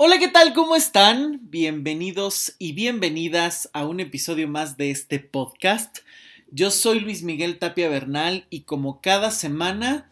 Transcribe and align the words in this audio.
Hola, 0.00 0.20
¿qué 0.20 0.28
tal? 0.28 0.54
¿Cómo 0.54 0.76
están? 0.76 1.40
Bienvenidos 1.50 2.54
y 2.60 2.72
bienvenidas 2.72 3.68
a 3.72 3.84
un 3.84 3.98
episodio 3.98 4.46
más 4.46 4.76
de 4.76 4.92
este 4.92 5.18
podcast. 5.18 5.98
Yo 6.52 6.70
soy 6.70 7.00
Luis 7.00 7.24
Miguel 7.24 7.58
Tapia 7.58 7.88
Bernal 7.88 8.46
y 8.48 8.60
como 8.60 9.00
cada 9.00 9.32
semana 9.32 10.08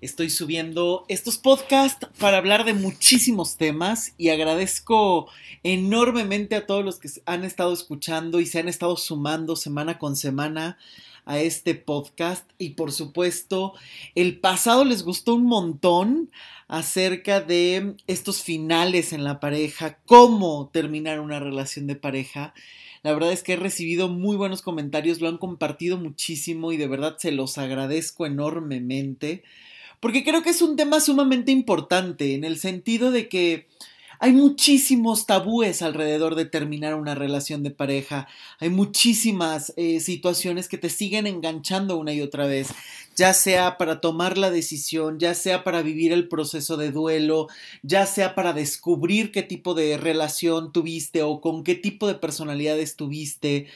estoy 0.00 0.30
subiendo 0.30 1.04
estos 1.08 1.36
podcasts 1.36 2.08
para 2.18 2.38
hablar 2.38 2.64
de 2.64 2.72
muchísimos 2.72 3.58
temas 3.58 4.14
y 4.16 4.30
agradezco 4.30 5.28
enormemente 5.62 6.56
a 6.56 6.64
todos 6.64 6.82
los 6.82 6.98
que 6.98 7.10
han 7.26 7.44
estado 7.44 7.74
escuchando 7.74 8.40
y 8.40 8.46
se 8.46 8.60
han 8.60 8.70
estado 8.70 8.96
sumando 8.96 9.54
semana 9.54 9.98
con 9.98 10.16
semana 10.16 10.78
a 11.26 11.40
este 11.40 11.74
podcast 11.74 12.48
y 12.56 12.70
por 12.70 12.92
supuesto 12.92 13.74
el 14.14 14.38
pasado 14.38 14.84
les 14.84 15.02
gustó 15.02 15.34
un 15.34 15.44
montón 15.44 16.30
acerca 16.68 17.40
de 17.40 17.96
estos 18.06 18.42
finales 18.42 19.12
en 19.12 19.24
la 19.24 19.40
pareja, 19.40 19.98
cómo 20.06 20.70
terminar 20.72 21.20
una 21.20 21.38
relación 21.38 21.86
de 21.86 21.96
pareja. 21.96 22.54
La 23.02 23.12
verdad 23.12 23.32
es 23.32 23.42
que 23.42 23.52
he 23.52 23.56
recibido 23.56 24.08
muy 24.08 24.36
buenos 24.36 24.62
comentarios, 24.62 25.20
lo 25.20 25.28
han 25.28 25.38
compartido 25.38 25.98
muchísimo 25.98 26.72
y 26.72 26.76
de 26.76 26.88
verdad 26.88 27.16
se 27.18 27.32
los 27.32 27.58
agradezco 27.58 28.26
enormemente, 28.26 29.44
porque 30.00 30.24
creo 30.24 30.42
que 30.42 30.50
es 30.50 30.62
un 30.62 30.76
tema 30.76 31.00
sumamente 31.00 31.52
importante 31.52 32.34
en 32.34 32.44
el 32.44 32.58
sentido 32.58 33.10
de 33.10 33.28
que 33.28 33.68
hay 34.18 34.32
muchísimos 34.32 35.26
tabúes 35.26 35.82
alrededor 35.82 36.34
de 36.34 36.44
terminar 36.44 36.94
una 36.94 37.14
relación 37.14 37.62
de 37.62 37.70
pareja. 37.70 38.28
Hay 38.58 38.70
muchísimas 38.70 39.72
eh, 39.76 40.00
situaciones 40.00 40.68
que 40.68 40.78
te 40.78 40.90
siguen 40.90 41.26
enganchando 41.26 41.96
una 41.96 42.12
y 42.12 42.22
otra 42.22 42.46
vez, 42.46 42.68
ya 43.16 43.34
sea 43.34 43.78
para 43.78 44.00
tomar 44.00 44.38
la 44.38 44.50
decisión, 44.50 45.18
ya 45.18 45.34
sea 45.34 45.64
para 45.64 45.82
vivir 45.82 46.12
el 46.12 46.28
proceso 46.28 46.76
de 46.76 46.90
duelo, 46.90 47.48
ya 47.82 48.06
sea 48.06 48.34
para 48.34 48.52
descubrir 48.52 49.32
qué 49.32 49.42
tipo 49.42 49.74
de 49.74 49.96
relación 49.96 50.72
tuviste 50.72 51.22
o 51.22 51.40
con 51.40 51.64
qué 51.64 51.74
tipo 51.74 52.06
de 52.06 52.14
personalidad 52.14 52.78
estuviste. 52.78 53.66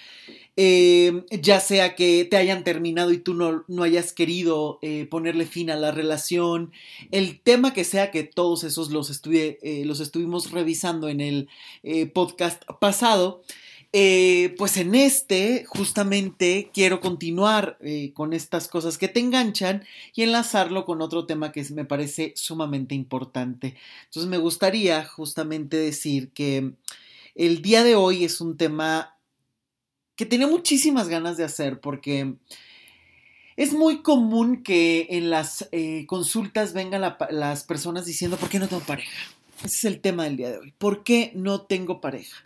Eh, 0.56 1.24
ya 1.30 1.60
sea 1.60 1.94
que 1.94 2.24
te 2.24 2.36
hayan 2.36 2.64
terminado 2.64 3.12
y 3.12 3.18
tú 3.18 3.34
no, 3.34 3.64
no 3.68 3.82
hayas 3.82 4.12
querido 4.12 4.78
eh, 4.82 5.06
ponerle 5.10 5.46
fin 5.46 5.70
a 5.70 5.76
la 5.76 5.92
relación, 5.92 6.72
el 7.12 7.40
tema 7.40 7.72
que 7.72 7.84
sea 7.84 8.10
que 8.10 8.24
todos 8.24 8.64
esos 8.64 8.90
los, 8.90 9.22
eh, 9.26 9.82
los 9.86 10.00
estuvimos 10.00 10.50
revisando 10.50 11.08
en 11.08 11.20
el 11.20 11.48
podcast 12.12 12.62
pasado, 12.80 13.42
pues 13.90 14.76
en 14.76 14.94
este 14.94 15.64
justamente 15.66 16.70
quiero 16.72 17.00
continuar 17.00 17.78
con 18.14 18.32
estas 18.32 18.68
cosas 18.68 18.98
que 18.98 19.08
te 19.08 19.20
enganchan 19.20 19.84
y 20.14 20.22
enlazarlo 20.22 20.84
con 20.84 21.00
otro 21.00 21.26
tema 21.26 21.52
que 21.52 21.64
me 21.72 21.84
parece 21.84 22.32
sumamente 22.36 22.94
importante. 22.94 23.76
Entonces 24.04 24.28
me 24.28 24.38
gustaría 24.38 25.04
justamente 25.04 25.76
decir 25.76 26.30
que 26.32 26.74
el 27.34 27.62
día 27.62 27.82
de 27.82 27.94
hoy 27.94 28.24
es 28.24 28.40
un 28.40 28.56
tema 28.56 29.16
que 30.20 30.26
tenía 30.26 30.46
muchísimas 30.46 31.08
ganas 31.08 31.38
de 31.38 31.44
hacer 31.44 31.80
porque 31.80 32.34
es 33.56 33.72
muy 33.72 34.02
común 34.02 34.62
que 34.62 35.06
en 35.08 35.30
las 35.30 35.66
eh, 35.72 36.04
consultas 36.06 36.74
vengan 36.74 37.16
las 37.30 37.64
personas 37.64 38.04
diciendo, 38.04 38.36
¿por 38.36 38.50
qué 38.50 38.58
no 38.58 38.68
tengo 38.68 38.82
pareja? 38.82 39.16
Ese 39.64 39.66
es 39.66 39.84
el 39.86 40.00
tema 40.02 40.24
del 40.24 40.36
día 40.36 40.50
de 40.50 40.58
hoy. 40.58 40.74
¿Por 40.76 41.04
qué 41.04 41.32
no 41.34 41.62
tengo 41.62 42.02
pareja? 42.02 42.36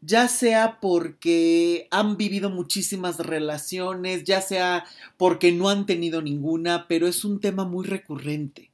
Ya 0.00 0.26
sea 0.26 0.80
porque 0.80 1.86
han 1.92 2.16
vivido 2.16 2.50
muchísimas 2.50 3.18
relaciones, 3.18 4.24
ya 4.24 4.40
sea 4.40 4.84
porque 5.16 5.52
no 5.52 5.68
han 5.68 5.86
tenido 5.86 6.22
ninguna, 6.22 6.88
pero 6.88 7.06
es 7.06 7.24
un 7.24 7.38
tema 7.38 7.64
muy 7.64 7.86
recurrente. 7.86 8.71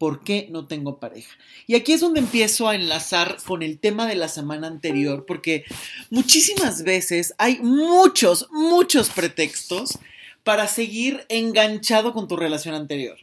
¿Por 0.00 0.24
qué 0.24 0.48
no 0.48 0.66
tengo 0.66 0.98
pareja? 0.98 1.36
Y 1.66 1.74
aquí 1.74 1.92
es 1.92 2.00
donde 2.00 2.20
empiezo 2.20 2.66
a 2.66 2.74
enlazar 2.74 3.36
con 3.44 3.62
el 3.62 3.78
tema 3.78 4.06
de 4.06 4.14
la 4.14 4.28
semana 4.28 4.66
anterior, 4.66 5.26
porque 5.26 5.66
muchísimas 6.08 6.84
veces 6.84 7.34
hay 7.36 7.58
muchos, 7.58 8.48
muchos 8.50 9.10
pretextos 9.10 9.98
para 10.42 10.68
seguir 10.68 11.26
enganchado 11.28 12.14
con 12.14 12.28
tu 12.28 12.38
relación 12.38 12.74
anterior. 12.74 13.18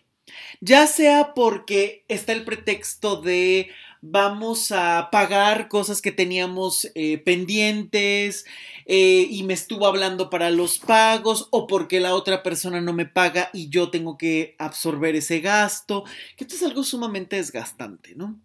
Ya 0.61 0.85
sea 0.85 1.33
porque 1.33 2.05
está 2.09 2.33
el 2.33 2.45
pretexto 2.45 3.21
de 3.21 3.71
vamos 4.01 4.71
a 4.71 5.09
pagar 5.11 5.67
cosas 5.67 6.01
que 6.01 6.11
teníamos 6.11 6.89
eh, 6.95 7.17
pendientes 7.17 8.45
eh, 8.85 9.27
y 9.29 9.43
me 9.43 9.53
estuvo 9.53 9.87
hablando 9.87 10.29
para 10.29 10.49
los 10.49 10.79
pagos 10.79 11.47
o 11.51 11.67
porque 11.67 11.99
la 11.99 12.15
otra 12.15 12.43
persona 12.43 12.81
no 12.81 12.93
me 12.93 13.05
paga 13.05 13.49
y 13.53 13.69
yo 13.69 13.89
tengo 13.89 14.17
que 14.17 14.55
absorber 14.59 15.15
ese 15.15 15.39
gasto, 15.39 16.03
que 16.35 16.43
esto 16.43 16.55
es 16.55 16.63
algo 16.63 16.83
sumamente 16.83 17.35
desgastante, 17.35 18.15
¿no? 18.15 18.39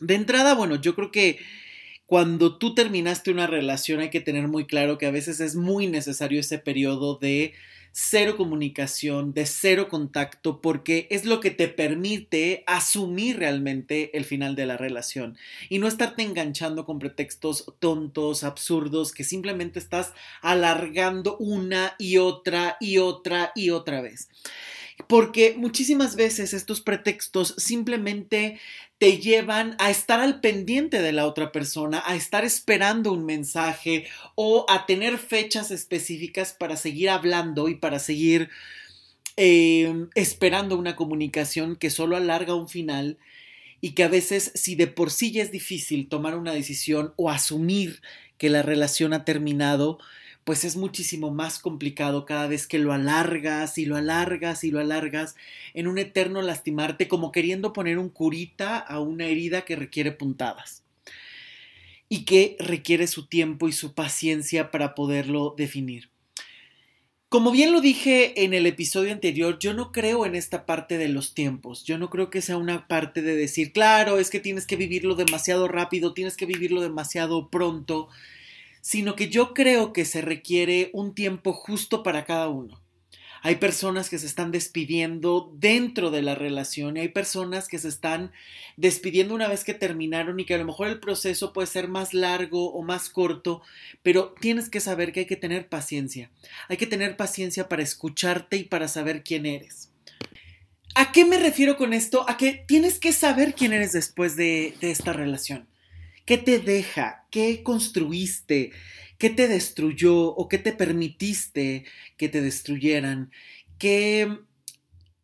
De 0.00 0.14
entrada, 0.14 0.54
bueno, 0.54 0.76
yo 0.76 0.94
creo 0.94 1.10
que 1.10 1.38
cuando 2.06 2.58
tú 2.58 2.74
terminaste 2.74 3.30
una 3.30 3.46
relación 3.46 4.00
hay 4.00 4.10
que 4.10 4.20
tener 4.20 4.48
muy 4.48 4.66
claro 4.66 4.98
que 4.98 5.06
a 5.06 5.10
veces 5.10 5.40
es 5.40 5.56
muy 5.56 5.86
necesario 5.86 6.40
ese 6.40 6.58
periodo 6.58 7.16
de 7.16 7.54
cero 7.96 8.36
comunicación, 8.36 9.34
de 9.34 9.46
cero 9.46 9.86
contacto, 9.88 10.60
porque 10.60 11.06
es 11.12 11.24
lo 11.24 11.38
que 11.38 11.52
te 11.52 11.68
permite 11.68 12.64
asumir 12.66 13.38
realmente 13.38 14.16
el 14.16 14.24
final 14.24 14.56
de 14.56 14.66
la 14.66 14.76
relación 14.76 15.38
y 15.68 15.78
no 15.78 15.86
estarte 15.86 16.22
enganchando 16.22 16.84
con 16.84 16.98
pretextos 16.98 17.72
tontos, 17.78 18.42
absurdos, 18.42 19.12
que 19.12 19.22
simplemente 19.22 19.78
estás 19.78 20.12
alargando 20.42 21.36
una 21.38 21.94
y 21.96 22.16
otra 22.16 22.76
y 22.80 22.98
otra 22.98 23.52
y 23.54 23.70
otra 23.70 24.00
vez. 24.00 24.28
Porque 25.08 25.54
muchísimas 25.56 26.14
veces 26.16 26.54
estos 26.54 26.80
pretextos 26.80 27.54
simplemente 27.58 28.60
te 28.98 29.18
llevan 29.18 29.76
a 29.78 29.90
estar 29.90 30.20
al 30.20 30.40
pendiente 30.40 31.02
de 31.02 31.12
la 31.12 31.26
otra 31.26 31.52
persona, 31.52 32.02
a 32.06 32.14
estar 32.14 32.44
esperando 32.44 33.12
un 33.12 33.26
mensaje 33.26 34.06
o 34.34 34.66
a 34.68 34.86
tener 34.86 35.18
fechas 35.18 35.70
específicas 35.70 36.52
para 36.52 36.76
seguir 36.76 37.10
hablando 37.10 37.68
y 37.68 37.74
para 37.74 37.98
seguir 37.98 38.50
em, 39.36 40.08
esperando 40.14 40.78
una 40.78 40.94
comunicación 40.94 41.76
que 41.76 41.90
solo 41.90 42.16
alarga 42.16 42.54
un 42.54 42.68
final 42.68 43.18
y 43.80 43.90
que 43.90 44.04
a 44.04 44.08
veces 44.08 44.52
si 44.54 44.76
de 44.76 44.86
por 44.86 45.10
sí 45.10 45.32
ya 45.32 45.42
es 45.42 45.50
difícil 45.50 46.08
tomar 46.08 46.36
una 46.36 46.54
decisión 46.54 47.12
o 47.16 47.30
asumir 47.30 48.00
que 48.38 48.48
la 48.48 48.62
relación 48.62 49.12
ha 49.12 49.24
terminado, 49.24 49.98
pues 50.44 50.64
es 50.64 50.76
muchísimo 50.76 51.30
más 51.30 51.58
complicado 51.58 52.26
cada 52.26 52.46
vez 52.46 52.66
que 52.66 52.78
lo 52.78 52.92
alargas 52.92 53.78
y 53.78 53.86
lo 53.86 53.96
alargas 53.96 54.62
y 54.62 54.70
lo 54.70 54.78
alargas 54.78 55.34
en 55.72 55.88
un 55.88 55.98
eterno 55.98 56.42
lastimarte 56.42 57.08
como 57.08 57.32
queriendo 57.32 57.72
poner 57.72 57.98
un 57.98 58.10
curita 58.10 58.78
a 58.78 59.00
una 59.00 59.26
herida 59.26 59.62
que 59.62 59.74
requiere 59.74 60.12
puntadas 60.12 60.82
y 62.10 62.26
que 62.26 62.56
requiere 62.60 63.06
su 63.06 63.26
tiempo 63.26 63.68
y 63.68 63.72
su 63.72 63.94
paciencia 63.94 64.70
para 64.70 64.94
poderlo 64.94 65.54
definir. 65.56 66.10
Como 67.30 67.50
bien 67.50 67.72
lo 67.72 67.80
dije 67.80 68.44
en 68.44 68.54
el 68.54 68.66
episodio 68.66 69.10
anterior, 69.10 69.58
yo 69.58 69.74
no 69.74 69.90
creo 69.90 70.24
en 70.24 70.36
esta 70.36 70.66
parte 70.66 70.98
de 70.98 71.08
los 71.08 71.34
tiempos. 71.34 71.82
Yo 71.82 71.98
no 71.98 72.08
creo 72.08 72.30
que 72.30 72.40
sea 72.40 72.56
una 72.56 72.86
parte 72.86 73.22
de 73.22 73.34
decir, 73.34 73.72
claro, 73.72 74.20
es 74.20 74.30
que 74.30 74.38
tienes 74.38 74.66
que 74.66 74.76
vivirlo 74.76 75.16
demasiado 75.16 75.66
rápido, 75.66 76.14
tienes 76.14 76.36
que 76.36 76.46
vivirlo 76.46 76.80
demasiado 76.80 77.48
pronto 77.48 78.08
sino 78.84 79.16
que 79.16 79.30
yo 79.30 79.54
creo 79.54 79.94
que 79.94 80.04
se 80.04 80.20
requiere 80.20 80.90
un 80.92 81.14
tiempo 81.14 81.54
justo 81.54 82.02
para 82.02 82.26
cada 82.26 82.50
uno. 82.50 82.82
Hay 83.40 83.56
personas 83.56 84.10
que 84.10 84.18
se 84.18 84.26
están 84.26 84.52
despidiendo 84.52 85.50
dentro 85.56 86.10
de 86.10 86.20
la 86.20 86.34
relación 86.34 86.98
y 86.98 87.00
hay 87.00 87.08
personas 87.08 87.66
que 87.66 87.78
se 87.78 87.88
están 87.88 88.32
despidiendo 88.76 89.34
una 89.34 89.48
vez 89.48 89.64
que 89.64 89.72
terminaron 89.72 90.38
y 90.38 90.44
que 90.44 90.52
a 90.52 90.58
lo 90.58 90.66
mejor 90.66 90.88
el 90.88 91.00
proceso 91.00 91.54
puede 91.54 91.66
ser 91.66 91.88
más 91.88 92.12
largo 92.12 92.74
o 92.74 92.82
más 92.82 93.08
corto, 93.08 93.62
pero 94.02 94.34
tienes 94.38 94.68
que 94.68 94.80
saber 94.80 95.12
que 95.12 95.20
hay 95.20 95.26
que 95.26 95.36
tener 95.36 95.70
paciencia. 95.70 96.30
Hay 96.68 96.76
que 96.76 96.86
tener 96.86 97.16
paciencia 97.16 97.70
para 97.70 97.82
escucharte 97.82 98.58
y 98.58 98.64
para 98.64 98.88
saber 98.88 99.24
quién 99.24 99.46
eres. 99.46 99.88
¿A 100.94 101.10
qué 101.10 101.24
me 101.24 101.38
refiero 101.38 101.78
con 101.78 101.94
esto? 101.94 102.28
A 102.28 102.36
que 102.36 102.64
tienes 102.68 102.98
que 103.00 103.12
saber 103.12 103.54
quién 103.54 103.72
eres 103.72 103.92
después 103.92 104.36
de, 104.36 104.74
de 104.82 104.90
esta 104.90 105.14
relación. 105.14 105.68
¿Qué 106.24 106.38
te 106.38 106.58
deja? 106.58 107.26
¿Qué 107.30 107.62
construiste? 107.62 108.72
¿Qué 109.18 109.30
te 109.30 109.48
destruyó 109.48 110.28
o 110.34 110.48
qué 110.48 110.58
te 110.58 110.72
permitiste 110.72 111.84
que 112.16 112.28
te 112.28 112.40
destruyeran? 112.40 113.30
¿Qué, 113.78 114.38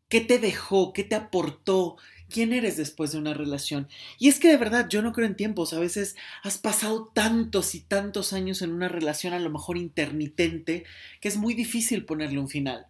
qué 0.08 0.20
te 0.20 0.38
dejó? 0.38 0.92
¿Qué 0.92 1.04
te 1.04 1.14
aportó? 1.14 1.96
¿Quién 2.28 2.52
eres 2.52 2.76
después 2.76 3.12
de 3.12 3.18
una 3.18 3.34
relación? 3.34 3.88
Y 4.18 4.28
es 4.28 4.38
que 4.38 4.48
de 4.48 4.58
verdad 4.58 4.88
yo 4.90 5.02
no 5.02 5.12
creo 5.12 5.26
en 5.26 5.36
tiempos. 5.36 5.72
A 5.72 5.80
veces 5.80 6.16
has 6.42 6.58
pasado 6.58 7.10
tantos 7.14 7.74
y 7.74 7.80
tantos 7.80 8.32
años 8.34 8.62
en 8.62 8.72
una 8.72 8.88
relación 8.88 9.32
a 9.32 9.40
lo 9.40 9.50
mejor 9.50 9.78
intermitente 9.78 10.84
que 11.20 11.28
es 11.28 11.36
muy 11.38 11.54
difícil 11.54 12.04
ponerle 12.04 12.38
un 12.40 12.48
final. 12.48 12.89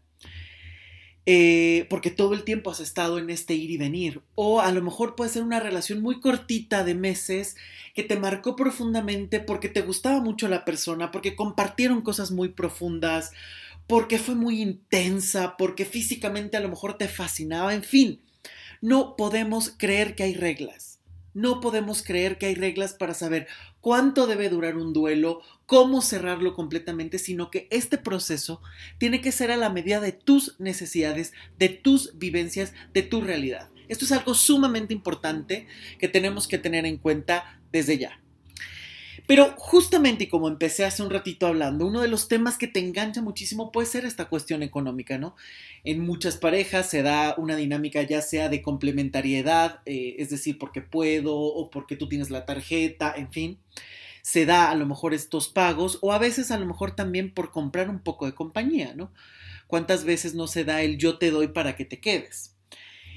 Eh, 1.32 1.86
porque 1.88 2.10
todo 2.10 2.34
el 2.34 2.42
tiempo 2.42 2.72
has 2.72 2.80
estado 2.80 3.16
en 3.20 3.30
este 3.30 3.54
ir 3.54 3.70
y 3.70 3.76
venir. 3.76 4.20
O 4.34 4.60
a 4.60 4.72
lo 4.72 4.82
mejor 4.82 5.14
puede 5.14 5.30
ser 5.30 5.44
una 5.44 5.60
relación 5.60 6.02
muy 6.02 6.18
cortita 6.18 6.82
de 6.82 6.96
meses 6.96 7.54
que 7.94 8.02
te 8.02 8.18
marcó 8.18 8.56
profundamente 8.56 9.38
porque 9.38 9.68
te 9.68 9.82
gustaba 9.82 10.20
mucho 10.20 10.48
la 10.48 10.64
persona, 10.64 11.12
porque 11.12 11.36
compartieron 11.36 12.02
cosas 12.02 12.32
muy 12.32 12.48
profundas, 12.48 13.30
porque 13.86 14.18
fue 14.18 14.34
muy 14.34 14.60
intensa, 14.60 15.56
porque 15.56 15.84
físicamente 15.84 16.56
a 16.56 16.60
lo 16.60 16.68
mejor 16.68 16.98
te 16.98 17.06
fascinaba, 17.06 17.74
en 17.74 17.84
fin. 17.84 18.20
No 18.80 19.14
podemos 19.14 19.72
creer 19.78 20.16
que 20.16 20.24
hay 20.24 20.34
reglas. 20.34 20.98
No 21.34 21.60
podemos 21.60 22.02
creer 22.02 22.38
que 22.38 22.46
hay 22.46 22.54
reglas 22.54 22.94
para 22.94 23.14
saber 23.14 23.46
cuánto 23.80 24.26
debe 24.26 24.48
durar 24.48 24.76
un 24.76 24.92
duelo, 24.92 25.42
cómo 25.66 26.02
cerrarlo 26.02 26.54
completamente, 26.54 27.18
sino 27.18 27.50
que 27.50 27.68
este 27.70 27.98
proceso 27.98 28.60
tiene 28.98 29.20
que 29.20 29.32
ser 29.32 29.50
a 29.50 29.56
la 29.56 29.70
medida 29.70 30.00
de 30.00 30.12
tus 30.12 30.58
necesidades, 30.58 31.32
de 31.58 31.68
tus 31.68 32.18
vivencias, 32.18 32.72
de 32.92 33.02
tu 33.02 33.20
realidad. 33.20 33.68
Esto 33.88 34.04
es 34.04 34.12
algo 34.12 34.34
sumamente 34.34 34.94
importante 34.94 35.66
que 35.98 36.08
tenemos 36.08 36.46
que 36.46 36.58
tener 36.58 36.86
en 36.86 36.96
cuenta 36.96 37.60
desde 37.72 37.98
ya. 37.98 38.20
Pero 39.30 39.54
justamente, 39.56 40.28
como 40.28 40.48
empecé 40.48 40.84
hace 40.84 41.04
un 41.04 41.10
ratito 41.10 41.46
hablando, 41.46 41.86
uno 41.86 42.00
de 42.00 42.08
los 42.08 42.26
temas 42.26 42.58
que 42.58 42.66
te 42.66 42.80
engancha 42.80 43.22
muchísimo 43.22 43.70
puede 43.70 43.86
ser 43.86 44.04
esta 44.04 44.24
cuestión 44.24 44.64
económica, 44.64 45.18
¿no? 45.18 45.36
En 45.84 46.00
muchas 46.00 46.36
parejas 46.36 46.90
se 46.90 47.02
da 47.02 47.36
una 47.38 47.54
dinámica 47.54 48.02
ya 48.02 48.22
sea 48.22 48.48
de 48.48 48.60
complementariedad, 48.60 49.82
eh, 49.86 50.16
es 50.18 50.30
decir, 50.30 50.58
porque 50.58 50.80
puedo 50.80 51.36
o 51.36 51.70
porque 51.70 51.94
tú 51.94 52.08
tienes 52.08 52.30
la 52.30 52.44
tarjeta, 52.44 53.14
en 53.16 53.30
fin. 53.30 53.58
Se 54.20 54.46
da 54.46 54.68
a 54.68 54.74
lo 54.74 54.84
mejor 54.84 55.14
estos 55.14 55.46
pagos 55.46 56.00
o 56.02 56.12
a 56.12 56.18
veces 56.18 56.50
a 56.50 56.58
lo 56.58 56.66
mejor 56.66 56.96
también 56.96 57.32
por 57.32 57.52
comprar 57.52 57.88
un 57.88 58.00
poco 58.00 58.26
de 58.26 58.34
compañía, 58.34 58.94
¿no? 58.96 59.12
¿Cuántas 59.68 60.02
veces 60.02 60.34
no 60.34 60.48
se 60.48 60.64
da 60.64 60.82
el 60.82 60.98
yo 60.98 61.18
te 61.18 61.30
doy 61.30 61.46
para 61.46 61.76
que 61.76 61.84
te 61.84 62.00
quedes? 62.00 62.56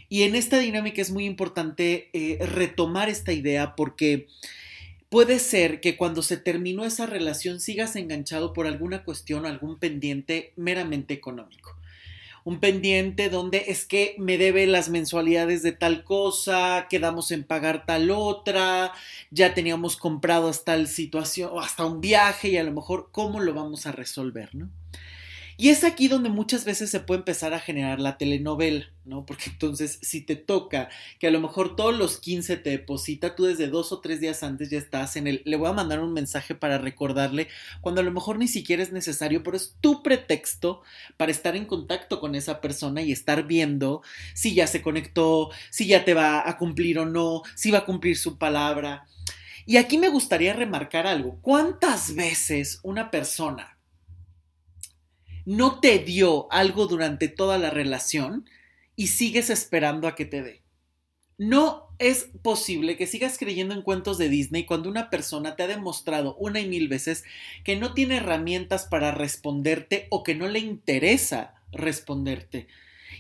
Y 0.10 0.22
en 0.22 0.36
esta 0.36 0.60
dinámica 0.60 1.02
es 1.02 1.10
muy 1.10 1.26
importante 1.26 2.12
eh, 2.14 2.38
retomar 2.46 3.10
esta 3.10 3.34
idea 3.34 3.76
porque 3.76 4.28
Puede 5.14 5.38
ser 5.38 5.80
que 5.80 5.96
cuando 5.96 6.24
se 6.24 6.38
terminó 6.38 6.86
esa 6.86 7.06
relación 7.06 7.60
sigas 7.60 7.96
enganchado 7.96 8.52
por 8.52 8.66
alguna 8.66 9.04
cuestión 9.04 9.46
o 9.46 9.48
algún 9.48 9.78
pendiente 9.78 10.54
meramente 10.56 11.14
económico. 11.14 11.78
Un 12.44 12.60
pendiente 12.60 13.30
donde 13.30 13.66
es 13.68 13.86
que 13.86 14.16
me 14.18 14.40
debe 14.40 14.66
las 14.66 14.90
mensualidades 14.90 15.62
de 15.62 15.72
tal 15.72 16.04
cosa, 16.04 16.88
quedamos 16.90 17.30
en 17.30 17.44
pagar 17.44 17.86
tal 17.86 18.10
otra, 18.10 18.92
ya 19.30 19.54
teníamos 19.54 19.98
comprado 19.98 20.48
hasta 20.48 20.72
tal 20.72 20.88
situación 20.88 21.52
o 21.54 21.60
hasta 21.60 21.86
un 21.86 22.02
viaje 22.02 22.48
y 22.48 22.58
a 22.58 22.64
lo 22.64 22.72
mejor 22.72 23.10
cómo 23.12 23.40
lo 23.40 23.54
vamos 23.54 23.86
a 23.86 23.92
resolver, 23.92 24.56
¿no? 24.56 24.72
Y 25.56 25.70
es 25.70 25.84
aquí 25.84 26.08
donde 26.08 26.30
muchas 26.30 26.66
veces 26.66 26.90
se 26.90 27.00
puede 27.00 27.20
empezar 27.20 27.54
a 27.54 27.60
generar 27.60 28.00
la 28.00 28.18
telenovela, 28.18 28.90
¿no? 29.06 29.26
Porque 29.26 29.52
entonces 29.52 30.00
si 30.02 30.22
te 30.22 30.36
toca 30.36 30.90
que 31.20 31.28
a 31.28 31.32
lo 31.32 31.40
mejor 31.40 31.76
todos 31.76 31.96
los 31.96 32.18
15 32.18 32.58
te 32.58 32.72
deposita, 32.72 33.36
tú 33.36 33.46
desde 33.46 33.68
dos 33.68 33.92
o 33.92 34.02
tres 34.02 34.20
días 34.20 34.42
antes 34.42 34.72
ya 34.72 34.80
estás 34.80 35.16
en 35.16 35.28
el, 35.28 35.42
le 35.46 35.58
voy 35.58 35.70
a 35.70 35.74
mandar 35.74 36.00
un 36.00 36.14
mensaje 36.14 36.56
para 36.56 36.80
recordarle, 36.80 37.50
cuando 37.82 38.02
a 38.02 38.04
lo 38.04 38.12
mejor 38.12 38.40
ni 38.40 38.48
siquiera 38.48 38.82
es 38.82 38.92
necesario, 38.92 39.44
pero 39.44 39.56
es 39.56 39.76
tu 39.80 40.02
pretexto 40.02 40.82
para 41.18 41.32
estar 41.32 41.56
en 41.56 41.66
contacto 41.66 42.20
con 42.20 42.34
esa 42.34 42.60
persona 42.60 43.04
y 43.04 43.12
estar 43.12 43.46
viendo 43.46 44.02
si 44.34 44.56
ya 44.56 44.66
se 44.66 44.82
conectó, 44.82 45.52
si 45.70 45.86
ya 45.86 46.04
te 46.04 46.16
va 46.16 46.48
a 46.50 46.58
cumplir 46.58 46.98
o 46.98 47.06
no, 47.06 47.44
si 47.56 47.70
va 47.70 47.80
a 47.80 47.86
cumplir 47.86 48.18
su 48.18 48.38
palabra. 48.40 49.06
Y 49.66 49.78
aquí 49.78 49.98
me 49.98 50.10
gustaría 50.10 50.54
remarcar 50.54 51.08
algo. 51.08 51.38
¿Cuántas 51.42 52.16
veces 52.16 52.80
una 52.84 53.12
persona 53.12 53.78
no 55.46 55.80
te 55.80 56.00
dio 56.00 56.52
algo 56.52 56.88
durante 56.88 57.28
toda 57.28 57.58
la 57.58 57.70
relación 57.70 58.50
y 58.96 59.08
sigues 59.08 59.50
esperando 59.50 60.08
a 60.08 60.16
que 60.16 60.26
te 60.26 60.42
dé. 60.42 60.62
No 61.38 61.90
es 62.00 62.30
posible 62.42 62.96
que 62.96 63.08
sigas 63.08 63.38
creyendo 63.38 63.74
en 63.74 63.82
cuentos 63.82 64.18
de 64.18 64.30
Disney 64.30 64.66
cuando 64.66 64.90
una 64.90 65.10
persona 65.10 65.56
te 65.56 65.64
ha 65.64 65.68
demostrado 65.68 66.36
una 66.36 66.60
y 66.60 66.68
mil 66.68 66.88
veces 66.88 67.24
que 67.64 67.76
no 67.76 67.94
tiene 67.94 68.18
herramientas 68.18 68.86
para 68.86 69.12
responderte 69.12 70.08
o 70.10 70.24
que 70.24 70.36
no 70.36 70.48
le 70.48 70.60
interesa 70.60 71.56
responderte. 71.72 72.68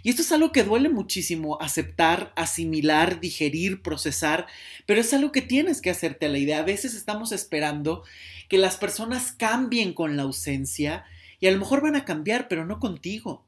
Y 0.04 0.10
esto 0.10 0.22
es 0.22 0.32
algo 0.32 0.52
que 0.52 0.64
duele 0.64 0.90
muchísimo 0.90 1.62
aceptar, 1.62 2.34
asimilar, 2.36 3.20
digerir, 3.20 3.82
procesar, 3.82 4.48
pero 4.86 5.00
es 5.00 5.14
algo 5.14 5.32
que 5.32 5.42
tienes 5.42 5.82
que 5.82 5.90
hacerte 5.90 6.26
a 6.26 6.30
la 6.30 6.40
idea. 6.40 6.60
A 6.60 6.64
veces 6.64 6.94
estamos 6.94 7.32
esperando 7.32 8.04
que 8.50 8.58
las 8.58 8.78
personas 8.78 9.32
cambien 9.32 9.94
con 9.94 10.18
la 10.18 10.24
ausencia 10.24 11.06
y 11.44 11.48
a 11.48 11.52
lo 11.52 11.60
mejor 11.60 11.82
van 11.82 11.98
a 11.98 12.06
cambiar, 12.06 12.48
pero 12.48 12.66
no 12.66 12.80
contigo. 12.80 13.46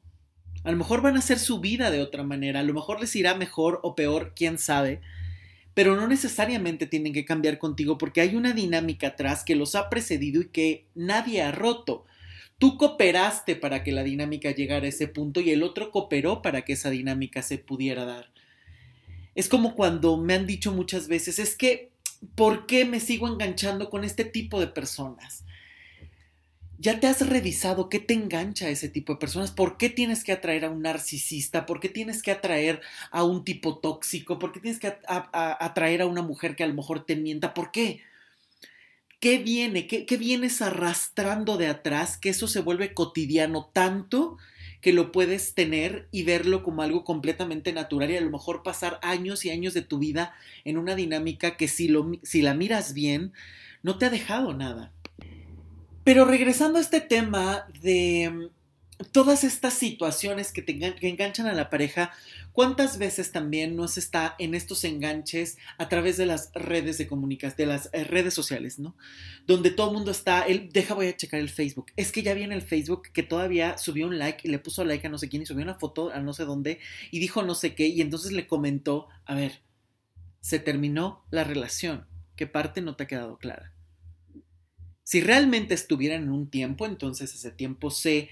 A 0.65 0.71
lo 0.71 0.75
mejor 0.75 1.01
van 1.01 1.15
a 1.15 1.19
hacer 1.19 1.39
su 1.39 1.61
vida 1.61 1.91
de 1.91 2.01
otra 2.01 2.23
manera, 2.23 2.59
a 2.59 2.63
lo 2.63 2.73
mejor 2.73 2.99
les 2.99 3.15
irá 3.15 3.35
mejor 3.35 3.79
o 3.83 3.95
peor, 3.95 4.33
quién 4.35 4.57
sabe, 4.57 4.99
pero 5.73 5.95
no 5.95 6.05
necesariamente 6.05 6.87
tienen 6.87 7.13
que 7.13 7.23
cambiar 7.23 7.57
contigo 7.57 7.97
porque 7.97 8.19
hay 8.19 8.35
una 8.35 8.51
dinámica 8.51 9.07
atrás 9.07 9.45
que 9.45 9.55
los 9.55 9.75
ha 9.75 9.89
precedido 9.89 10.41
y 10.41 10.49
que 10.49 10.87
nadie 10.93 11.41
ha 11.41 11.53
roto. 11.53 12.03
Tú 12.59 12.75
cooperaste 12.75 13.55
para 13.55 13.81
que 13.81 13.93
la 13.93 14.03
dinámica 14.03 14.51
llegara 14.51 14.87
a 14.87 14.89
ese 14.89 15.07
punto 15.07 15.39
y 15.39 15.51
el 15.51 15.63
otro 15.63 15.89
cooperó 15.91 16.41
para 16.41 16.63
que 16.63 16.73
esa 16.73 16.89
dinámica 16.89 17.43
se 17.43 17.59
pudiera 17.59 18.03
dar. 18.03 18.29
Es 19.35 19.47
como 19.47 19.73
cuando 19.73 20.17
me 20.17 20.33
han 20.33 20.45
dicho 20.45 20.73
muchas 20.73 21.07
veces, 21.07 21.39
es 21.39 21.55
que, 21.55 21.91
¿por 22.35 22.65
qué 22.65 22.83
me 22.83 22.99
sigo 22.99 23.29
enganchando 23.29 23.89
con 23.89 24.03
este 24.03 24.25
tipo 24.25 24.59
de 24.59 24.67
personas? 24.67 25.44
¿Ya 26.77 26.99
te 26.99 27.07
has 27.07 27.27
revisado 27.27 27.87
qué 27.89 27.99
te 27.99 28.13
engancha 28.13 28.65
a 28.65 28.69
ese 28.69 28.89
tipo 28.89 29.13
de 29.13 29.19
personas? 29.19 29.51
¿Por 29.51 29.77
qué 29.77 29.89
tienes 29.89 30.23
que 30.23 30.33
atraer 30.33 30.65
a 30.65 30.69
un 30.69 30.81
narcisista? 30.81 31.65
¿Por 31.65 31.79
qué 31.79 31.89
tienes 31.89 32.21
que 32.21 32.31
atraer 32.31 32.81
a 33.11 33.23
un 33.23 33.45
tipo 33.45 33.77
tóxico? 33.79 34.39
¿Por 34.39 34.51
qué 34.51 34.59
tienes 34.59 34.79
que 34.79 34.93
atraer 35.07 36.01
a 36.01 36.05
una 36.05 36.21
mujer 36.21 36.55
que 36.55 36.63
a 36.63 36.67
lo 36.67 36.73
mejor 36.73 37.05
te 37.05 37.15
mienta? 37.15 37.53
¿Por 37.53 37.71
qué? 37.71 38.01
¿Qué 39.19 39.37
viene? 39.39 39.87
¿Qué, 39.87 40.05
¿Qué 40.05 40.17
vienes 40.17 40.61
arrastrando 40.61 41.57
de 41.57 41.67
atrás? 41.67 42.17
Que 42.17 42.29
eso 42.29 42.47
se 42.47 42.59
vuelve 42.61 42.93
cotidiano 42.93 43.69
tanto 43.73 44.37
que 44.81 44.93
lo 44.93 45.11
puedes 45.11 45.55
tener 45.55 46.07
y 46.11 46.23
verlo 46.23 46.61
como 46.61 46.83
algo 46.83 47.03
completamente 47.03 47.73
natural 47.73 48.11
y 48.11 48.17
a 48.17 48.21
lo 48.21 48.29
mejor 48.29 48.61
pasar 48.61 48.99
años 49.01 49.45
y 49.45 49.49
años 49.49 49.73
de 49.73 49.81
tu 49.81 49.97
vida 49.97 50.35
en 50.63 50.77
una 50.77 50.93
dinámica 50.95 51.57
que 51.57 51.67
si, 51.67 51.87
lo, 51.87 52.11
si 52.21 52.41
la 52.43 52.53
miras 52.53 52.93
bien, 52.93 53.33
no 53.81 53.97
te 53.97 54.05
ha 54.05 54.09
dejado 54.11 54.53
nada. 54.53 54.94
Pero 56.05 56.23
regresando 56.23 56.77
a 56.77 56.81
este 56.81 57.01
tema 57.01 57.65
de 57.81 58.29
mm, 58.29 59.05
todas 59.11 59.43
estas 59.43 59.73
situaciones 59.73 60.51
que, 60.51 60.61
te 60.61 60.71
enganchan 61.09 61.47
a 61.47 61.53
la 61.53 61.71
pareja, 61.71 62.11
¿cuántas 62.51 62.99
veces 62.99 63.31
también 63.31 63.75
nos 63.75 63.97
está 63.97 64.35
en 64.37 64.53
estos 64.53 64.83
enganches 64.83 65.57
a 65.79 65.89
través 65.89 66.17
de 66.17 66.27
las 66.27 66.51
redes 66.53 66.99
de 66.99 67.07
comunicación, 67.07 67.57
de 67.57 67.65
las 67.65 67.89
eh, 67.91 68.03
redes 68.03 68.35
sociales, 68.35 68.77
¿no? 68.77 68.95
Donde 69.47 69.71
todo 69.71 69.87
el 69.87 69.95
mundo 69.95 70.11
está, 70.11 70.43
él, 70.43 70.69
deja, 70.71 70.93
voy 70.93 71.07
a 71.07 71.17
checar 71.17 71.39
el 71.39 71.49
Facebook. 71.49 71.87
Es 71.95 72.11
que 72.11 72.21
ya 72.21 72.35
viene 72.35 72.53
el 72.53 72.61
Facebook 72.61 73.09
que 73.11 73.23
todavía 73.23 73.79
subió 73.79 74.05
un 74.05 74.19
like 74.19 74.47
y 74.47 74.51
le 74.51 74.59
puso 74.59 74.85
like 74.85 75.07
a 75.07 75.09
no 75.09 75.17
sé 75.17 75.27
quién 75.27 75.41
y 75.41 75.47
subió 75.47 75.63
una 75.63 75.79
foto 75.79 76.11
a 76.11 76.19
no 76.19 76.33
sé 76.33 76.45
dónde 76.45 76.77
y 77.09 77.17
dijo 77.17 77.41
no 77.41 77.55
sé 77.55 77.73
qué 77.73 77.87
y 77.87 78.01
entonces 78.01 78.31
le 78.31 78.45
comentó, 78.45 79.07
a 79.25 79.33
ver, 79.33 79.63
se 80.39 80.59
terminó 80.59 81.25
la 81.31 81.43
relación. 81.43 82.05
¿Qué 82.35 82.45
parte 82.45 82.81
no 82.81 82.95
te 82.95 83.05
ha 83.05 83.07
quedado 83.07 83.39
clara? 83.39 83.74
Si 85.05 85.21
realmente 85.21 85.75
estuvieran 85.75 86.23
en 86.23 86.31
un 86.31 86.49
tiempo, 86.49 86.87
entonces 86.87 87.35
ese 87.35 87.51
tiempo 87.51 87.91
se 87.91 88.27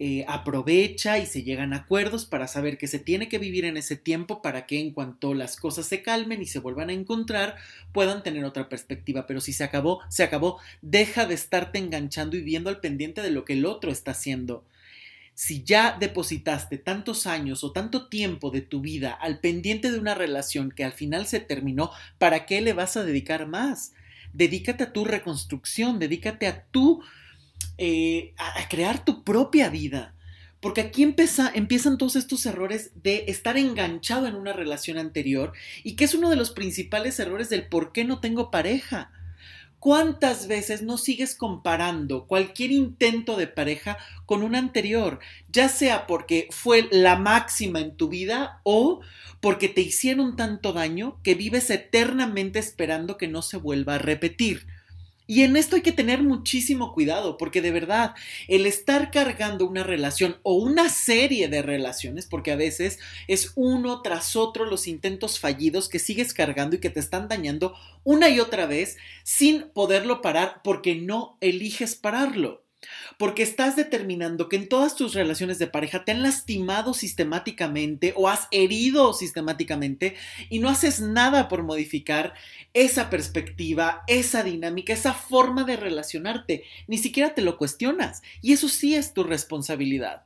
eh, 0.00 0.24
aprovecha 0.26 1.18
y 1.20 1.24
se 1.24 1.44
llegan 1.44 1.72
a 1.72 1.76
acuerdos 1.76 2.26
para 2.26 2.48
saber 2.48 2.78
que 2.78 2.88
se 2.88 2.98
tiene 2.98 3.28
que 3.28 3.38
vivir 3.38 3.64
en 3.64 3.76
ese 3.76 3.94
tiempo 3.94 4.42
para 4.42 4.66
que 4.66 4.80
en 4.80 4.90
cuanto 4.90 5.34
las 5.34 5.54
cosas 5.54 5.86
se 5.86 6.02
calmen 6.02 6.42
y 6.42 6.46
se 6.46 6.58
vuelvan 6.58 6.90
a 6.90 6.94
encontrar 6.94 7.54
puedan 7.92 8.24
tener 8.24 8.44
otra 8.44 8.68
perspectiva. 8.68 9.28
Pero 9.28 9.40
si 9.40 9.52
se 9.52 9.62
acabó, 9.62 10.00
se 10.08 10.24
acabó. 10.24 10.58
Deja 10.82 11.26
de 11.26 11.34
estarte 11.34 11.78
enganchando 11.78 12.36
y 12.36 12.40
viendo 12.40 12.70
al 12.70 12.80
pendiente 12.80 13.22
de 13.22 13.30
lo 13.30 13.44
que 13.44 13.52
el 13.52 13.64
otro 13.64 13.92
está 13.92 14.10
haciendo. 14.10 14.64
Si 15.34 15.62
ya 15.62 15.96
depositaste 15.96 16.76
tantos 16.76 17.28
años 17.28 17.62
o 17.62 17.70
tanto 17.70 18.08
tiempo 18.08 18.50
de 18.50 18.62
tu 18.62 18.80
vida 18.80 19.12
al 19.12 19.38
pendiente 19.38 19.92
de 19.92 20.00
una 20.00 20.16
relación 20.16 20.72
que 20.72 20.82
al 20.82 20.92
final 20.92 21.26
se 21.26 21.38
terminó, 21.38 21.92
¿para 22.18 22.46
qué 22.46 22.60
le 22.62 22.72
vas 22.72 22.96
a 22.96 23.04
dedicar 23.04 23.46
más? 23.46 23.92
Dedícate 24.36 24.84
a 24.84 24.92
tu 24.92 25.04
reconstrucción, 25.04 25.98
dedícate 25.98 26.46
a 26.46 26.66
eh, 27.78 28.34
a, 28.36 28.68
crear 28.68 29.04
tu 29.04 29.24
propia 29.24 29.70
vida. 29.70 30.14
Porque 30.60 30.80
aquí 30.80 31.02
empieza, 31.02 31.50
empiezan 31.54 31.98
todos 31.98 32.16
estos 32.16 32.44
errores 32.46 32.90
de 32.94 33.24
estar 33.28 33.56
enganchado 33.56 34.26
en 34.26 34.34
una 34.34 34.52
relación 34.52 34.98
anterior 34.98 35.52
y 35.84 35.96
que 35.96 36.04
es 36.04 36.14
uno 36.14 36.30
de 36.30 36.36
los 36.36 36.50
principales 36.50 37.18
errores 37.18 37.48
del 37.48 37.66
por 37.68 37.92
qué 37.92 38.04
no 38.04 38.20
tengo 38.20 38.50
pareja. 38.50 39.10
¿Cuántas 39.86 40.48
veces 40.48 40.82
no 40.82 40.98
sigues 40.98 41.36
comparando 41.36 42.26
cualquier 42.26 42.72
intento 42.72 43.36
de 43.36 43.46
pareja 43.46 43.98
con 44.24 44.42
un 44.42 44.56
anterior? 44.56 45.20
Ya 45.48 45.68
sea 45.68 46.08
porque 46.08 46.48
fue 46.50 46.88
la 46.90 47.14
máxima 47.14 47.78
en 47.78 47.96
tu 47.96 48.08
vida 48.08 48.60
o 48.64 48.98
porque 49.40 49.68
te 49.68 49.82
hicieron 49.82 50.34
tanto 50.34 50.72
daño 50.72 51.20
que 51.22 51.36
vives 51.36 51.70
eternamente 51.70 52.58
esperando 52.58 53.16
que 53.16 53.28
no 53.28 53.42
se 53.42 53.58
vuelva 53.58 53.94
a 53.94 53.98
repetir. 53.98 54.66
Y 55.26 55.42
en 55.42 55.56
esto 55.56 55.76
hay 55.76 55.82
que 55.82 55.92
tener 55.92 56.22
muchísimo 56.22 56.92
cuidado, 56.92 57.36
porque 57.36 57.62
de 57.62 57.72
verdad, 57.72 58.14
el 58.46 58.66
estar 58.66 59.10
cargando 59.10 59.66
una 59.66 59.82
relación 59.82 60.36
o 60.42 60.54
una 60.54 60.88
serie 60.88 61.48
de 61.48 61.62
relaciones, 61.62 62.26
porque 62.26 62.52
a 62.52 62.56
veces 62.56 62.98
es 63.26 63.52
uno 63.56 64.02
tras 64.02 64.36
otro 64.36 64.64
los 64.64 64.86
intentos 64.86 65.40
fallidos 65.40 65.88
que 65.88 65.98
sigues 65.98 66.32
cargando 66.32 66.76
y 66.76 66.80
que 66.80 66.90
te 66.90 67.00
están 67.00 67.28
dañando 67.28 67.74
una 68.04 68.28
y 68.28 68.40
otra 68.40 68.66
vez 68.66 68.96
sin 69.24 69.70
poderlo 69.70 70.22
parar 70.22 70.60
porque 70.62 70.94
no 70.94 71.38
eliges 71.40 71.96
pararlo. 71.96 72.65
Porque 73.18 73.42
estás 73.42 73.76
determinando 73.76 74.48
que 74.48 74.56
en 74.56 74.68
todas 74.68 74.96
tus 74.96 75.14
relaciones 75.14 75.58
de 75.58 75.66
pareja 75.66 76.04
te 76.04 76.12
han 76.12 76.22
lastimado 76.22 76.94
sistemáticamente 76.94 78.12
o 78.16 78.28
has 78.28 78.48
herido 78.50 79.12
sistemáticamente 79.12 80.16
y 80.50 80.58
no 80.58 80.68
haces 80.68 81.00
nada 81.00 81.48
por 81.48 81.62
modificar 81.62 82.34
esa 82.74 83.10
perspectiva, 83.10 84.02
esa 84.06 84.42
dinámica, 84.42 84.92
esa 84.92 85.14
forma 85.14 85.64
de 85.64 85.76
relacionarte. 85.76 86.64
Ni 86.86 86.98
siquiera 86.98 87.34
te 87.34 87.42
lo 87.42 87.56
cuestionas 87.56 88.22
y 88.42 88.52
eso 88.52 88.68
sí 88.68 88.94
es 88.94 89.14
tu 89.14 89.24
responsabilidad. 89.24 90.24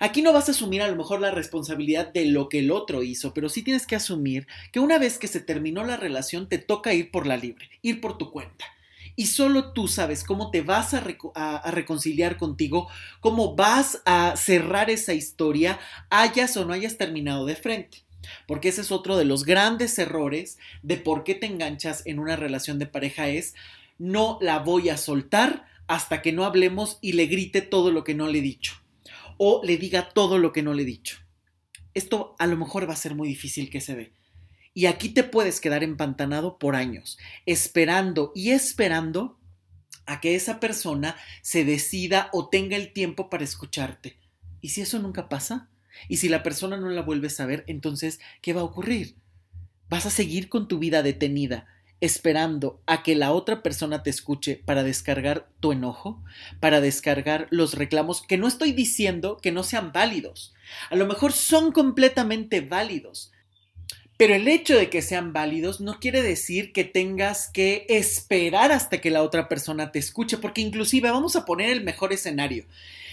Aquí 0.00 0.22
no 0.22 0.32
vas 0.32 0.48
a 0.48 0.52
asumir 0.52 0.82
a 0.82 0.88
lo 0.88 0.94
mejor 0.94 1.20
la 1.20 1.32
responsabilidad 1.32 2.12
de 2.12 2.26
lo 2.26 2.48
que 2.48 2.60
el 2.60 2.70
otro 2.70 3.02
hizo, 3.02 3.34
pero 3.34 3.48
sí 3.48 3.62
tienes 3.62 3.84
que 3.84 3.96
asumir 3.96 4.46
que 4.70 4.78
una 4.78 4.98
vez 4.98 5.18
que 5.18 5.26
se 5.26 5.40
terminó 5.40 5.84
la 5.84 5.96
relación 5.96 6.48
te 6.48 6.58
toca 6.58 6.94
ir 6.94 7.10
por 7.10 7.26
la 7.26 7.36
libre, 7.36 7.68
ir 7.82 8.00
por 8.00 8.16
tu 8.16 8.30
cuenta 8.30 8.64
y 9.18 9.26
solo 9.26 9.72
tú 9.72 9.88
sabes 9.88 10.22
cómo 10.22 10.52
te 10.52 10.62
vas 10.62 10.94
a, 10.94 11.00
reconciliar 11.72 12.36
contigo, 12.36 12.88
cómo 13.18 13.56
vas 13.56 14.00
a 14.04 14.36
cerrar 14.36 14.90
esa 14.90 15.12
historia, 15.12 15.80
hayas 16.08 16.56
o 16.56 16.64
no 16.64 16.72
hayas 16.72 16.98
terminado 16.98 17.44
de 17.44 17.56
frente. 17.56 18.04
Porque 18.46 18.68
ese 18.68 18.82
es 18.82 18.92
otro 18.92 19.16
de 19.16 19.24
los 19.24 19.44
grandes 19.44 19.98
errores 19.98 20.56
de 20.84 20.98
por 20.98 21.24
qué 21.24 21.34
te 21.34 21.46
enganchas 21.46 22.06
en 22.06 22.20
una 22.20 22.36
relación 22.36 22.78
de 22.78 22.86
pareja 22.86 23.28
es 23.28 23.56
no 23.98 24.38
la 24.40 24.60
voy 24.60 24.88
a 24.88 24.96
soltar 24.96 25.66
hasta 25.88 26.22
que 26.22 26.32
no 26.32 26.44
hablemos 26.44 26.98
y 27.00 27.14
le 27.14 27.26
grite 27.26 27.60
todo 27.60 27.90
lo 27.90 28.04
que 28.04 28.14
no 28.14 28.28
le 28.28 28.38
he 28.38 28.42
dicho 28.42 28.74
o 29.36 29.62
le 29.64 29.78
diga 29.78 30.10
todo 30.10 30.38
lo 30.38 30.52
que 30.52 30.62
no 30.62 30.74
le 30.74 30.82
he 30.82 30.86
dicho. 30.86 31.16
Esto 31.92 32.36
a 32.38 32.46
lo 32.46 32.56
mejor 32.56 32.88
va 32.88 32.92
a 32.92 32.96
ser 32.96 33.16
muy 33.16 33.26
difícil 33.26 33.68
que 33.68 33.80
se 33.80 33.96
dé. 33.96 34.17
Y 34.78 34.86
aquí 34.86 35.08
te 35.08 35.24
puedes 35.24 35.60
quedar 35.60 35.82
empantanado 35.82 36.56
por 36.56 36.76
años, 36.76 37.18
esperando 37.46 38.30
y 38.32 38.50
esperando 38.50 39.36
a 40.06 40.20
que 40.20 40.36
esa 40.36 40.60
persona 40.60 41.16
se 41.42 41.64
decida 41.64 42.28
o 42.32 42.48
tenga 42.48 42.76
el 42.76 42.92
tiempo 42.92 43.28
para 43.28 43.42
escucharte. 43.42 44.20
¿Y 44.60 44.68
si 44.68 44.82
eso 44.82 45.00
nunca 45.00 45.28
pasa? 45.28 45.68
¿Y 46.06 46.18
si 46.18 46.28
la 46.28 46.44
persona 46.44 46.76
no 46.76 46.90
la 46.90 47.02
vuelves 47.02 47.40
a 47.40 47.46
ver, 47.46 47.64
entonces, 47.66 48.20
¿qué 48.40 48.52
va 48.52 48.60
a 48.60 48.64
ocurrir? 48.66 49.16
Vas 49.88 50.06
a 50.06 50.10
seguir 50.10 50.48
con 50.48 50.68
tu 50.68 50.78
vida 50.78 51.02
detenida, 51.02 51.66
esperando 52.00 52.80
a 52.86 53.02
que 53.02 53.16
la 53.16 53.32
otra 53.32 53.64
persona 53.64 54.04
te 54.04 54.10
escuche 54.10 54.62
para 54.64 54.84
descargar 54.84 55.48
tu 55.58 55.72
enojo, 55.72 56.22
para 56.60 56.80
descargar 56.80 57.48
los 57.50 57.74
reclamos, 57.74 58.22
que 58.22 58.38
no 58.38 58.46
estoy 58.46 58.70
diciendo 58.70 59.38
que 59.42 59.50
no 59.50 59.64
sean 59.64 59.90
válidos. 59.90 60.54
A 60.88 60.94
lo 60.94 61.08
mejor 61.08 61.32
son 61.32 61.72
completamente 61.72 62.60
válidos, 62.60 63.32
pero 64.18 64.34
el 64.34 64.48
hecho 64.48 64.76
de 64.76 64.90
que 64.90 65.00
sean 65.00 65.32
válidos 65.32 65.80
no 65.80 66.00
quiere 66.00 66.22
decir 66.22 66.72
que 66.72 66.82
tengas 66.82 67.48
que 67.48 67.86
esperar 67.88 68.72
hasta 68.72 69.00
que 69.00 69.10
la 69.10 69.22
otra 69.22 69.48
persona 69.48 69.92
te 69.92 70.00
escuche, 70.00 70.38
porque 70.38 70.60
inclusive 70.60 71.08
vamos 71.08 71.36
a 71.36 71.44
poner 71.44 71.70
el 71.70 71.84
mejor 71.84 72.12
escenario. 72.12 72.66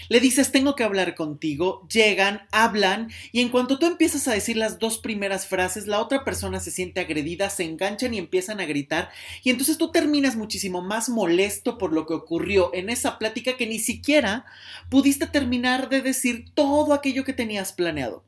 Le 0.08 0.18
dices, 0.18 0.50
tengo 0.50 0.74
que 0.74 0.82
hablar 0.82 1.14
contigo, 1.14 1.86
llegan, 1.88 2.42
hablan, 2.50 3.12
y 3.30 3.40
en 3.40 3.50
cuanto 3.50 3.78
tú 3.78 3.86
empiezas 3.86 4.26
a 4.26 4.32
decir 4.32 4.56
las 4.56 4.80
dos 4.80 4.98
primeras 4.98 5.46
frases, 5.46 5.86
la 5.86 6.00
otra 6.00 6.24
persona 6.24 6.58
se 6.58 6.72
siente 6.72 7.00
agredida, 7.00 7.50
se 7.50 7.62
enganchan 7.62 8.12
y 8.12 8.18
empiezan 8.18 8.58
a 8.58 8.66
gritar, 8.66 9.10
y 9.44 9.50
entonces 9.50 9.78
tú 9.78 9.92
terminas 9.92 10.34
muchísimo 10.34 10.82
más 10.82 11.08
molesto 11.08 11.78
por 11.78 11.92
lo 11.92 12.06
que 12.06 12.14
ocurrió 12.14 12.74
en 12.74 12.90
esa 12.90 13.16
plática 13.18 13.56
que 13.56 13.68
ni 13.68 13.78
siquiera 13.78 14.44
pudiste 14.90 15.28
terminar 15.28 15.88
de 15.88 16.02
decir 16.02 16.46
todo 16.52 16.94
aquello 16.94 17.22
que 17.22 17.32
tenías 17.32 17.72
planeado. 17.72 18.25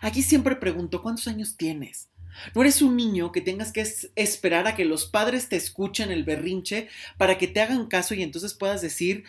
Aquí 0.00 0.22
siempre 0.22 0.56
pregunto, 0.56 1.02
¿cuántos 1.02 1.28
años 1.28 1.56
tienes? 1.56 2.08
No 2.54 2.62
eres 2.62 2.80
un 2.80 2.96
niño 2.96 3.32
que 3.32 3.40
tengas 3.40 3.72
que 3.72 3.86
esperar 4.14 4.66
a 4.66 4.74
que 4.74 4.84
los 4.84 5.06
padres 5.06 5.48
te 5.48 5.56
escuchen 5.56 6.10
el 6.10 6.24
berrinche 6.24 6.88
para 7.16 7.38
que 7.38 7.48
te 7.48 7.60
hagan 7.60 7.86
caso 7.86 8.14
y 8.14 8.22
entonces 8.22 8.54
puedas 8.54 8.80
decir, 8.80 9.24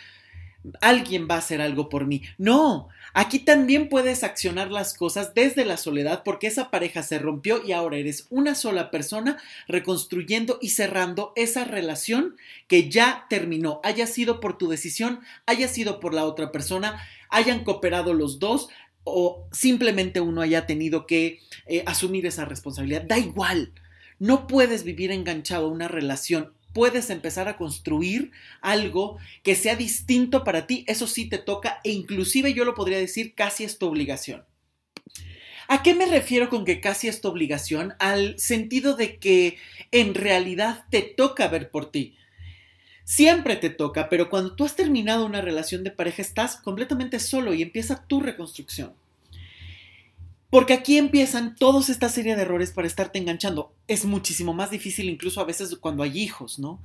alguien 0.80 1.28
va 1.30 1.36
a 1.36 1.40
hacer 1.40 1.62
algo 1.62 1.90
por 1.90 2.06
mí. 2.06 2.22
No, 2.38 2.90
aquí 3.14 3.40
también 3.40 3.90
puedes 3.90 4.24
accionar 4.24 4.72
las 4.72 4.94
cosas 4.94 5.34
desde 5.34 5.66
la 5.66 5.78
soledad 5.78 6.24
porque 6.24 6.48
esa 6.48 6.70
pareja 6.70 7.04
se 7.04 7.20
rompió 7.20 7.66
y 7.66 7.72
ahora 7.72 7.98
eres 7.98 8.28
una 8.30 8.56
sola 8.56 8.92
persona 8.92 9.38
reconstruyendo 9.68 10.60
y 10.62 10.70
cerrando 10.70 11.34
esa 11.36 11.66
relación 11.66 12.36
que 12.68 12.90
ya 12.90 13.26
terminó, 13.30 13.82
haya 13.84 14.08
sido 14.08 14.40
por 14.40 14.58
tu 14.58 14.70
decisión, 14.70 15.22
haya 15.46 15.68
sido 15.68 16.00
por 16.00 16.14
la 16.14 16.26
otra 16.26 16.52
persona, 16.52 17.02
hayan 17.30 17.64
cooperado 17.64 18.14
los 18.14 18.40
dos, 18.40 18.70
o 19.04 19.48
simplemente 19.52 20.22
uno 20.22 20.42
haya 20.42 20.66
tenido 20.66 21.08
que 21.08 21.40
eh, 21.66 21.84
asumir 21.86 22.26
esa 22.26 22.46
responsabilidad. 22.46 23.04
Da 23.04 23.18
igual, 23.18 23.74
no 24.20 24.48
puedes 24.48 24.84
vivir 24.84 25.12
enganchado 25.12 25.66
a 25.66 25.72
una 25.72 25.88
relación. 25.88 26.54
Puedes 26.74 27.10
empezar 27.10 27.48
a 27.48 27.58
construir 27.58 28.32
algo 28.62 29.18
que 29.44 29.56
sea 29.56 29.76
distinto 29.76 30.44
para 30.44 30.68
ti, 30.68 30.86
eso 30.88 31.06
sí 31.08 31.28
te 31.28 31.38
toca 31.38 31.82
e 31.84 31.92
inclusive 31.92 32.54
yo 32.54 32.64
lo 32.64 32.76
podría 32.76 32.98
decir 32.98 33.36
casi 33.36 33.66
es 33.66 33.78
tu 33.78 33.88
obligación. 33.88 34.46
¿A 35.68 35.84
qué 35.84 35.94
me 35.94 36.06
refiero 36.06 36.50
con 36.50 36.66
que 36.66 36.82
casi 36.82 37.08
es 37.08 37.22
tu 37.22 37.30
obligación? 37.30 37.94
Al 38.00 38.38
sentido 38.38 38.96
de 38.96 39.20
que 39.20 39.58
en 39.92 40.16
realidad 40.16 40.86
te 40.90 41.02
toca 41.02 41.48
ver 41.48 41.72
por 41.72 41.92
ti. 41.92 42.18
Siempre 43.12 43.58
te 43.58 43.70
toca, 43.70 44.08
pero 44.08 44.30
cuando 44.30 44.56
tú 44.56 44.64
has 44.64 44.78
terminado 44.78 45.26
una 45.26 45.42
relación 45.42 45.84
de 45.84 45.92
pareja 45.92 46.22
estás 46.22 46.56
completamente 46.56 47.20
solo 47.20 47.54
y 47.54 47.62
empieza 47.62 48.06
tu 48.08 48.22
reconstrucción. 48.22 48.94
Porque 50.50 50.72
aquí 50.72 50.98
empiezan 50.98 51.58
toda 51.58 51.82
esta 51.82 52.08
serie 52.08 52.38
de 52.38 52.44
errores 52.44 52.72
para 52.72 52.88
estarte 52.88 53.20
enganchando. 53.20 53.74
Es 53.90 54.06
muchísimo 54.06 54.54
más 54.54 54.72
difícil 54.72 55.10
incluso 55.10 55.42
a 55.42 55.44
veces 55.44 55.76
cuando 55.76 56.04
hay 56.04 56.18
hijos, 56.18 56.58
¿no? 56.58 56.82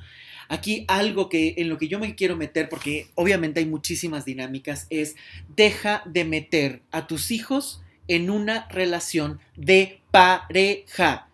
Aquí 0.49 0.85
algo 0.89 1.29
que 1.29 1.55
en 1.59 1.69
lo 1.69 1.79
que 1.79 1.87
yo 1.87 2.01
me 2.01 2.17
quiero 2.17 2.35
meter, 2.35 2.69
porque 2.69 3.07
obviamente 3.15 3.61
hay 3.61 3.67
muchísimas 3.67 4.25
dinámicas, 4.25 4.89
es 4.91 5.15
deja 5.55 6.03
de 6.07 6.25
meter 6.25 6.83
a 6.91 7.07
tus 7.07 7.31
hijos 7.31 7.85
en 8.09 8.31
una 8.31 8.67
relación 8.69 9.39
de 9.57 10.01
pareja. 10.11 11.26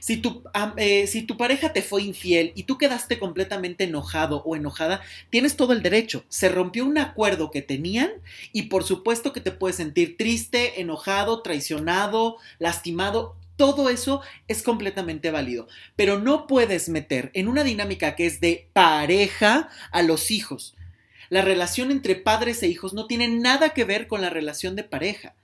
Si 0.00 0.16
tu, 0.16 0.42
eh, 0.76 1.06
si 1.06 1.22
tu 1.22 1.36
pareja 1.36 1.72
te 1.72 1.82
fue 1.82 2.02
infiel 2.02 2.52
y 2.54 2.64
tú 2.64 2.78
quedaste 2.78 3.18
completamente 3.18 3.84
enojado 3.84 4.42
o 4.44 4.56
enojada, 4.56 5.02
tienes 5.30 5.56
todo 5.56 5.72
el 5.72 5.82
derecho. 5.82 6.24
Se 6.28 6.48
rompió 6.48 6.84
un 6.84 6.98
acuerdo 6.98 7.50
que 7.50 7.62
tenían 7.62 8.10
y 8.52 8.62
por 8.62 8.84
supuesto 8.84 9.32
que 9.32 9.40
te 9.40 9.52
puedes 9.52 9.76
sentir 9.76 10.16
triste, 10.16 10.80
enojado, 10.80 11.42
traicionado, 11.42 12.36
lastimado. 12.58 13.36
Todo 13.56 13.88
eso 13.88 14.20
es 14.48 14.62
completamente 14.62 15.30
válido, 15.30 15.66
pero 15.96 16.18
no 16.18 16.46
puedes 16.46 16.90
meter 16.90 17.30
en 17.32 17.48
una 17.48 17.64
dinámica 17.64 18.14
que 18.14 18.26
es 18.26 18.40
de 18.40 18.68
pareja 18.74 19.70
a 19.90 20.02
los 20.02 20.30
hijos. 20.30 20.74
La 21.30 21.42
relación 21.42 21.90
entre 21.90 22.16
padres 22.16 22.62
e 22.62 22.68
hijos 22.68 22.92
no 22.92 23.06
tiene 23.06 23.28
nada 23.28 23.70
que 23.70 23.84
ver 23.84 24.06
con 24.06 24.20
la 24.20 24.30
relación 24.30 24.76
de 24.76 24.84
pareja. 24.84 25.34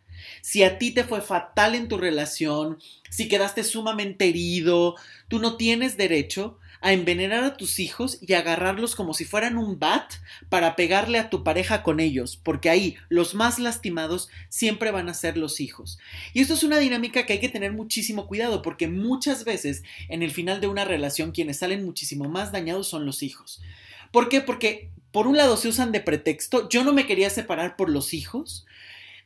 Si 0.40 0.62
a 0.62 0.78
ti 0.78 0.90
te 0.90 1.04
fue 1.04 1.20
fatal 1.20 1.74
en 1.74 1.88
tu 1.88 1.98
relación, 1.98 2.78
si 3.10 3.28
quedaste 3.28 3.64
sumamente 3.64 4.28
herido, 4.28 4.96
tú 5.28 5.38
no 5.38 5.56
tienes 5.56 5.96
derecho 5.96 6.58
a 6.82 6.92
envenenar 6.92 7.44
a 7.44 7.56
tus 7.56 7.78
hijos 7.78 8.18
y 8.20 8.32
agarrarlos 8.34 8.96
como 8.96 9.14
si 9.14 9.24
fueran 9.24 9.56
un 9.56 9.78
bat 9.78 10.14
para 10.48 10.74
pegarle 10.74 11.18
a 11.18 11.30
tu 11.30 11.44
pareja 11.44 11.84
con 11.84 12.00
ellos, 12.00 12.36
porque 12.42 12.70
ahí 12.70 12.96
los 13.08 13.34
más 13.34 13.60
lastimados 13.60 14.28
siempre 14.48 14.90
van 14.90 15.08
a 15.08 15.14
ser 15.14 15.36
los 15.36 15.60
hijos. 15.60 15.98
Y 16.34 16.40
esto 16.40 16.54
es 16.54 16.64
una 16.64 16.78
dinámica 16.78 17.24
que 17.24 17.34
hay 17.34 17.40
que 17.40 17.48
tener 17.48 17.72
muchísimo 17.72 18.26
cuidado, 18.26 18.62
porque 18.62 18.88
muchas 18.88 19.44
veces 19.44 19.84
en 20.08 20.22
el 20.24 20.32
final 20.32 20.60
de 20.60 20.66
una 20.66 20.84
relación 20.84 21.30
quienes 21.30 21.58
salen 21.58 21.84
muchísimo 21.84 22.28
más 22.28 22.50
dañados 22.50 22.88
son 22.88 23.06
los 23.06 23.22
hijos. 23.22 23.62
¿Por 24.10 24.28
qué? 24.28 24.40
Porque 24.40 24.90
por 25.12 25.28
un 25.28 25.36
lado 25.36 25.56
se 25.56 25.68
usan 25.68 25.92
de 25.92 26.00
pretexto, 26.00 26.68
yo 26.68 26.82
no 26.82 26.92
me 26.92 27.06
quería 27.06 27.30
separar 27.30 27.76
por 27.76 27.90
los 27.90 28.12
hijos, 28.12 28.66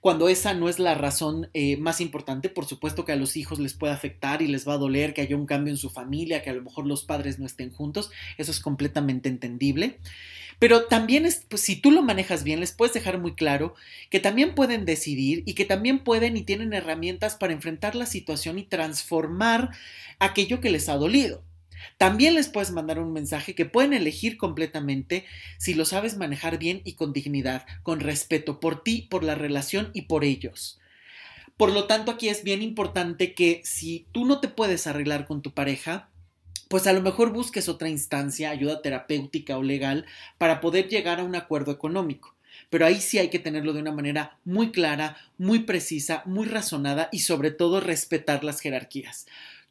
cuando 0.06 0.28
esa 0.28 0.54
no 0.54 0.68
es 0.68 0.78
la 0.78 0.94
razón 0.94 1.50
eh, 1.52 1.78
más 1.78 2.00
importante, 2.00 2.48
por 2.48 2.64
supuesto 2.64 3.04
que 3.04 3.10
a 3.10 3.16
los 3.16 3.36
hijos 3.36 3.58
les 3.58 3.75
puede 3.75 3.92
afectar 3.92 4.40
y 4.40 4.46
les 4.46 4.64
va 4.64 4.75
a 4.75 4.78
doler 4.78 5.12
que 5.12 5.20
haya 5.20 5.34
un 5.34 5.46
cambio 5.46 5.72
en 5.72 5.78
su 5.78 5.90
familia, 5.90 6.44
que 6.44 6.50
a 6.50 6.52
lo 6.52 6.62
mejor 6.62 6.86
los 6.86 7.02
padres 7.02 7.40
no 7.40 7.44
estén 7.44 7.72
juntos, 7.72 8.12
eso 8.38 8.52
es 8.52 8.60
completamente 8.60 9.28
entendible. 9.28 9.98
Pero 10.60 10.84
también, 10.84 11.26
es, 11.26 11.44
pues, 11.48 11.62
si 11.62 11.75
tú 11.75 11.90
lo 11.90 12.02
manejas 12.02 12.44
bien, 12.44 12.60
les 12.60 12.70
puedes 12.70 12.94
dejar 12.94 13.18
muy 13.18 13.34
claro 13.34 13.75
que 14.08 14.20
también 14.20 14.54
pueden 14.54 14.84
decidir 14.84 15.42
y 15.44 15.54
que 15.54 15.64
también 15.64 15.98
pueden 16.04 16.36
y 16.36 16.42
tienen 16.42 16.72
herramientas 16.72 17.34
para 17.34 17.52
enfrentar 17.52 17.96
la 17.96 18.06
situación 18.06 18.60
y 18.60 18.62
transformar 18.62 19.72
aquello 20.20 20.60
que 20.60 20.70
les 20.70 20.88
ha 20.88 20.94
dolido. 20.94 21.42
También 21.99 22.35
les 22.35 22.49
puedes 22.49 22.71
mandar 22.71 22.99
un 22.99 23.12
mensaje 23.12 23.54
que 23.54 23.66
pueden 23.66 23.92
elegir 23.92 24.37
completamente 24.37 25.25
si 25.59 25.75
lo 25.75 25.85
sabes 25.85 26.16
manejar 26.16 26.59
bien 26.59 26.83
y 26.85 26.95
con 26.95 27.12
dignidad, 27.12 27.66
con 27.83 28.00
respeto 28.00 28.61
por 28.61 28.83
ti, 28.83 29.06
por 29.11 29.25
la 29.25 29.35
relación 29.35 29.90
y 29.92 30.02
por 30.02 30.25
ellos. 30.25 30.78
Por 31.56 31.73
lo 31.73 31.87
tanto, 31.87 32.12
aquí 32.12 32.28
es 32.28 32.45
bien 32.45 32.61
importante 32.61 33.35
que 33.35 33.62
si 33.64 34.06
tú 34.12 34.26
no 34.26 34.40
te 34.40 34.49
puedes 34.49 34.87
arreglar 34.87 35.26
con 35.26 35.40
tu 35.40 35.54
pareja, 35.54 36.11
pues 36.68 36.87
a 36.87 36.92
lo 36.92 37.00
mejor 37.00 37.33
busques 37.33 37.68
otra 37.68 37.88
instancia, 37.88 38.50
ayuda 38.50 38.83
terapéutica 38.83 39.56
o 39.56 39.62
legal, 39.62 40.04
para 40.37 40.61
poder 40.61 40.88
llegar 40.88 41.21
a 41.21 41.25
un 41.25 41.35
acuerdo 41.35 41.73
económico. 41.73 42.35
Pero 42.68 42.87
ahí 42.87 43.00
sí 43.00 43.18
hay 43.18 43.28
que 43.28 43.38
tenerlo 43.38 43.73
de 43.73 43.80
una 43.80 43.92
manera 43.92 44.38
muy 44.45 44.71
clara, 44.73 45.16
muy 45.38 45.61
precisa, 45.61 46.23
muy 46.26 46.47
razonada 46.47 47.09
y 47.12 47.21
sobre 47.21 47.50
todo 47.50 47.80
respetar 47.80 48.45
las 48.45 48.61
jerarquías. 48.61 49.26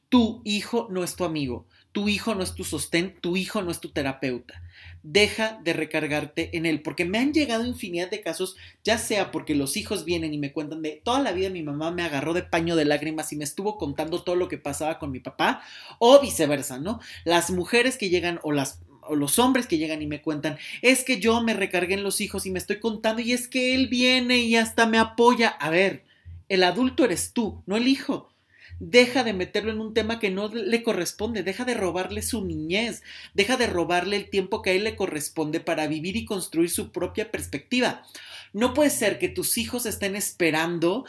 Tu 0.09 0.41
hijo 0.45 0.87
no 0.89 1.03
es 1.03 1.15
tu 1.15 1.25
amigo, 1.25 1.67
tu 1.95 2.09
hijo 2.09 2.35
no 2.35 2.43
es 2.43 2.53
tu 2.55 2.65
sostén, 2.65 3.15
tu 3.21 3.37
hijo 3.37 3.61
no 3.61 3.71
es 3.71 3.79
tu 3.79 3.87
terapeuta. 3.87 4.61
Deja 5.01 5.61
de 5.63 5.71
recargarte 5.71 6.57
en 6.57 6.65
él, 6.65 6.81
porque 6.81 7.05
me 7.05 7.19
han 7.19 7.31
llegado 7.31 7.65
infinidad 7.65 8.11
de 8.11 8.19
casos, 8.19 8.57
ya 8.83 8.97
sea 8.97 9.31
porque 9.31 9.55
los 9.55 9.77
hijos 9.77 10.03
vienen 10.03 10.33
y 10.33 10.37
me 10.37 10.51
cuentan 10.51 10.81
de 10.81 11.01
toda 11.01 11.21
la 11.21 11.31
vida 11.31 11.49
mi 11.49 11.63
mamá 11.63 11.91
me 11.91 12.03
agarró 12.03 12.33
de 12.33 12.43
paño 12.43 12.75
de 12.75 12.83
lágrimas 12.83 13.31
y 13.31 13.37
me 13.37 13.45
estuvo 13.45 13.77
contando 13.77 14.23
todo 14.23 14.35
lo 14.35 14.49
que 14.49 14.57
pasaba 14.57 14.99
con 14.99 15.09
mi 15.09 15.21
papá, 15.21 15.63
o 15.97 16.19
viceversa, 16.19 16.79
¿no? 16.79 16.99
Las 17.23 17.49
mujeres 17.49 17.97
que 17.97 18.09
llegan 18.09 18.41
o 18.43 18.51
las 18.51 18.81
o 19.07 19.15
los 19.15 19.39
hombres 19.39 19.67
que 19.67 19.77
llegan 19.77 20.01
y 20.01 20.07
me 20.07 20.21
cuentan, 20.21 20.57
es 20.81 21.05
que 21.05 21.21
yo 21.21 21.41
me 21.43 21.53
recargué 21.53 21.93
en 21.93 22.03
los 22.03 22.19
hijos 22.19 22.45
y 22.45 22.51
me 22.51 22.59
estoy 22.59 22.81
contando 22.81 23.21
y 23.21 23.31
es 23.31 23.47
que 23.47 23.73
él 23.73 23.87
viene 23.87 24.39
y 24.39 24.57
hasta 24.57 24.85
me 24.85 24.97
apoya. 24.97 25.47
A 25.47 25.69
ver, 25.69 26.03
el 26.49 26.61
adulto 26.63 27.05
eres 27.05 27.31
tú, 27.31 27.63
no 27.67 27.77
el 27.77 27.87
hijo. 27.87 28.34
Deja 28.79 29.23
de 29.23 29.33
meterlo 29.33 29.71
en 29.71 29.79
un 29.79 29.93
tema 29.93 30.19
que 30.19 30.31
no 30.31 30.49
le 30.49 30.83
corresponde, 30.83 31.43
deja 31.43 31.63
de 31.63 31.75
robarle 31.75 32.21
su 32.21 32.43
niñez, 32.43 33.03
deja 33.33 33.55
de 33.55 33.67
robarle 33.67 34.17
el 34.17 34.29
tiempo 34.29 34.61
que 34.61 34.71
a 34.71 34.73
él 34.73 34.83
le 34.83 34.95
corresponde 34.95 35.61
para 35.61 35.87
vivir 35.87 36.17
y 36.17 36.25
construir 36.25 36.69
su 36.69 36.91
propia 36.91 37.31
perspectiva. 37.31 38.03
No 38.51 38.73
puede 38.73 38.89
ser 38.89 39.17
que 39.17 39.29
tus 39.29 39.57
hijos 39.57 39.85
estén 39.85 40.15
esperando 40.15 41.05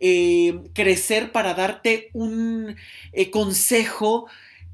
eh, 0.00 0.60
crecer 0.72 1.30
para 1.30 1.52
darte 1.52 2.08
un 2.14 2.76
eh, 3.12 3.30
consejo 3.30 4.26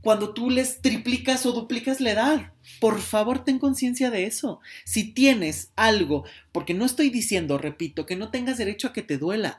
cuando 0.02 0.32
tú 0.32 0.50
les 0.50 0.80
triplicas 0.80 1.46
o 1.46 1.52
duplicas 1.52 2.00
la 2.00 2.12
edad. 2.12 2.52
Por 2.78 3.00
favor, 3.00 3.42
ten 3.42 3.58
conciencia 3.58 4.08
de 4.10 4.26
eso. 4.26 4.60
Si 4.84 5.12
tienes 5.12 5.72
algo, 5.74 6.24
porque 6.52 6.74
no 6.74 6.84
estoy 6.84 7.10
diciendo, 7.10 7.58
repito, 7.58 8.06
que 8.06 8.14
no 8.14 8.30
tengas 8.30 8.56
derecho 8.56 8.86
a 8.86 8.92
que 8.92 9.02
te 9.02 9.18
duela, 9.18 9.58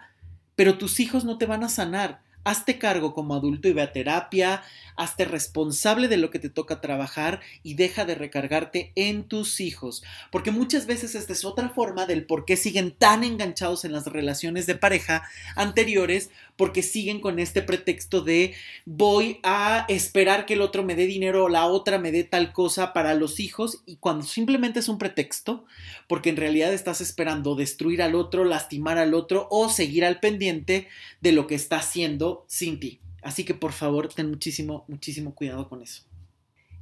pero 0.56 0.77
tus 0.77 1.01
hijos 1.01 1.25
no 1.25 1.38
te 1.38 1.48
van 1.48 1.65
a 1.65 1.70
sanar 1.70 2.22
hazte 2.48 2.80
cargo 2.80 3.13
como 3.13 3.36
adulto 3.36 3.68
y 3.68 3.74
ve 3.74 3.82
a 3.82 3.92
terapia, 3.92 4.63
hazte 4.96 5.25
responsable 5.25 6.08
de 6.08 6.16
lo 6.16 6.30
que 6.30 6.39
te 6.39 6.50
toca 6.50 6.80
trabajar 6.80 7.42
y 7.62 7.74
deja 7.74 8.06
de 8.06 8.16
recargarte 8.16 8.94
en 8.96 9.25
tus 9.25 9.60
hijos. 9.60 10.01
Porque 10.32 10.51
muchas 10.51 10.86
veces 10.86 11.13
esta 11.13 11.34
es 11.34 11.44
otra 11.44 11.68
forma 11.68 12.06
del 12.06 12.25
por 12.25 12.46
qué 12.46 12.56
siguen 12.56 12.92
tan 12.92 13.25
enganchados 13.25 13.84
en 13.84 13.92
las 13.92 14.06
relaciones 14.06 14.66
de 14.66 14.75
pareja 14.75 15.24
anteriores, 15.58 16.30
porque 16.58 16.84
siguen 16.84 17.22
con 17.22 17.40
este 17.40 17.62
pretexto 17.62 18.22
de 18.22 18.54
voy 18.86 19.40
a 19.44 19.86
esperar 19.88 20.46
que 20.46 20.56
el 20.56 20.62
otro 20.62 20.84
me 20.84 20.96
dé 20.96 21.06
dinero 21.06 21.46
o 21.46 21.50
la 21.50 21.66
otra 21.68 22.00
me 22.00 22.12
dé 22.12 22.24
tal 22.24 22.52
cosa 22.52 22.92
para 22.92 23.14
los 23.14 23.40
hijos 23.40 23.84
y 23.86 23.96
cuando 23.98 24.26
simplemente 24.26 24.80
es 24.80 24.90
un 24.90 24.98
pretexto, 24.98 25.66
porque 26.08 26.30
en 26.30 26.38
realidad 26.38 26.74
estás 26.74 27.00
esperando 27.00 27.56
destruir 27.56 28.02
al 28.02 28.16
otro, 28.16 28.44
lastimar 28.44 28.98
al 28.98 29.14
otro 29.14 29.48
o 29.52 29.70
seguir 29.70 30.04
al 30.04 30.20
pendiente 30.20 30.88
de 31.22 31.32
lo 31.32 31.48
que 31.48 31.56
está 31.56 31.78
haciendo 31.78 32.44
sin 32.48 32.80
ti. 32.80 33.00
Así 33.22 33.44
que 33.44 33.54
por 33.54 33.72
favor, 33.72 34.10
ten 34.10 34.30
muchísimo, 34.30 34.84
muchísimo 34.88 35.36
cuidado 35.36 35.70
con 35.70 35.82
eso. 35.82 36.04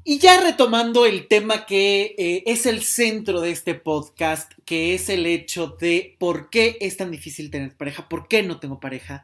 Y 0.07 0.19
ya 0.19 0.39
retomando 0.39 1.07
el 1.07 1.27
tema 1.27 1.65
que 1.65 2.13
eh, 2.19 2.43
es 2.45 2.67
el 2.67 2.83
centro 2.83 3.41
de 3.41 3.49
este 3.49 3.73
podcast, 3.73 4.51
que 4.63 4.93
es 4.93 5.09
el 5.09 5.25
hecho 5.25 5.75
de 5.79 6.15
por 6.19 6.51
qué 6.51 6.77
es 6.79 6.95
tan 6.95 7.09
difícil 7.09 7.49
tener 7.49 7.75
pareja, 7.75 8.07
por 8.07 8.27
qué 8.27 8.43
no 8.43 8.59
tengo 8.59 8.79
pareja, 8.79 9.23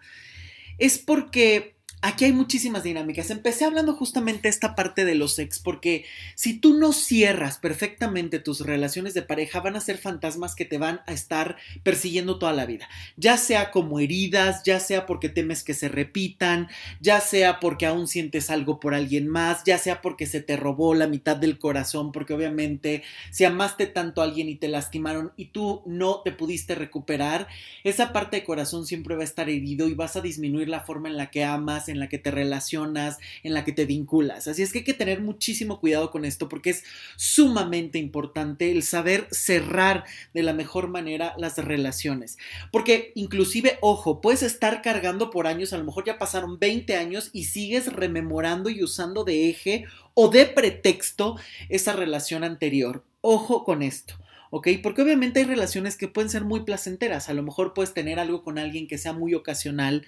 es 0.81 0.97
porque 0.97 1.75
aquí 2.01 2.25
hay 2.25 2.33
muchísimas 2.33 2.83
dinámicas. 2.83 3.29
Empecé 3.29 3.65
hablando 3.65 3.93
justamente 3.93 4.49
esta 4.49 4.75
parte 4.75 5.05
de 5.05 5.15
los 5.15 5.37
ex, 5.39 5.59
porque 5.59 6.05
si 6.35 6.59
tú 6.59 6.77
no 6.77 6.93
cierras 6.93 7.57
perfectamente 7.59 8.39
tus 8.39 8.61
relaciones 8.61 9.13
de 9.13 9.21
pareja, 9.21 9.59
van 9.59 9.75
a 9.75 9.81
ser 9.81 9.97
fantasmas 9.97 10.55
que 10.55 10.65
te 10.65 10.77
van 10.77 11.01
a 11.05 11.13
estar 11.13 11.57
persiguiendo 11.83 12.39
toda 12.39 12.53
la 12.53 12.65
vida. 12.65 12.89
Ya 13.17 13.37
sea 13.37 13.71
como 13.71 13.99
heridas, 13.99 14.63
ya 14.63 14.79
sea 14.79 15.05
porque 15.05 15.29
temes 15.29 15.63
que 15.63 15.73
se 15.73 15.89
repitan, 15.89 16.67
ya 16.99 17.21
sea 17.21 17.59
porque 17.59 17.85
aún 17.85 18.07
sientes 18.07 18.49
algo 18.49 18.79
por 18.79 18.93
alguien 18.93 19.27
más, 19.27 19.63
ya 19.63 19.77
sea 19.77 20.01
porque 20.01 20.25
se 20.25 20.41
te 20.41 20.57
robó 20.57 20.95
la 20.95 21.07
mitad 21.07 21.37
del 21.37 21.59
corazón, 21.59 22.11
porque 22.11 22.33
obviamente 22.33 23.03
si 23.29 23.45
amaste 23.45 23.85
tanto 23.85 24.21
a 24.21 24.25
alguien 24.25 24.49
y 24.49 24.55
te 24.55 24.67
lastimaron 24.67 25.33
y 25.37 25.45
tú 25.45 25.83
no 25.85 26.21
te 26.23 26.31
pudiste 26.31 26.73
recuperar, 26.73 27.47
esa 27.83 28.11
parte 28.11 28.37
de 28.37 28.43
corazón 28.43 28.87
siempre 28.87 29.15
va 29.15 29.21
a 29.21 29.25
estar 29.25 29.49
herido 29.49 29.87
y 29.87 29.93
vas 29.93 30.15
a 30.15 30.21
disminuir 30.21 30.67
la 30.67 30.81
forma 30.81 31.07
en 31.07 31.17
la 31.17 31.29
que 31.29 31.43
amas, 31.43 31.89
en 31.91 31.99
la 31.99 32.09
que 32.09 32.17
te 32.17 32.31
relacionas, 32.31 33.17
en 33.43 33.53
la 33.53 33.63
que 33.63 33.71
te 33.71 33.85
vinculas. 33.85 34.47
Así 34.47 34.63
es 34.63 34.71
que 34.71 34.79
hay 34.79 34.83
que 34.83 34.93
tener 34.93 35.21
muchísimo 35.21 35.79
cuidado 35.79 36.11
con 36.11 36.25
esto 36.25 36.49
porque 36.49 36.71
es 36.71 36.83
sumamente 37.15 37.99
importante 37.99 38.71
el 38.71 38.83
saber 38.83 39.27
cerrar 39.31 40.05
de 40.33 40.43
la 40.43 40.53
mejor 40.53 40.87
manera 40.87 41.35
las 41.37 41.57
relaciones. 41.57 42.37
Porque 42.71 43.11
inclusive, 43.15 43.77
ojo, 43.81 44.21
puedes 44.21 44.43
estar 44.43 44.81
cargando 44.81 45.29
por 45.29 45.47
años, 45.47 45.73
a 45.73 45.77
lo 45.77 45.83
mejor 45.83 46.05
ya 46.05 46.17
pasaron 46.17 46.59
20 46.59 46.95
años 46.95 47.29
y 47.33 47.45
sigues 47.45 47.91
rememorando 47.91 48.69
y 48.69 48.83
usando 48.83 49.23
de 49.23 49.49
eje 49.49 49.85
o 50.13 50.29
de 50.29 50.45
pretexto 50.45 51.37
esa 51.69 51.93
relación 51.93 52.43
anterior. 52.43 53.03
Ojo 53.21 53.63
con 53.63 53.81
esto. 53.83 54.15
¿Ok? 54.51 54.67
Porque 54.83 55.01
obviamente 55.01 55.39
hay 55.39 55.45
relaciones 55.45 55.97
que 55.97 56.07
pueden 56.07 56.29
ser 56.29 56.43
muy 56.43 56.59
placenteras. 56.59 57.29
A 57.29 57.33
lo 57.33 57.41
mejor 57.41 57.73
puedes 57.73 57.93
tener 57.93 58.19
algo 58.19 58.43
con 58.43 58.59
alguien 58.59 58.87
que 58.87 58.99
sea 58.99 59.13
muy 59.13 59.33
ocasional, 59.33 60.05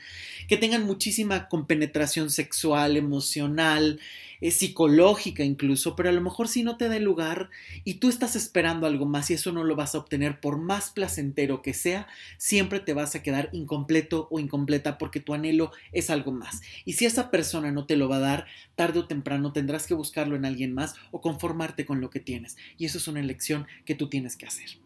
que 0.48 0.58
tengan 0.58 0.86
muchísima 0.86 1.48
compenetración 1.48 2.30
sexual, 2.30 2.98
emocional, 2.98 4.00
es 4.44 4.58
psicológica 4.58 5.42
incluso, 5.42 5.96
pero 5.96 6.10
a 6.10 6.12
lo 6.12 6.20
mejor 6.20 6.50
si 6.50 6.64
no 6.64 6.76
te 6.76 6.90
da 6.90 7.00
lugar 7.00 7.50
y 7.86 7.94
tú 7.96 8.10
estás 8.10 8.36
esperando 8.36 8.86
algo 8.86 9.06
más 9.06 9.32
y 9.32 9.36
eso 9.36 9.54
no 9.54 9.64
lo 9.64 9.78
vas 9.78 9.96
a 9.96 10.00
obtener 10.00 10.42
por 10.42 10.58
más 10.58 10.90
placentero 10.90 11.62
que 11.62 11.74
sea, 11.74 12.10
siempre 12.38 12.82
te 12.82 12.94
vas 12.94 13.16
a 13.16 13.24
quedar 13.24 13.48
incompleto 13.54 14.28
o 14.32 14.42
incompleta 14.42 14.98
porque 14.98 15.22
tu 15.22 15.34
anhelo 15.34 15.72
es 15.94 16.10
algo 16.10 16.34
más. 16.34 16.62
Y 16.84 16.94
si 16.94 17.06
esa 17.06 17.32
persona 17.32 17.72
no 17.72 17.86
te 17.86 17.96
lo 17.96 18.10
va 18.10 18.18
a 18.18 18.20
dar, 18.20 18.46
tarde 18.76 19.00
o 19.00 19.08
temprano 19.08 19.54
tendrás 19.54 19.88
que 19.88 19.94
buscarlo 19.94 20.36
en 20.36 20.44
alguien 20.44 20.74
más 20.74 20.96
o 21.12 21.22
conformarte 21.22 21.86
con 21.86 22.02
lo 22.02 22.10
que 22.10 22.20
tienes. 22.20 22.58
Y 22.78 22.84
eso 22.84 22.98
es 22.98 23.08
una 23.08 23.22
elección 23.22 23.66
que 23.86 23.96
tú 23.96 24.10
tienes 24.10 24.36
que 24.36 24.46
hacer. 24.46 24.83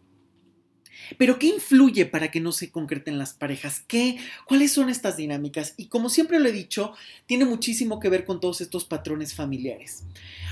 Pero 1.16 1.38
¿qué 1.38 1.46
influye 1.46 2.06
para 2.06 2.30
que 2.30 2.40
no 2.40 2.52
se 2.52 2.70
concreten 2.70 3.18
las 3.18 3.32
parejas? 3.32 3.82
¿Qué? 3.86 4.18
¿Cuáles 4.44 4.72
son 4.72 4.90
estas 4.90 5.16
dinámicas? 5.16 5.74
Y 5.76 5.86
como 5.86 6.10
siempre 6.10 6.38
lo 6.40 6.48
he 6.48 6.52
dicho, 6.52 6.92
tiene 7.26 7.44
muchísimo 7.44 8.00
que 8.00 8.08
ver 8.08 8.24
con 8.24 8.40
todos 8.40 8.60
estos 8.60 8.84
patrones 8.84 9.34
familiares. 9.34 10.04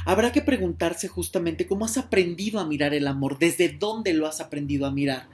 Habrá 0.04 0.30
que 0.30 0.40
preguntarse 0.40 1.08
justamente 1.08 1.66
cómo 1.66 1.84
has 1.84 1.98
aprendido 1.98 2.60
a 2.60 2.66
mirar 2.66 2.94
el 2.94 3.08
amor, 3.08 3.38
desde 3.38 3.68
dónde 3.68 4.14
lo 4.14 4.28
has 4.28 4.40
aprendido 4.40 4.86
a 4.86 4.92
mirar, 4.92 5.28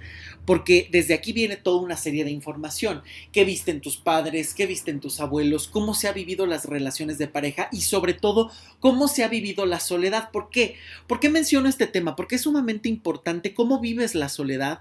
porque 0.46 0.88
desde 0.90 1.12
aquí 1.12 1.33
viene 1.35 1.57
toda 1.57 1.83
una 1.83 1.98
serie 1.98 2.25
de 2.25 2.31
información. 2.31 3.03
¿Qué 3.33 3.44
viste 3.44 3.70
en 3.70 3.83
tus 3.83 3.98
padres? 3.98 4.55
¿Qué 4.55 4.66
viste 4.66 4.90
en 4.90 5.01
tus 5.01 5.20
abuelos? 5.20 5.68
¿Cómo 5.68 5.94
se 5.94 6.09
ha 6.09 6.12
vivido 6.12 6.46
las 6.46 6.64
relaciones 6.64 7.18
de 7.18 7.29
pareja? 7.29 7.68
Y 7.70 7.83
sobre 7.83 8.14
todo, 8.14 8.51
¿cómo 8.81 9.09
se 9.09 9.25
ha 9.25 9.29
vivido 9.29 9.66
la 9.66 9.79
soledad? 9.79 10.31
¿Por 10.31 10.48
qué? 10.48 10.77
¿Por 11.07 11.20
qué 11.20 11.29
menciono 11.29 11.68
este 11.68 11.87
tema? 11.87 12.16
Porque 12.16 12.37
es 12.37 12.42
sumamente 12.42 12.88
importante 12.88 13.53
cómo 13.53 13.79
vives 13.79 14.14
la 14.14 14.31
soledad 14.31 14.81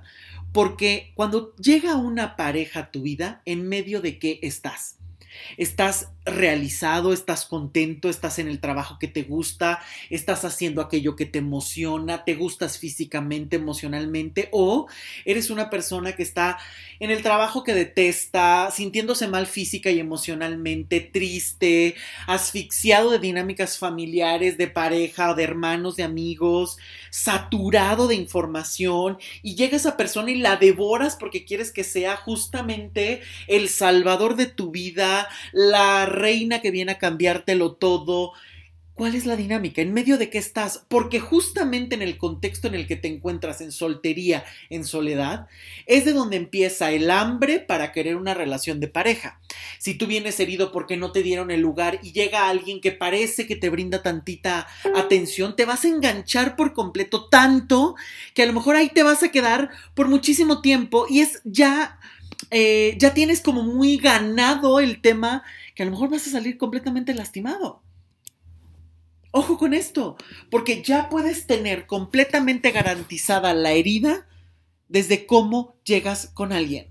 porque 0.52 1.12
cuando 1.16 1.56
llega 1.56 1.96
una 1.96 2.36
pareja 2.36 2.80
a 2.82 2.92
tu 2.92 3.04
vida, 3.04 3.42
¿en 3.46 3.68
medio 3.68 4.02
de 4.02 4.20
qué 4.20 4.40
estás? 4.42 4.98
Estás 5.58 6.10
realizado, 6.24 7.14
estás 7.14 7.46
contento, 7.46 8.10
estás 8.10 8.38
en 8.38 8.48
el 8.48 8.60
trabajo 8.60 9.00
que 9.00 9.08
te 9.08 9.24
gusta, 9.24 9.82
estás 10.10 10.46
haciendo 10.46 10.82
aquello 10.82 11.16
que 11.16 11.26
te 11.26 11.40
emociona, 11.40 12.24
te 12.24 12.36
gustas 12.36 12.78
físicamente, 12.78 13.56
emocionalmente, 13.56 14.50
o 14.52 14.88
eres 15.26 15.50
una 15.50 15.70
persona 15.70 16.16
que 16.16 16.24
está 16.24 16.60
en 17.00 17.10
el 17.10 17.24
trabajo 17.24 17.64
que 17.64 17.74
detesta, 17.74 18.70
sintiéndose 18.72 19.28
mal 19.28 19.48
física 19.48 19.90
y 19.90 20.00
emocionalmente, 20.00 21.00
triste, 21.00 21.96
asfixiado 22.28 23.10
de 23.10 23.20
dinámicas 23.20 23.80
familiares, 23.80 24.58
de 24.58 24.68
pareja, 24.68 25.34
de 25.34 25.44
hermanos, 25.44 25.96
de 25.96 26.04
amigos, 26.04 26.78
saturado 27.10 28.08
de 28.08 28.16
información, 28.16 29.18
y 29.42 29.56
llega 29.56 29.78
esa 29.78 29.98
persona 29.98 30.30
y 30.30 30.36
la 30.36 30.58
devoras 30.58 31.16
porque 31.16 31.46
quieres 31.46 31.72
que 31.72 31.84
sea 31.84 32.16
justamente 32.16 33.22
el 33.48 33.70
salvador 33.70 34.36
de 34.36 34.46
tu 34.46 34.70
vida, 34.70 35.21
la 35.52 36.06
reina 36.06 36.62
que 36.62 36.72
viene 36.72 36.94
a 36.94 36.98
cambiártelo 37.00 37.74
todo. 37.74 38.34
¿Cuál 38.94 39.16
es 39.16 39.26
la 39.26 39.38
dinámica? 39.38 39.82
¿En 39.82 39.94
medio 39.94 40.18
de 40.18 40.30
qué 40.30 40.38
estás? 40.38 40.86
Porque 40.88 41.20
justamente 41.20 41.96
en 41.96 42.02
el 42.02 42.18
contexto 42.18 42.68
en 42.68 42.76
el 42.76 42.88
que 42.88 42.98
te 42.98 43.08
encuentras 43.08 43.62
en 43.62 43.72
soltería, 43.72 44.44
en 44.70 44.84
soledad, 44.84 45.48
es 45.88 46.06
de 46.06 46.12
donde 46.12 46.36
empieza 46.36 46.92
el 46.92 47.10
hambre 47.10 47.60
para 47.60 47.94
querer 47.94 48.18
una 48.18 48.34
relación 48.34 48.80
de 48.80 48.90
pareja. 48.90 49.40
Si 49.80 49.96
tú 49.96 50.08
vienes 50.08 50.40
herido 50.40 50.72
porque 50.72 50.98
no 50.98 51.12
te 51.14 51.24
dieron 51.24 51.52
el 51.52 51.62
lugar 51.62 52.00
y 52.04 52.12
llega 52.12 52.50
alguien 52.50 52.82
que 52.82 52.92
parece 52.92 53.48
que 53.48 53.56
te 53.56 53.70
brinda 53.70 54.04
tantita 54.04 54.68
atención, 54.94 55.56
te 55.56 55.66
vas 55.66 55.86
a 55.86 55.88
enganchar 55.88 56.56
por 56.56 56.74
completo 56.74 57.28
tanto 57.30 57.96
que 58.36 58.44
a 58.44 58.46
lo 58.46 58.54
mejor 58.54 58.76
ahí 58.76 58.90
te 58.90 59.04
vas 59.04 59.24
a 59.24 59.32
quedar 59.32 59.72
por 59.96 60.10
muchísimo 60.10 60.62
tiempo 60.62 61.08
y 61.10 61.22
es 61.22 61.42
ya 61.44 61.98
eh, 62.52 62.96
ya 63.00 63.14
tienes 63.14 63.42
como 63.42 63.64
muy 63.64 63.98
ganado 63.98 64.80
el 64.80 65.02
tema 65.02 65.44
que 65.74 65.84
a 65.84 65.86
lo 65.86 65.92
mejor 65.92 66.10
vas 66.10 66.28
a 66.28 66.32
salir 66.32 66.58
completamente 66.58 67.14
lastimado. 67.14 67.82
Ojo 69.32 69.58
con 69.58 69.74
esto, 69.74 70.18
porque 70.50 70.84
ya 70.84 71.08
puedes 71.08 71.48
tener 71.48 71.88
completamente 71.88 72.72
garantizada 72.72 73.54
la 73.54 73.72
herida 73.72 74.28
desde 74.90 75.26
cómo 75.26 75.78
llegas 75.86 76.28
con 76.28 76.52
alguien. 76.52 76.90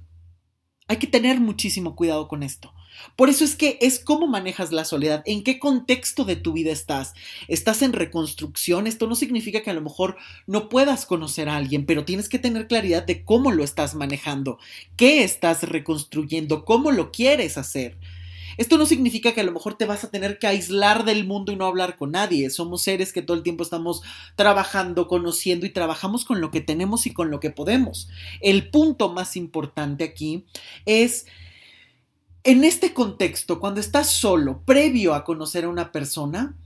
Hay 0.88 0.96
que 0.96 1.06
tener 1.06 1.38
muchísimo 1.38 1.94
cuidado 1.94 2.26
con 2.26 2.42
esto. 2.42 2.72
Por 3.16 3.28
eso 3.28 3.44
es 3.44 3.56
que 3.56 3.78
es 3.80 3.98
cómo 3.98 4.26
manejas 4.26 4.72
la 4.72 4.84
soledad, 4.84 5.22
en 5.26 5.42
qué 5.42 5.58
contexto 5.58 6.24
de 6.24 6.36
tu 6.36 6.52
vida 6.52 6.72
estás. 6.72 7.14
Estás 7.48 7.82
en 7.82 7.92
reconstrucción, 7.92 8.86
esto 8.86 9.06
no 9.06 9.14
significa 9.14 9.62
que 9.62 9.70
a 9.70 9.74
lo 9.74 9.82
mejor 9.82 10.16
no 10.46 10.68
puedas 10.68 11.06
conocer 11.06 11.48
a 11.48 11.56
alguien, 11.56 11.86
pero 11.86 12.04
tienes 12.04 12.28
que 12.28 12.38
tener 12.38 12.66
claridad 12.66 13.04
de 13.04 13.24
cómo 13.24 13.52
lo 13.52 13.64
estás 13.64 13.94
manejando, 13.94 14.58
qué 14.96 15.24
estás 15.24 15.62
reconstruyendo, 15.62 16.64
cómo 16.64 16.92
lo 16.92 17.10
quieres 17.12 17.58
hacer. 17.58 17.96
Esto 18.60 18.76
no 18.76 18.84
significa 18.84 19.32
que 19.32 19.40
a 19.40 19.44
lo 19.44 19.52
mejor 19.52 19.78
te 19.78 19.86
vas 19.86 20.04
a 20.04 20.10
tener 20.10 20.38
que 20.38 20.46
aislar 20.46 21.06
del 21.06 21.26
mundo 21.26 21.50
y 21.50 21.56
no 21.56 21.64
hablar 21.64 21.96
con 21.96 22.10
nadie. 22.10 22.50
Somos 22.50 22.82
seres 22.82 23.10
que 23.10 23.22
todo 23.22 23.34
el 23.34 23.42
tiempo 23.42 23.62
estamos 23.62 24.02
trabajando, 24.36 25.08
conociendo 25.08 25.64
y 25.64 25.70
trabajamos 25.70 26.26
con 26.26 26.42
lo 26.42 26.50
que 26.50 26.60
tenemos 26.60 27.06
y 27.06 27.14
con 27.14 27.30
lo 27.30 27.40
que 27.40 27.50
podemos. 27.50 28.10
El 28.42 28.68
punto 28.68 29.08
más 29.08 29.36
importante 29.36 30.04
aquí 30.04 30.44
es 30.84 31.24
en 32.42 32.64
este 32.64 32.94
contexto, 32.94 33.60
cuando 33.60 33.80
estás 33.80 34.08
solo, 34.10 34.62
previo 34.64 35.14
a 35.14 35.24
conocer 35.24 35.64
a 35.64 35.68
una 35.68 35.92
persona, 35.92 36.56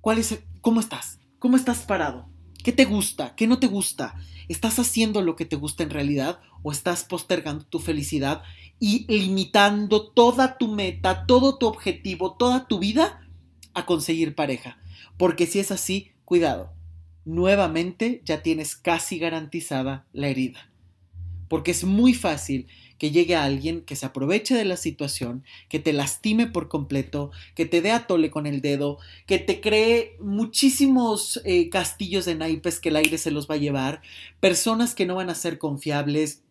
¿cuál 0.00 0.18
es, 0.18 0.40
¿cómo 0.60 0.80
estás? 0.80 1.20
¿Cómo 1.38 1.56
estás 1.56 1.78
parado? 1.80 2.28
¿Qué 2.64 2.72
te 2.72 2.84
gusta? 2.84 3.34
¿Qué 3.36 3.46
no 3.46 3.58
te 3.58 3.68
gusta? 3.68 4.16
¿Estás 4.48 4.78
haciendo 4.78 5.22
lo 5.22 5.36
que 5.36 5.44
te 5.44 5.56
gusta 5.56 5.82
en 5.82 5.90
realidad 5.90 6.40
o 6.62 6.72
estás 6.72 7.04
postergando 7.04 7.64
tu 7.64 7.78
felicidad 7.78 8.42
y 8.78 9.06
limitando 9.06 10.10
toda 10.10 10.58
tu 10.58 10.68
meta, 10.68 11.26
todo 11.26 11.56
tu 11.56 11.66
objetivo, 11.66 12.36
toda 12.36 12.66
tu 12.66 12.78
vida 12.78 13.26
a 13.72 13.86
conseguir 13.86 14.34
pareja? 14.34 14.78
Porque 15.16 15.46
si 15.46 15.60
es 15.60 15.70
así, 15.70 16.12
cuidado. 16.24 16.72
Nuevamente 17.24 18.22
ya 18.24 18.42
tienes 18.42 18.74
casi 18.74 19.18
garantizada 19.18 20.06
la 20.12 20.28
herida. 20.28 20.70
Porque 21.48 21.70
es 21.70 21.84
muy 21.84 22.14
fácil 22.14 22.66
que 23.00 23.10
llegue 23.10 23.34
a 23.34 23.44
alguien 23.44 23.80
que 23.80 23.96
se 23.96 24.04
aproveche 24.04 24.54
de 24.54 24.66
la 24.66 24.76
situación, 24.76 25.42
que 25.70 25.78
te 25.78 25.94
lastime 25.94 26.46
por 26.46 26.68
completo, 26.68 27.30
que 27.54 27.64
te 27.64 27.80
dé 27.80 27.92
a 27.92 28.06
tole 28.06 28.30
con 28.30 28.46
el 28.46 28.60
dedo, 28.60 28.98
que 29.26 29.38
te 29.38 29.62
cree 29.62 30.18
muchísimos 30.20 31.40
eh, 31.46 31.70
castillos 31.70 32.26
de 32.26 32.34
naipes 32.34 32.78
que 32.78 32.90
el 32.90 32.96
aire 32.96 33.16
se 33.16 33.30
los 33.30 33.50
va 33.50 33.54
a 33.54 33.58
llevar, 33.58 34.02
personas 34.38 34.94
que 34.94 35.06
no 35.06 35.14
van 35.14 35.30
a 35.30 35.34
ser 35.34 35.58
confiables, 35.58 36.42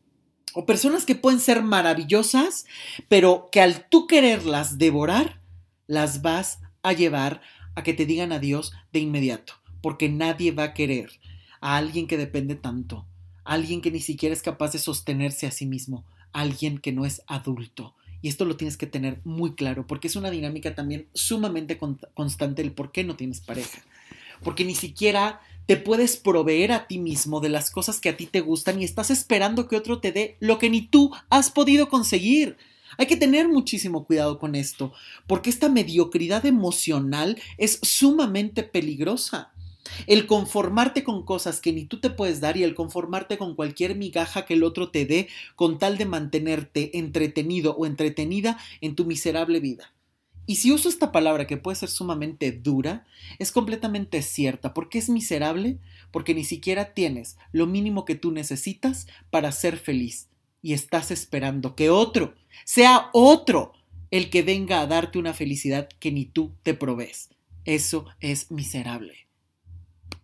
o 0.56 0.66
personas 0.66 1.06
que 1.06 1.14
pueden 1.14 1.40
ser 1.40 1.62
maravillosas, 1.62 2.66
pero 3.08 3.50
que 3.52 3.62
al 3.62 3.88
tú 3.88 4.08
quererlas 4.08 4.80
devorar, 4.80 5.40
las 5.86 6.24
vas 6.24 6.62
a 6.82 6.94
llevar 6.94 7.42
a 7.76 7.84
que 7.84 7.94
te 7.94 8.08
digan 8.08 8.32
adiós 8.32 8.74
de 8.92 9.02
inmediato, 9.02 9.54
porque 9.84 10.10
nadie 10.10 10.52
va 10.52 10.64
a 10.64 10.74
querer 10.74 11.12
a 11.62 11.78
alguien 11.78 12.08
que 12.08 12.18
depende 12.18 12.56
tanto, 12.56 13.06
a 13.44 13.54
alguien 13.54 13.82
que 13.82 13.92
ni 13.92 14.00
siquiera 14.00 14.34
es 14.34 14.42
capaz 14.42 14.72
de 14.72 14.80
sostenerse 14.80 15.46
a 15.46 15.52
sí 15.52 15.68
mismo, 15.68 16.06
alguien 16.34 16.78
que 16.78 16.92
no 16.92 17.06
es 17.06 17.22
adulto. 17.28 17.96
Y 18.22 18.28
esto 18.28 18.46
lo 18.46 18.58
tienes 18.58 18.78
que 18.78 18.88
tener 18.88 19.20
muy 19.24 19.54
claro, 19.54 19.88
porque 19.88 20.08
es 20.08 20.16
una 20.16 20.30
dinámica 20.30 20.76
también 20.76 21.08
sumamente 21.14 21.80
constante 22.14 22.62
el 22.62 22.74
por 22.74 22.92
qué 22.92 23.04
no 23.04 23.16
tienes 23.16 23.40
pareja. 23.40 23.82
Porque 24.44 24.66
ni 24.66 24.76
siquiera 24.76 25.42
te 25.66 25.78
puedes 25.78 26.18
proveer 26.18 26.72
a 26.72 26.88
ti 26.88 26.98
mismo 26.98 27.40
de 27.40 27.50
las 27.50 27.70
cosas 27.70 28.00
que 28.00 28.10
a 28.10 28.18
ti 28.18 28.26
te 28.26 28.42
gustan 28.42 28.82
y 28.82 28.86
estás 28.86 29.12
esperando 29.12 29.68
que 29.68 29.78
otro 29.78 30.00
te 30.00 30.12
dé 30.12 30.36
lo 30.40 30.58
que 30.58 30.70
ni 30.70 30.82
tú 30.82 31.12
has 31.30 31.52
podido 31.52 31.90
conseguir. 31.90 32.58
Hay 32.98 33.06
que 33.06 33.18
tener 33.18 33.48
muchísimo 33.48 34.04
cuidado 34.04 34.40
con 34.40 34.56
esto, 34.56 34.92
porque 35.28 35.50
esta 35.50 35.70
mediocridad 35.70 36.46
emocional 36.46 37.40
es 37.58 37.80
sumamente 37.84 38.64
peligrosa. 38.64 39.52
El 40.08 40.28
conformarte 40.28 41.04
con 41.04 41.24
cosas 41.24 41.62
que 41.62 41.74
ni 41.74 41.86
tú 41.86 42.00
te 42.00 42.10
puedes 42.10 42.42
dar 42.42 42.58
y 42.58 42.64
el 42.64 42.76
conformarte 42.76 43.38
con 43.38 43.56
cualquier 43.56 43.96
migaja 43.96 44.46
que 44.46 44.56
el 44.56 44.64
otro 44.64 44.90
te 44.90 45.06
dé 45.06 45.28
con 45.56 45.80
tal 45.80 45.98
de 45.98 46.06
mantenerte 46.06 46.98
entretenido 46.98 47.76
o 47.76 47.86
entretenida 47.86 48.58
en 48.82 48.96
tu 48.96 49.06
miserable 49.06 49.60
vida. 49.60 49.94
Y 50.50 50.56
si 50.56 50.72
uso 50.72 50.90
esta 50.90 51.12
palabra 51.12 51.46
que 51.46 51.58
puede 51.58 51.76
ser 51.76 51.90
sumamente 51.90 52.52
dura, 52.52 53.06
es 53.38 53.52
completamente 53.52 54.24
cierta. 54.24 54.74
¿Por 54.74 54.90
qué 54.90 54.98
es 54.98 55.08
miserable? 55.08 55.78
Porque 56.10 56.34
ni 56.34 56.44
siquiera 56.44 56.96
tienes 56.96 57.38
lo 57.52 57.68
mínimo 57.68 58.04
que 58.04 58.16
tú 58.16 58.32
necesitas 58.32 59.06
para 59.30 59.52
ser 59.52 59.78
feliz. 59.78 60.28
Y 60.64 60.74
estás 60.74 61.12
esperando 61.12 61.76
que 61.76 61.92
otro, 61.92 62.34
sea 62.66 63.12
otro, 63.14 63.74
el 64.10 64.32
que 64.32 64.42
venga 64.42 64.82
a 64.82 64.88
darte 64.88 65.20
una 65.20 65.36
felicidad 65.36 65.88
que 66.00 66.12
ni 66.12 66.26
tú 66.26 66.56
te 66.64 66.74
provees. 66.74 67.30
Eso 67.64 68.08
es 68.20 68.50
miserable 68.50 69.29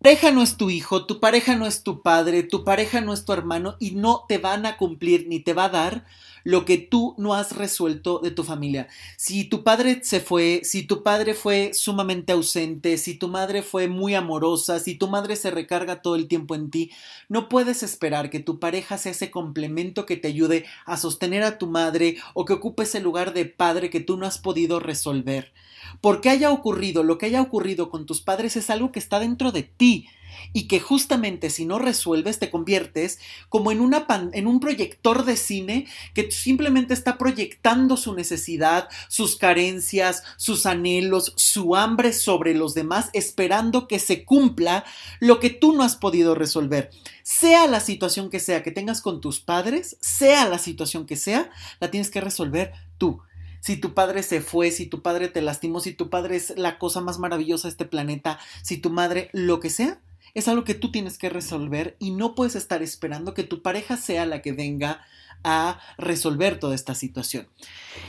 pareja 0.06 0.30
no 0.30 0.44
es 0.44 0.56
tu 0.56 0.70
hijo, 0.70 1.04
tu 1.04 1.18
pareja 1.18 1.56
no 1.56 1.66
es 1.66 1.82
tu 1.82 2.00
padre, 2.00 2.44
tu 2.44 2.62
pareja 2.62 3.00
no 3.00 3.12
es 3.12 3.24
tu 3.24 3.32
hermano 3.32 3.74
y 3.80 3.90
no 3.90 4.24
te 4.28 4.38
van 4.38 4.64
a 4.64 4.76
cumplir 4.76 5.26
ni 5.26 5.40
te 5.40 5.52
va 5.52 5.64
a 5.64 5.68
dar 5.68 6.06
lo 6.44 6.64
que 6.64 6.78
tú 6.78 7.16
no 7.18 7.34
has 7.34 7.56
resuelto 7.56 8.20
de 8.20 8.30
tu 8.30 8.44
familia. 8.44 8.86
Si 9.16 9.46
tu 9.46 9.64
padre 9.64 9.98
se 10.04 10.20
fue, 10.20 10.60
si 10.62 10.84
tu 10.84 11.02
padre 11.02 11.34
fue 11.34 11.72
sumamente 11.74 12.32
ausente, 12.32 12.98
si 12.98 13.14
tu 13.14 13.26
madre 13.26 13.62
fue 13.62 13.88
muy 13.88 14.14
amorosa, 14.14 14.78
si 14.78 14.94
tu 14.94 15.08
madre 15.08 15.34
se 15.34 15.50
recarga 15.50 16.02
todo 16.02 16.14
el 16.14 16.28
tiempo 16.28 16.54
en 16.54 16.70
ti, 16.70 16.92
no 17.28 17.48
puedes 17.48 17.82
esperar 17.82 18.30
que 18.30 18.38
tu 18.38 18.60
pareja 18.60 18.98
sea 18.98 19.10
ese 19.10 19.32
complemento 19.32 20.06
que 20.06 20.16
te 20.16 20.28
ayude 20.28 20.66
a 20.84 20.98
sostener 20.98 21.42
a 21.42 21.58
tu 21.58 21.66
madre 21.66 22.18
o 22.32 22.44
que 22.44 22.52
ocupe 22.52 22.84
ese 22.84 23.00
lugar 23.00 23.34
de 23.34 23.46
padre 23.46 23.90
que 23.90 23.98
tú 23.98 24.16
no 24.16 24.24
has 24.24 24.38
podido 24.38 24.78
resolver. 24.78 25.52
Porque 26.00 26.30
haya 26.30 26.50
ocurrido 26.50 27.02
lo 27.02 27.18
que 27.18 27.26
haya 27.26 27.42
ocurrido 27.42 27.90
con 27.90 28.06
tus 28.06 28.20
padres 28.20 28.56
es 28.56 28.70
algo 28.70 28.92
que 28.92 28.98
está 28.98 29.18
dentro 29.20 29.52
de 29.52 29.62
ti 29.62 30.08
y 30.52 30.68
que 30.68 30.80
justamente 30.80 31.50
si 31.50 31.64
no 31.64 31.78
resuelves 31.78 32.38
te 32.38 32.50
conviertes 32.50 33.18
como 33.48 33.72
en, 33.72 33.80
una 33.80 34.06
en 34.32 34.46
un 34.46 34.60
proyector 34.60 35.24
de 35.24 35.36
cine 35.36 35.86
que 36.14 36.30
simplemente 36.30 36.94
está 36.94 37.18
proyectando 37.18 37.96
su 37.96 38.14
necesidad, 38.14 38.88
sus 39.08 39.36
carencias, 39.36 40.22
sus 40.36 40.66
anhelos, 40.66 41.32
su 41.36 41.76
hambre 41.76 42.12
sobre 42.12 42.54
los 42.54 42.74
demás, 42.74 43.10
esperando 43.12 43.88
que 43.88 43.98
se 43.98 44.24
cumpla 44.24 44.84
lo 45.20 45.40
que 45.40 45.50
tú 45.50 45.72
no 45.72 45.82
has 45.82 45.96
podido 45.96 46.34
resolver. 46.34 46.90
Sea 47.22 47.66
la 47.66 47.80
situación 47.80 48.30
que 48.30 48.40
sea 48.40 48.62
que 48.62 48.70
tengas 48.70 49.00
con 49.00 49.20
tus 49.20 49.40
padres, 49.40 49.96
sea 50.00 50.48
la 50.48 50.58
situación 50.58 51.06
que 51.06 51.16
sea, 51.16 51.50
la 51.80 51.90
tienes 51.90 52.10
que 52.10 52.20
resolver 52.20 52.72
tú 52.98 53.20
si 53.66 53.76
tu 53.76 53.94
padre 53.94 54.22
se 54.22 54.40
fue, 54.40 54.70
si 54.70 54.86
tu 54.86 55.02
padre 55.02 55.26
te 55.26 55.42
lastimó, 55.42 55.80
si 55.80 55.92
tu 55.92 56.08
padre 56.08 56.36
es 56.36 56.56
la 56.56 56.78
cosa 56.78 57.00
más 57.00 57.18
maravillosa 57.18 57.66
de 57.66 57.72
este 57.72 57.84
planeta, 57.84 58.38
si 58.62 58.78
tu 58.78 58.90
madre, 58.90 59.28
lo 59.32 59.58
que 59.58 59.70
sea, 59.70 60.00
es 60.36 60.48
algo 60.48 60.64
que 60.64 60.74
tú 60.74 60.92
tienes 60.92 61.16
que 61.16 61.30
resolver 61.30 61.96
y 61.98 62.10
no 62.10 62.34
puedes 62.34 62.56
estar 62.56 62.82
esperando 62.82 63.32
que 63.32 63.42
tu 63.42 63.62
pareja 63.62 63.96
sea 63.96 64.26
la 64.26 64.42
que 64.42 64.52
venga 64.52 65.00
a 65.42 65.80
resolver 65.96 66.58
toda 66.58 66.74
esta 66.74 66.94
situación. 66.94 67.48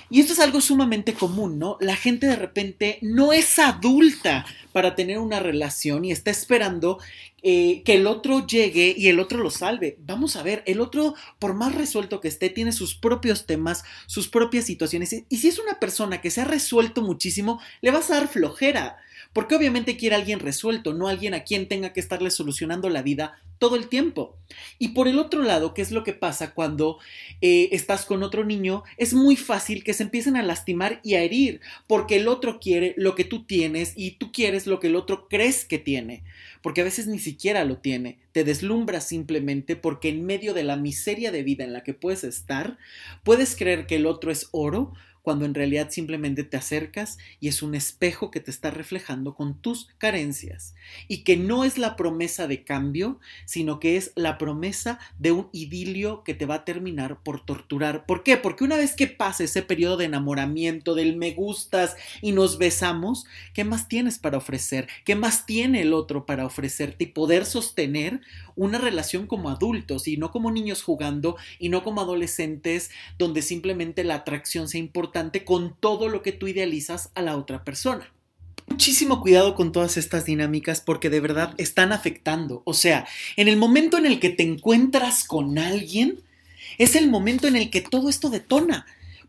Y 0.09 0.19
esto 0.19 0.33
es 0.33 0.39
algo 0.39 0.59
sumamente 0.59 1.13
común, 1.13 1.57
¿no? 1.57 1.77
La 1.79 1.95
gente 1.95 2.27
de 2.27 2.35
repente 2.35 2.99
no 3.01 3.31
es 3.31 3.59
adulta 3.59 4.45
para 4.73 4.93
tener 4.93 5.19
una 5.19 5.39
relación 5.39 6.03
y 6.03 6.11
está 6.11 6.29
esperando 6.29 6.99
eh, 7.43 7.81
que 7.85 7.95
el 7.95 8.07
otro 8.07 8.45
llegue 8.45 8.93
y 8.97 9.07
el 9.07 9.21
otro 9.21 9.37
lo 9.37 9.49
salve. 9.49 9.97
Vamos 10.01 10.35
a 10.35 10.43
ver, 10.43 10.63
el 10.65 10.81
otro, 10.81 11.15
por 11.39 11.53
más 11.53 11.75
resuelto 11.75 12.19
que 12.19 12.27
esté, 12.27 12.49
tiene 12.49 12.73
sus 12.73 12.93
propios 12.95 13.45
temas, 13.45 13.85
sus 14.05 14.27
propias 14.27 14.65
situaciones. 14.65 15.15
Y 15.29 15.37
si 15.37 15.47
es 15.47 15.59
una 15.59 15.79
persona 15.79 16.19
que 16.19 16.29
se 16.29 16.41
ha 16.41 16.45
resuelto 16.45 17.01
muchísimo, 17.01 17.61
le 17.79 17.91
vas 17.91 18.11
a 18.11 18.15
dar 18.15 18.27
flojera. 18.27 18.97
Porque 19.33 19.55
obviamente 19.55 19.97
quiere 19.97 20.15
a 20.15 20.19
alguien 20.19 20.39
resuelto, 20.39 20.93
no 20.93 21.07
alguien 21.07 21.33
a 21.33 21.43
quien 21.43 21.67
tenga 21.67 21.93
que 21.93 21.99
estarle 21.99 22.31
solucionando 22.31 22.89
la 22.89 23.01
vida 23.01 23.35
todo 23.59 23.75
el 23.75 23.87
tiempo. 23.87 24.37
Y 24.79 24.89
por 24.89 25.07
el 25.07 25.19
otro 25.19 25.41
lado, 25.43 25.73
¿qué 25.73 25.81
es 25.81 25.91
lo 25.91 26.03
que 26.03 26.13
pasa 26.13 26.53
cuando 26.53 26.99
eh, 27.41 27.69
estás 27.71 28.05
con 28.05 28.23
otro 28.23 28.45
niño? 28.45 28.83
Es 28.97 29.13
muy 29.13 29.35
fácil 29.35 29.83
que 29.83 29.93
se 29.93 30.03
empiecen 30.03 30.37
a 30.37 30.43
lastimar 30.43 30.99
y 31.03 31.15
a 31.15 31.21
herir, 31.21 31.61
porque 31.87 32.17
el 32.17 32.27
otro 32.27 32.59
quiere 32.59 32.93
lo 32.97 33.15
que 33.15 33.23
tú 33.23 33.45
tienes 33.45 33.93
y 33.95 34.11
tú 34.11 34.31
quieres 34.31 34.67
lo 34.67 34.79
que 34.79 34.87
el 34.87 34.95
otro 34.95 35.27
crees 35.27 35.65
que 35.65 35.79
tiene, 35.79 36.23
porque 36.61 36.81
a 36.81 36.85
veces 36.85 37.07
ni 37.07 37.19
siquiera 37.19 37.65
lo 37.65 37.77
tiene. 37.77 38.19
Te 38.31 38.43
deslumbras 38.43 39.07
simplemente 39.07 39.75
porque 39.75 40.09
en 40.09 40.25
medio 40.25 40.53
de 40.53 40.63
la 40.63 40.75
miseria 40.75 41.31
de 41.31 41.43
vida 41.43 41.63
en 41.63 41.73
la 41.73 41.83
que 41.83 41.93
puedes 41.93 42.23
estar, 42.23 42.77
puedes 43.23 43.55
creer 43.55 43.87
que 43.87 43.95
el 43.95 44.05
otro 44.05 44.31
es 44.31 44.49
oro 44.51 44.93
cuando 45.27 45.43
en 45.43 45.55
realidad 45.55 45.89
simplemente 45.89 46.45
te 46.45 46.55
acercas 46.55 47.17
y 47.41 47.49
es 47.49 47.61
un 47.61 47.75
espejo 47.75 48.31
que 48.31 48.39
te 48.39 48.49
está 48.49 48.71
reflejando 48.71 49.35
con 49.35 49.61
tus 49.61 49.89
carencias 49.97 50.73
y 51.09 51.25
que 51.25 51.35
no 51.35 51.65
es 51.65 51.77
la 51.77 51.97
promesa 51.97 52.47
de 52.47 52.63
cambio, 52.63 53.19
sino 53.43 53.81
que 53.81 53.97
es 53.97 54.13
la 54.15 54.37
promesa 54.37 54.99
de 55.19 55.33
un 55.33 55.49
idilio 55.51 56.23
que 56.23 56.33
te 56.33 56.45
va 56.45 56.55
a 56.55 56.63
terminar 56.63 57.23
por 57.23 57.45
torturar. 57.45 58.05
¿Por 58.05 58.23
qué? 58.23 58.37
Porque 58.37 58.63
una 58.63 58.77
vez 58.77 58.95
que 58.95 59.07
pase 59.07 59.43
ese 59.43 59.63
periodo 59.63 59.97
de 59.97 60.05
enamoramiento, 60.05 60.95
del 60.95 61.17
me 61.17 61.33
gustas 61.33 61.97
y 62.21 62.31
nos 62.31 62.57
besamos, 62.57 63.25
¿qué 63.53 63.65
más 63.65 63.89
tienes 63.89 64.19
para 64.19 64.37
ofrecer? 64.37 64.87
¿Qué 65.03 65.17
más 65.17 65.45
tiene 65.45 65.81
el 65.81 65.91
otro 65.91 66.25
para 66.25 66.45
ofrecerte 66.45 67.03
y 67.03 67.07
poder 67.07 67.45
sostener 67.45 68.21
una 68.57 68.77
relación 68.77 69.27
como 69.27 69.49
adultos 69.49 70.07
y 70.09 70.17
no 70.17 70.31
como 70.31 70.51
niños 70.51 70.83
jugando 70.83 71.37
y 71.59 71.69
no 71.69 71.83
como 71.83 72.01
adolescentes 72.01 72.91
donde 73.17 73.41
simplemente 73.41 74.03
la 74.03 74.15
atracción 74.15 74.67
sea 74.67 74.79
importante 74.79 75.45
con 75.45 75.75
todo 75.79 76.09
lo 76.09 76.21
que 76.21 76.33
tú 76.33 76.47
idealizas 76.47 77.11
a 77.15 77.21
la 77.21 77.37
otra 77.37 77.63
persona. 77.63 78.11
Muchísimo 78.67 79.21
cuidado 79.21 79.55
con 79.55 79.71
todas 79.71 79.95
estas 79.95 80.25
dinámicas 80.25 80.81
porque 80.81 81.09
de 81.09 81.21
verdad 81.21 81.53
están 81.57 81.93
afectando. 81.93 82.63
O 82.65 82.73
sea, 82.73 83.07
en 83.37 83.47
el 83.47 83.55
momento 83.55 83.97
en 83.97 84.05
el 84.05 84.19
que 84.19 84.29
te 84.29 84.43
encuentras 84.43 85.23
con 85.23 85.57
alguien, 85.57 86.21
es 86.77 86.95
el 86.95 87.09
momento 87.09 87.47
en 87.47 87.55
el 87.55 87.69
que 87.69 87.81
todo 87.81 88.09
esto 88.09 88.29
detona. 88.29 88.85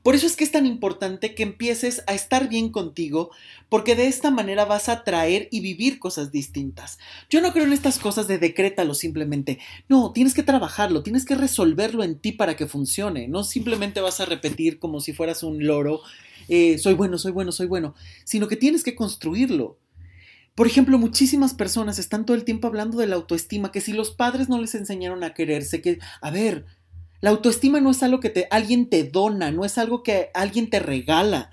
Por 0.08 0.14
eso 0.14 0.26
es 0.26 0.36
que 0.36 0.44
es 0.44 0.52
tan 0.52 0.64
importante 0.64 1.34
que 1.34 1.42
empieces 1.42 2.02
a 2.06 2.14
estar 2.14 2.48
bien 2.48 2.70
contigo, 2.70 3.30
porque 3.68 3.94
de 3.94 4.06
esta 4.06 4.30
manera 4.30 4.64
vas 4.64 4.88
a 4.88 4.92
atraer 4.92 5.48
y 5.50 5.60
vivir 5.60 5.98
cosas 5.98 6.32
distintas. 6.32 6.98
Yo 7.28 7.42
no 7.42 7.52
creo 7.52 7.66
en 7.66 7.74
estas 7.74 7.98
cosas 7.98 8.26
de 8.26 8.38
decrétalo 8.38 8.94
simplemente. 8.94 9.58
No, 9.86 10.12
tienes 10.12 10.32
que 10.32 10.42
trabajarlo, 10.42 11.02
tienes 11.02 11.26
que 11.26 11.34
resolverlo 11.34 12.04
en 12.04 12.18
ti 12.18 12.32
para 12.32 12.56
que 12.56 12.66
funcione. 12.66 13.28
No 13.28 13.44
simplemente 13.44 14.00
vas 14.00 14.18
a 14.20 14.24
repetir 14.24 14.78
como 14.78 15.00
si 15.00 15.12
fueras 15.12 15.42
un 15.42 15.66
loro, 15.66 16.00
eh, 16.48 16.78
soy 16.78 16.94
bueno, 16.94 17.18
soy 17.18 17.32
bueno, 17.32 17.52
soy 17.52 17.66
bueno, 17.66 17.94
sino 18.24 18.48
que 18.48 18.56
tienes 18.56 18.84
que 18.84 18.94
construirlo. 18.94 19.76
Por 20.54 20.66
ejemplo, 20.66 20.98
muchísimas 20.98 21.52
personas 21.52 21.98
están 21.98 22.24
todo 22.24 22.34
el 22.34 22.44
tiempo 22.44 22.66
hablando 22.66 22.96
de 22.96 23.08
la 23.08 23.16
autoestima, 23.16 23.72
que 23.72 23.82
si 23.82 23.92
los 23.92 24.10
padres 24.10 24.48
no 24.48 24.58
les 24.58 24.74
enseñaron 24.74 25.22
a 25.22 25.34
quererse, 25.34 25.82
que, 25.82 25.98
a 26.22 26.30
ver, 26.30 26.64
la 27.20 27.30
autoestima 27.30 27.80
no 27.80 27.90
es 27.90 28.02
algo 28.02 28.20
que 28.20 28.30
te, 28.30 28.46
alguien 28.50 28.88
te 28.88 29.04
dona, 29.04 29.50
no 29.50 29.64
es 29.64 29.78
algo 29.78 30.02
que 30.02 30.30
alguien 30.34 30.70
te 30.70 30.78
regala. 30.78 31.50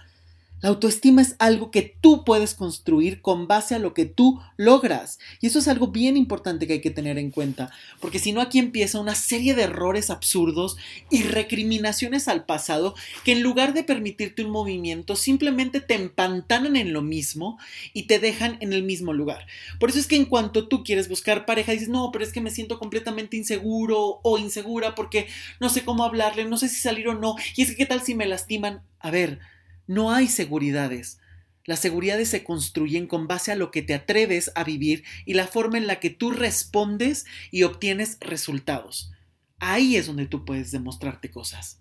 La 0.65 0.69
autoestima 0.69 1.21
es 1.21 1.35
algo 1.37 1.69
que 1.69 1.95
tú 2.01 2.23
puedes 2.25 2.55
construir 2.55 3.21
con 3.21 3.45
base 3.47 3.75
a 3.75 3.79
lo 3.79 3.93
que 3.93 4.05
tú 4.05 4.41
logras. 4.57 5.19
Y 5.39 5.45
eso 5.45 5.59
es 5.59 5.67
algo 5.67 5.89
bien 5.89 6.17
importante 6.17 6.65
que 6.65 6.73
hay 6.73 6.81
que 6.81 6.89
tener 6.89 7.19
en 7.19 7.29
cuenta, 7.29 7.71
porque 7.99 8.17
si 8.17 8.31
no 8.31 8.41
aquí 8.41 8.57
empieza 8.57 8.99
una 8.99 9.13
serie 9.13 9.53
de 9.53 9.61
errores 9.61 10.09
absurdos 10.09 10.75
y 11.11 11.21
recriminaciones 11.21 12.27
al 12.27 12.45
pasado 12.45 12.95
que 13.23 13.33
en 13.33 13.43
lugar 13.43 13.75
de 13.75 13.83
permitirte 13.83 14.43
un 14.43 14.49
movimiento 14.49 15.15
simplemente 15.15 15.81
te 15.81 15.93
empantanan 15.93 16.75
en 16.77 16.93
lo 16.93 17.03
mismo 17.03 17.59
y 17.93 18.07
te 18.07 18.17
dejan 18.17 18.57
en 18.59 18.73
el 18.73 18.81
mismo 18.81 19.13
lugar. 19.13 19.45
Por 19.79 19.91
eso 19.91 19.99
es 19.99 20.07
que 20.07 20.15
en 20.15 20.25
cuanto 20.25 20.67
tú 20.67 20.83
quieres 20.83 21.07
buscar 21.09 21.45
pareja 21.45 21.73
dices, 21.73 21.89
no, 21.89 22.09
pero 22.11 22.25
es 22.25 22.33
que 22.33 22.41
me 22.41 22.49
siento 22.49 22.79
completamente 22.79 23.37
inseguro 23.37 24.19
o 24.23 24.39
insegura 24.39 24.95
porque 24.95 25.27
no 25.59 25.69
sé 25.69 25.85
cómo 25.85 26.03
hablarle, 26.03 26.45
no 26.45 26.57
sé 26.57 26.69
si 26.69 26.81
salir 26.81 27.07
o 27.07 27.13
no, 27.13 27.35
y 27.55 27.61
es 27.61 27.69
que 27.69 27.75
qué 27.75 27.85
tal 27.85 28.01
si 28.01 28.15
me 28.15 28.25
lastiman. 28.25 28.81
A 28.99 29.11
ver, 29.11 29.39
no 29.87 30.11
hay 30.11 30.27
seguridades. 30.27 31.19
Las 31.65 31.79
seguridades 31.79 32.29
se 32.29 32.43
construyen 32.43 33.07
con 33.07 33.27
base 33.27 33.51
a 33.51 33.55
lo 33.55 33.71
que 33.71 33.81
te 33.81 33.93
atreves 33.95 34.51
a 34.55 34.63
vivir 34.63 35.03
y 35.25 35.33
la 35.33 35.47
forma 35.47 35.77
en 35.77 35.87
la 35.87 35.99
que 35.99 36.11
tú 36.11 36.31
respondes 36.31 37.25
y 37.51 37.63
obtienes 37.63 38.17
resultados. 38.21 39.11
Ahí 39.59 39.95
es 39.95 40.07
donde 40.07 40.27
tú 40.27 40.45
puedes 40.45 40.71
demostrarte 40.71 41.31
cosas. 41.31 41.79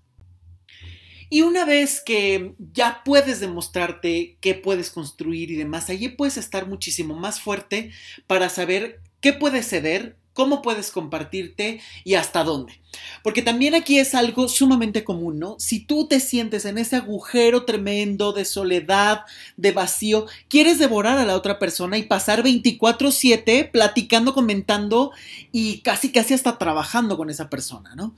Y 1.29 1.43
una 1.43 1.65
vez 1.65 2.03
que 2.05 2.55
ya 2.73 3.03
puedes 3.05 3.41
demostrarte 3.41 4.39
qué 4.41 4.55
puedes 4.55 4.91
construir 4.91 5.51
y 5.51 5.57
demás, 5.57 5.91
allí 5.91 6.09
puedes 6.09 6.37
estar 6.37 6.69
muchísimo 6.69 7.15
más 7.15 7.41
fuerte 7.41 7.91
para 8.27 8.49
saber 8.49 9.01
qué 9.21 9.33
puedes 9.33 9.69
ceder, 9.69 10.17
cómo 10.35 10.61
puedes 10.61 10.91
compartirte 10.91 11.81
y 12.05 12.15
hasta 12.15 12.45
dónde. 12.45 12.75
Porque 13.23 13.43
también 13.43 13.75
aquí 13.75 13.99
es 13.99 14.15
algo 14.15 14.49
sumamente 14.49 15.03
común, 15.03 15.39
¿no? 15.39 15.57
Si 15.59 15.81
tú 15.81 16.07
te 16.07 16.21
sientes 16.21 16.65
en 16.65 16.79
ese 16.79 16.97
agujero 16.97 17.65
tremendo 17.65 18.33
de 18.33 18.45
soledad, 18.45 19.23
de 19.57 19.73
vacío, 19.73 20.27
quieres 20.49 20.79
devorar 20.79 21.19
a 21.19 21.25
la 21.25 21.35
otra 21.35 21.59
persona 21.59 21.99
y 21.99 22.05
pasar 22.05 22.43
24/7 22.43 23.65
platicando, 23.65 24.35
comentando 24.35 25.13
y 25.51 25.81
casi 25.81 26.13
casi 26.13 26.35
hasta 26.35 26.59
trabajando 26.59 27.17
con 27.17 27.31
esa 27.31 27.49
persona, 27.49 27.95
¿no? 27.95 28.15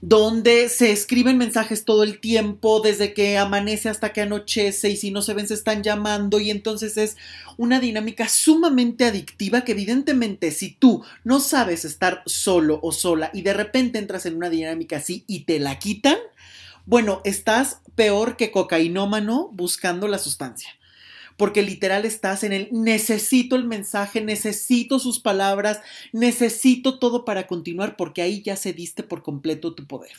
Donde 0.00 0.70
se 0.70 0.92
escriben 0.92 1.36
mensajes 1.36 1.84
todo 1.84 2.04
el 2.04 2.20
tiempo, 2.20 2.80
desde 2.80 3.12
que 3.12 3.36
amanece 3.36 3.90
hasta 3.90 4.12
que 4.12 4.22
anochece 4.22 4.88
y 4.88 4.96
si 4.96 5.10
no 5.10 5.20
se 5.20 5.34
ven 5.34 5.46
se 5.46 5.54
están 5.54 5.82
llamando 5.82 6.40
y 6.40 6.50
entonces 6.50 6.96
es 6.96 7.16
una 7.58 7.80
dinámica 7.80 8.28
sumamente 8.28 9.04
adictiva 9.04 9.62
que 9.62 9.72
evidentemente 9.72 10.52
si 10.52 10.70
tú 10.70 11.04
no 11.22 11.38
sabes 11.38 11.84
estar 11.84 12.22
solo 12.24 12.80
o 12.82 12.92
sola 12.92 13.30
y 13.34 13.42
de 13.42 13.52
repente 13.52 13.98
entras 13.98 14.24
en 14.24 14.36
una 14.36 14.48
dinámica 14.48 14.96
así 14.96 15.24
y 15.26 15.40
te 15.40 15.58
la 15.58 15.78
quitan, 15.78 16.16
bueno, 16.86 17.20
estás 17.24 17.82
peor 17.94 18.38
que 18.38 18.50
cocainómano 18.50 19.50
buscando 19.52 20.08
la 20.08 20.18
sustancia 20.18 20.70
porque 21.40 21.62
literal 21.62 22.04
estás 22.04 22.44
en 22.44 22.52
el 22.52 22.68
necesito 22.70 23.56
el 23.56 23.64
mensaje, 23.64 24.20
necesito 24.20 24.98
sus 24.98 25.20
palabras, 25.20 25.80
necesito 26.12 26.98
todo 26.98 27.24
para 27.24 27.46
continuar, 27.46 27.96
porque 27.96 28.20
ahí 28.20 28.42
ya 28.42 28.56
cediste 28.56 29.04
por 29.04 29.22
completo 29.22 29.72
tu 29.72 29.86
poder. 29.86 30.12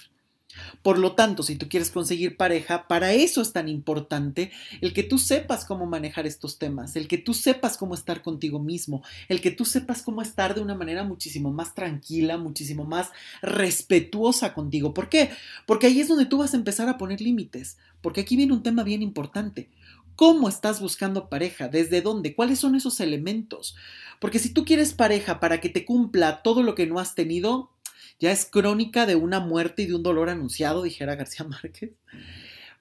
Por 0.82 0.98
lo 0.98 1.14
tanto, 1.14 1.44
si 1.44 1.58
tú 1.58 1.70
quieres 1.70 1.92
conseguir 1.92 2.38
pareja, 2.38 2.88
para 2.88 3.14
eso 3.14 3.44
es 3.44 3.54
tan 3.54 3.70
importante 3.70 4.52
el 4.82 4.94
que 4.94 5.04
tú 5.04 5.20
sepas 5.20 5.64
cómo 5.64 5.86
manejar 5.86 6.26
estos 6.26 6.58
temas, 6.58 6.96
el 6.96 7.08
que 7.08 7.20
tú 7.20 7.36
sepas 7.36 7.78
cómo 7.78 7.94
estar 7.94 8.24
contigo 8.24 8.58
mismo, 8.58 9.04
el 9.30 9.42
que 9.42 9.52
tú 9.52 9.64
sepas 9.64 10.02
cómo 10.02 10.24
estar 10.24 10.56
de 10.56 10.62
una 10.62 10.74
manera 10.74 11.04
muchísimo 11.04 11.52
más 11.52 11.76
tranquila, 11.76 12.38
muchísimo 12.38 12.84
más 12.84 13.12
respetuosa 13.44 14.56
contigo. 14.56 14.96
¿Por 14.96 15.08
qué? 15.08 15.30
Porque 15.68 15.86
ahí 15.86 16.02
es 16.02 16.08
donde 16.08 16.26
tú 16.26 16.40
vas 16.40 16.56
a 16.56 16.58
empezar 16.58 16.90
a 16.90 16.98
poner 16.98 17.22
límites, 17.22 17.78
porque 18.02 18.22
aquí 18.22 18.36
viene 18.36 18.54
un 18.54 18.64
tema 18.64 18.84
bien 18.84 19.04
importante. 19.04 19.70
¿Cómo 20.16 20.50
estás 20.50 20.82
buscando 20.82 21.30
pareja? 21.30 21.68
¿Desde 21.68 22.02
dónde? 22.02 22.36
¿Cuáles 22.36 22.60
son 22.60 22.76
esos 22.76 23.00
elementos? 23.00 23.76
Porque 24.20 24.40
si 24.40 24.54
tú 24.54 24.66
quieres 24.66 24.94
pareja 24.94 25.40
para 25.40 25.60
que 25.60 25.70
te 25.70 25.86
cumpla 25.86 26.44
todo 26.44 26.64
lo 26.64 26.76
que 26.76 26.86
no 26.86 27.00
has 27.00 27.16
tenido, 27.16 27.72
ya 28.20 28.32
es 28.32 28.46
crónica 28.46 29.06
de 29.06 29.16
una 29.16 29.40
muerte 29.40 29.82
y 29.82 29.88
de 29.88 29.96
un 29.96 30.04
dolor 30.04 30.30
anunciado, 30.30 30.84
dijera 30.84 31.16
García 31.16 31.46
Márquez. 31.50 31.92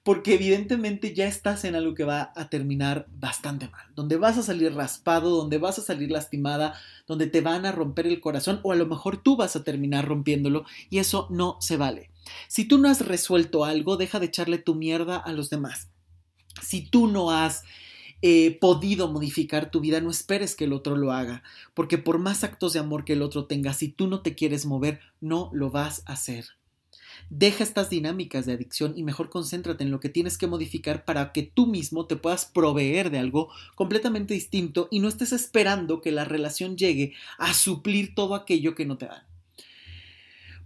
Porque 0.03 0.33
evidentemente 0.33 1.13
ya 1.13 1.27
estás 1.27 1.63
en 1.63 1.75
algo 1.75 1.93
que 1.93 2.03
va 2.03 2.31
a 2.35 2.49
terminar 2.49 3.07
bastante 3.11 3.67
mal, 3.69 3.85
donde 3.95 4.17
vas 4.17 4.37
a 4.37 4.43
salir 4.43 4.73
raspado, 4.73 5.29
donde 5.29 5.59
vas 5.59 5.77
a 5.77 5.83
salir 5.83 6.09
lastimada, 6.09 6.73
donde 7.05 7.27
te 7.27 7.41
van 7.41 7.67
a 7.67 7.71
romper 7.71 8.07
el 8.07 8.19
corazón 8.19 8.59
o 8.63 8.71
a 8.71 8.75
lo 8.75 8.87
mejor 8.87 9.21
tú 9.21 9.35
vas 9.35 9.55
a 9.55 9.63
terminar 9.63 10.07
rompiéndolo 10.07 10.65
y 10.89 10.97
eso 10.97 11.27
no 11.29 11.57
se 11.59 11.77
vale. 11.77 12.09
Si 12.47 12.65
tú 12.65 12.79
no 12.79 12.89
has 12.89 13.05
resuelto 13.05 13.63
algo, 13.63 13.95
deja 13.97 14.19
de 14.19 14.27
echarle 14.27 14.57
tu 14.57 14.73
mierda 14.73 15.17
a 15.17 15.33
los 15.33 15.51
demás. 15.51 15.90
Si 16.61 16.81
tú 16.81 17.07
no 17.07 17.31
has 17.31 17.63
eh, 18.21 18.57
podido 18.59 19.07
modificar 19.11 19.71
tu 19.71 19.79
vida, 19.79 19.99
no 19.99 20.11
esperes 20.11 20.55
que 20.55 20.65
el 20.65 20.73
otro 20.73 20.95
lo 20.95 21.11
haga, 21.11 21.43
porque 21.73 21.97
por 21.97 22.19
más 22.19 22.43
actos 22.43 22.73
de 22.73 22.79
amor 22.79 23.03
que 23.03 23.13
el 23.13 23.21
otro 23.21 23.45
tenga, 23.45 23.73
si 23.73 23.87
tú 23.87 24.07
no 24.07 24.21
te 24.21 24.35
quieres 24.35 24.65
mover, 24.65 24.99
no 25.21 25.49
lo 25.53 25.71
vas 25.71 26.03
a 26.05 26.13
hacer. 26.13 26.45
Deja 27.29 27.63
estas 27.63 27.89
dinámicas 27.89 28.45
de 28.45 28.53
adicción 28.53 28.93
y 28.95 29.03
mejor 29.03 29.29
concéntrate 29.29 29.83
en 29.83 29.91
lo 29.91 29.99
que 29.99 30.09
tienes 30.09 30.37
que 30.37 30.47
modificar 30.47 31.05
para 31.05 31.31
que 31.31 31.43
tú 31.43 31.65
mismo 31.65 32.05
te 32.05 32.15
puedas 32.15 32.45
proveer 32.45 33.09
de 33.09 33.19
algo 33.19 33.49
completamente 33.75 34.33
distinto 34.33 34.87
y 34.91 34.99
no 34.99 35.07
estés 35.07 35.31
esperando 35.31 36.01
que 36.01 36.11
la 36.11 36.25
relación 36.25 36.77
llegue 36.77 37.13
a 37.37 37.53
suplir 37.53 38.13
todo 38.15 38.35
aquello 38.35 38.75
que 38.75 38.85
no 38.85 38.97
te 38.97 39.07
dan. 39.07 39.30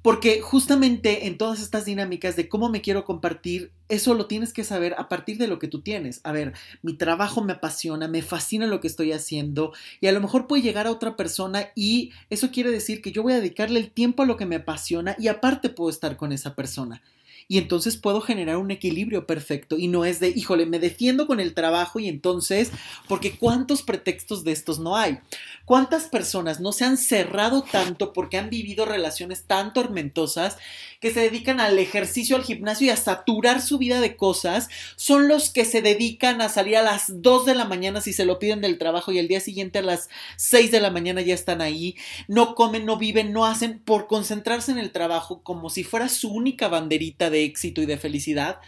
Porque 0.06 0.40
justamente 0.40 1.26
en 1.26 1.36
todas 1.36 1.60
estas 1.60 1.86
dinámicas 1.86 2.36
de 2.36 2.48
cómo 2.48 2.70
me 2.70 2.82
quiero 2.82 3.06
compartir, 3.06 3.72
eso 3.90 4.14
lo 4.14 4.28
tienes 4.28 4.54
que 4.54 4.64
saber 4.64 4.94
a 5.00 5.10
partir 5.10 5.40
de 5.40 5.48
lo 5.48 5.58
que 5.58 5.68
tú 5.68 5.82
tienes. 5.82 6.22
A 6.24 6.32
ver, 6.32 6.54
mi 6.84 6.94
trabajo 6.94 7.44
me 7.44 7.54
apasiona, 7.54 8.08
me 8.08 8.22
fascina 8.22 8.68
lo 8.68 8.82
que 8.82 8.88
estoy 8.88 9.14
haciendo 9.14 9.74
y 10.02 10.06
a 10.06 10.12
lo 10.12 10.22
mejor 10.22 10.46
puede 10.46 10.62
llegar 10.62 10.86
a 10.86 10.92
otra 10.92 11.16
persona 11.16 11.72
y 11.74 12.12
eso 12.30 12.52
quiere 12.52 12.70
decir 12.70 13.02
que 13.02 13.12
yo 13.12 13.24
voy 13.24 13.34
a 13.34 13.38
dedicarle 13.38 13.80
el 13.80 13.90
tiempo 13.90 14.22
a 14.22 14.28
lo 14.28 14.38
que 14.38 14.46
me 14.46 14.58
apasiona 14.58 15.16
y 15.18 15.28
aparte 15.28 15.70
puedo 15.70 15.90
estar 15.90 16.18
con 16.18 16.32
esa 16.32 16.54
persona 16.54 17.02
y 17.48 17.58
entonces 17.60 17.98
puedo 17.98 18.22
generar 18.22 18.58
un 18.58 18.72
equilibrio 18.72 19.28
perfecto 19.28 19.78
y 19.78 19.88
no 19.88 20.06
es 20.06 20.20
de, 20.20 20.30
híjole, 20.30 20.66
me 20.66 20.80
defiendo 20.80 21.28
con 21.28 21.40
el 21.40 21.54
trabajo 21.54 22.00
y 22.00 22.08
entonces, 22.08 22.72
porque 23.08 23.38
cuántos 23.38 23.84
pretextos 23.84 24.44
de 24.44 24.52
estos 24.52 24.80
no 24.80 24.98
hay. 24.98 25.20
¿Cuántas 25.66 26.06
personas 26.06 26.60
no 26.60 26.72
se 26.72 26.86
han 26.86 26.98
cerrado 26.98 27.64
tanto 27.64 28.14
porque 28.14 28.38
han 28.38 28.50
vivido 28.50 28.86
relaciones 28.86 29.44
tan 29.44 29.74
tormentosas 29.74 30.58
que 31.00 31.12
se 31.12 31.22
dedican 31.22 31.60
al 31.60 31.78
ejercicio, 31.78 32.36
al 32.36 32.44
gimnasio 32.44 32.88
y 32.88 32.90
a 32.92 32.98
saturar 32.98 33.62
su 33.62 33.78
vida 33.78 34.00
de 34.00 34.16
cosas? 34.16 34.70
Son 34.96 35.28
los 35.28 35.52
que 35.52 35.66
se 35.66 35.82
dedican 35.82 36.42
a 36.42 36.50
salir 36.50 36.78
a 36.78 36.84
las 36.84 37.22
2 37.22 37.46
de 37.46 37.56
la 37.56 37.66
mañana 37.66 38.02
si 38.02 38.14
se 38.14 38.26
lo 38.26 38.40
piden 38.40 38.62
del 38.62 38.78
trabajo 38.78 39.12
y 39.12 39.20
el 39.20 39.28
día 39.28 39.40
siguiente 39.40 39.80
a 39.80 39.84
las 39.84 40.10
6 40.38 40.72
de 40.72 40.80
la 40.80 40.92
mañana 40.92 41.22
ya 41.22 41.34
están 41.34 41.62
ahí, 41.62 41.96
no 42.28 42.56
comen, 42.56 42.86
no 42.86 42.98
viven, 42.98 43.34
no 43.34 43.46
hacen 43.46 43.80
por 43.80 44.08
concentrarse 44.08 44.72
en 44.72 44.78
el 44.78 44.92
trabajo 44.92 45.42
como 45.44 45.70
si 45.70 45.84
fuera 45.84 46.10
su 46.10 46.32
única 46.32 46.68
banderita 46.68 47.30
de 47.30 47.35
éxito 47.44 47.82
y 47.82 47.86
de 47.86 47.98
felicidad. 47.98 48.60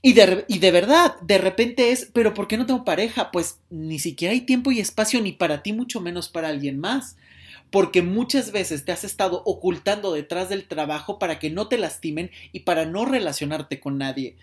Y 0.00 0.12
de, 0.12 0.44
y 0.46 0.58
de, 0.58 0.70
verdad, 0.70 1.16
de 1.22 1.38
repente 1.38 1.90
es, 1.90 2.10
pero 2.12 2.32
¿por 2.32 2.46
qué 2.46 2.56
no 2.56 2.66
tengo 2.66 2.84
pareja? 2.84 3.30
Pues 3.32 3.58
ni 3.70 3.98
siquiera 3.98 4.32
hay 4.32 4.42
tiempo 4.42 4.70
y 4.70 4.78
espacio 4.78 5.20
ni 5.20 5.32
para 5.32 5.62
ti, 5.62 5.72
mucho 5.72 6.00
menos 6.00 6.28
para 6.28 6.48
alguien 6.48 6.78
más. 6.78 7.16
Porque 7.70 8.02
muchas 8.02 8.52
veces 8.52 8.84
te 8.84 8.92
has 8.92 9.04
estado 9.04 9.42
ocultando 9.44 10.12
detrás 10.12 10.48
del 10.48 10.68
trabajo 10.68 11.18
para 11.18 11.38
que 11.38 11.50
no 11.50 11.68
te 11.68 11.78
lastimen 11.78 12.30
y 12.52 12.60
para 12.60 12.86
no 12.86 13.04
relacionarte 13.04 13.80
con 13.80 13.98
nadie. 13.98 14.36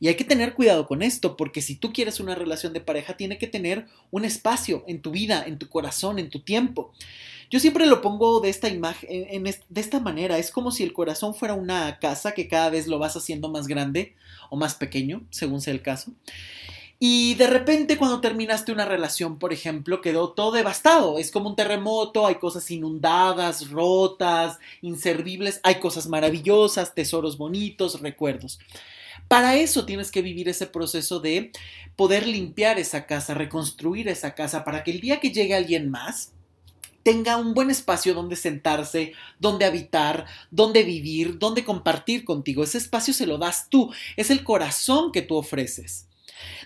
Y 0.00 0.08
hay 0.08 0.14
que 0.14 0.24
tener 0.24 0.54
cuidado 0.54 0.86
con 0.86 1.02
esto, 1.02 1.36
porque 1.36 1.60
si 1.60 1.76
tú 1.76 1.92
quieres 1.92 2.20
una 2.20 2.34
relación 2.34 2.72
de 2.72 2.80
pareja, 2.80 3.18
tiene 3.18 3.36
que 3.36 3.46
tener 3.46 3.86
un 4.10 4.24
espacio 4.24 4.82
en 4.86 5.02
tu 5.02 5.10
vida, 5.10 5.44
en 5.46 5.58
tu 5.58 5.68
corazón, 5.68 6.18
en 6.18 6.30
tu 6.30 6.40
tiempo. 6.40 6.92
Yo 7.50 7.58
siempre 7.58 7.86
lo 7.86 8.00
pongo 8.00 8.40
de 8.40 8.48
esta 8.48 8.68
imagen, 8.68 9.42
de 9.42 9.80
esta 9.80 9.98
manera. 9.98 10.38
Es 10.38 10.52
como 10.52 10.70
si 10.70 10.84
el 10.84 10.92
corazón 10.92 11.34
fuera 11.34 11.54
una 11.54 11.98
casa 11.98 12.32
que 12.32 12.46
cada 12.46 12.70
vez 12.70 12.86
lo 12.86 13.00
vas 13.00 13.16
haciendo 13.16 13.48
más 13.50 13.66
grande 13.66 14.14
o 14.50 14.56
más 14.56 14.76
pequeño, 14.76 15.22
según 15.30 15.60
sea 15.60 15.74
el 15.74 15.82
caso. 15.82 16.12
Y 17.02 17.34
de 17.36 17.46
repente 17.46 17.96
cuando 17.96 18.20
terminaste 18.20 18.72
una 18.72 18.84
relación, 18.84 19.38
por 19.38 19.52
ejemplo, 19.52 20.00
quedó 20.00 20.32
todo 20.32 20.52
devastado. 20.52 21.18
Es 21.18 21.30
como 21.30 21.48
un 21.48 21.56
terremoto, 21.56 22.26
hay 22.26 22.36
cosas 22.36 22.70
inundadas, 22.70 23.70
rotas, 23.70 24.58
inservibles, 24.82 25.60
hay 25.62 25.76
cosas 25.76 26.06
maravillosas, 26.06 26.94
tesoros 26.94 27.36
bonitos, 27.36 28.00
recuerdos. 28.00 28.60
Para 29.28 29.56
eso 29.56 29.86
tienes 29.86 30.10
que 30.10 30.22
vivir 30.22 30.48
ese 30.48 30.66
proceso 30.66 31.20
de 31.20 31.52
poder 31.96 32.26
limpiar 32.26 32.78
esa 32.78 33.06
casa, 33.06 33.32
reconstruir 33.32 34.06
esa 34.08 34.34
casa, 34.34 34.62
para 34.62 34.84
que 34.84 34.90
el 34.90 35.00
día 35.00 35.20
que 35.20 35.30
llegue 35.30 35.54
alguien 35.54 35.90
más, 35.90 36.32
tenga 37.02 37.36
un 37.36 37.54
buen 37.54 37.70
espacio 37.70 38.14
donde 38.14 38.36
sentarse, 38.36 39.12
donde 39.38 39.64
habitar, 39.64 40.26
donde 40.50 40.82
vivir, 40.82 41.38
donde 41.38 41.64
compartir 41.64 42.24
contigo. 42.24 42.62
Ese 42.62 42.78
espacio 42.78 43.14
se 43.14 43.26
lo 43.26 43.38
das 43.38 43.68
tú, 43.68 43.92
es 44.16 44.30
el 44.30 44.44
corazón 44.44 45.12
que 45.12 45.22
tú 45.22 45.36
ofreces. 45.36 46.06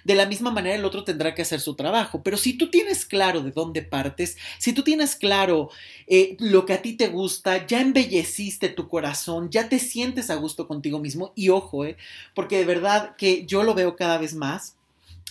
De 0.05 0.15
la 0.15 0.27
misma 0.27 0.51
manera 0.51 0.77
el 0.77 0.85
otro 0.85 1.03
tendrá 1.03 1.35
que 1.35 1.43
hacer 1.43 1.61
su 1.61 1.75
trabajo, 1.75 2.23
pero 2.23 2.37
si 2.37 2.53
tú 2.53 2.71
tienes 2.71 3.05
claro 3.05 3.41
de 3.41 3.51
dónde 3.51 3.83
partes, 3.83 4.37
si 4.59 4.73
tú 4.73 4.83
tienes 4.83 5.17
claro 5.17 5.71
eh, 6.07 6.37
lo 6.39 6.67
que 6.67 6.75
a 6.75 6.83
ti 6.83 6.93
te 6.93 7.09
gusta, 7.09 7.67
ya 7.67 7.81
embelleciste 7.81 8.69
tu 8.69 8.89
corazón, 8.89 9.51
ya 9.51 9.69
te 9.69 9.79
sientes 9.79 10.31
a 10.31 10.37
gusto 10.37 10.69
contigo 10.69 10.99
mismo 10.99 11.33
y 11.35 11.49
ojo, 11.49 11.85
eh, 11.85 11.97
porque 12.35 12.59
de 12.59 12.67
verdad 12.67 13.17
que 13.17 13.47
yo 13.47 13.63
lo 13.63 13.75
veo 13.75 13.97
cada 13.97 14.19
vez 14.19 14.35
más 14.35 14.77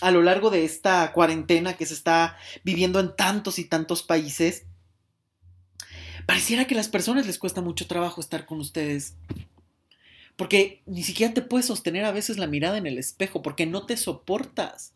a 0.00 0.10
lo 0.10 0.22
largo 0.22 0.50
de 0.50 0.64
esta 0.64 1.12
cuarentena 1.12 1.74
que 1.76 1.86
se 1.86 1.94
está 1.94 2.36
viviendo 2.64 3.00
en 3.00 3.14
tantos 3.14 3.58
y 3.58 3.64
tantos 3.64 4.02
países, 4.02 4.64
pareciera 6.26 6.66
que 6.66 6.74
a 6.74 6.78
las 6.78 6.88
personas 6.88 7.26
les 7.26 7.38
cuesta 7.38 7.60
mucho 7.60 7.86
trabajo 7.86 8.20
estar 8.20 8.46
con 8.46 8.60
ustedes. 8.60 9.14
Porque 10.36 10.82
ni 10.86 11.02
siquiera 11.02 11.32
te 11.32 11.42
puedes 11.42 11.66
sostener 11.66 12.04
a 12.04 12.12
veces 12.12 12.38
la 12.38 12.46
mirada 12.46 12.78
en 12.78 12.86
el 12.86 12.98
espejo, 12.98 13.42
porque 13.42 13.66
no 13.66 13.86
te 13.86 13.96
soportas. 13.96 14.94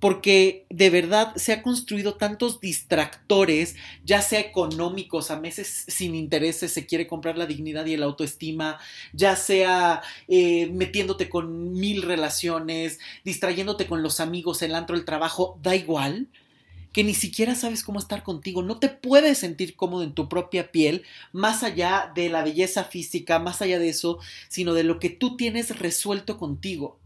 Porque 0.00 0.66
de 0.70 0.88
verdad 0.88 1.36
se 1.36 1.52
ha 1.52 1.62
construido 1.62 2.14
tantos 2.14 2.58
distractores, 2.58 3.76
ya 4.02 4.22
sea 4.22 4.40
económicos, 4.40 5.30
a 5.30 5.38
meses 5.38 5.84
sin 5.88 6.14
intereses, 6.14 6.72
se 6.72 6.86
quiere 6.86 7.06
comprar 7.06 7.36
la 7.36 7.44
dignidad 7.44 7.84
y 7.84 7.92
el 7.92 8.02
autoestima, 8.02 8.78
ya 9.12 9.36
sea 9.36 10.00
eh, 10.26 10.70
metiéndote 10.72 11.28
con 11.28 11.74
mil 11.74 12.02
relaciones, 12.02 12.98
distrayéndote 13.24 13.86
con 13.86 14.02
los 14.02 14.20
amigos, 14.20 14.62
el 14.62 14.74
antro, 14.74 14.96
el 14.96 15.04
trabajo, 15.04 15.58
da 15.62 15.76
igual 15.76 16.28
que 16.92 17.04
ni 17.04 17.14
siquiera 17.14 17.54
sabes 17.54 17.84
cómo 17.84 17.98
estar 17.98 18.22
contigo, 18.22 18.62
no 18.62 18.78
te 18.78 18.88
puedes 18.88 19.38
sentir 19.38 19.76
cómodo 19.76 20.02
en 20.02 20.12
tu 20.12 20.28
propia 20.28 20.72
piel, 20.72 21.04
más 21.32 21.62
allá 21.62 22.10
de 22.14 22.28
la 22.28 22.42
belleza 22.42 22.84
física, 22.84 23.38
más 23.38 23.62
allá 23.62 23.78
de 23.78 23.88
eso, 23.88 24.18
sino 24.48 24.74
de 24.74 24.84
lo 24.84 24.98
que 24.98 25.10
tú 25.10 25.36
tienes 25.36 25.78
resuelto 25.78 26.38
contigo. 26.38 26.98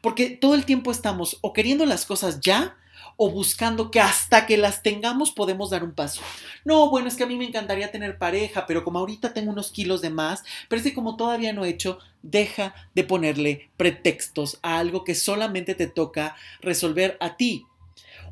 Porque 0.00 0.30
todo 0.30 0.54
el 0.54 0.64
tiempo 0.64 0.90
estamos 0.90 1.38
o 1.40 1.52
queriendo 1.52 1.86
las 1.86 2.06
cosas 2.06 2.40
ya, 2.40 2.76
o 3.16 3.30
buscando 3.30 3.90
que 3.90 4.00
hasta 4.00 4.46
que 4.46 4.56
las 4.56 4.82
tengamos 4.82 5.30
podemos 5.30 5.70
dar 5.70 5.82
un 5.82 5.92
paso. 5.92 6.20
No, 6.64 6.90
bueno, 6.90 7.08
es 7.08 7.16
que 7.16 7.24
a 7.24 7.26
mí 7.26 7.36
me 7.36 7.46
encantaría 7.46 7.90
tener 7.90 8.18
pareja, 8.18 8.66
pero 8.66 8.84
como 8.84 8.98
ahorita 8.98 9.32
tengo 9.32 9.50
unos 9.50 9.70
kilos 9.70 10.02
de 10.02 10.10
más, 10.10 10.44
pero 10.68 10.80
es 10.80 10.86
que 10.86 10.94
como 10.94 11.16
todavía 11.16 11.52
no 11.52 11.64
he 11.64 11.70
hecho, 11.70 11.98
deja 12.22 12.74
de 12.94 13.04
ponerle 13.04 13.70
pretextos 13.76 14.58
a 14.62 14.78
algo 14.78 15.04
que 15.04 15.14
solamente 15.14 15.74
te 15.74 15.86
toca 15.86 16.36
resolver 16.60 17.16
a 17.20 17.36
ti. 17.36 17.64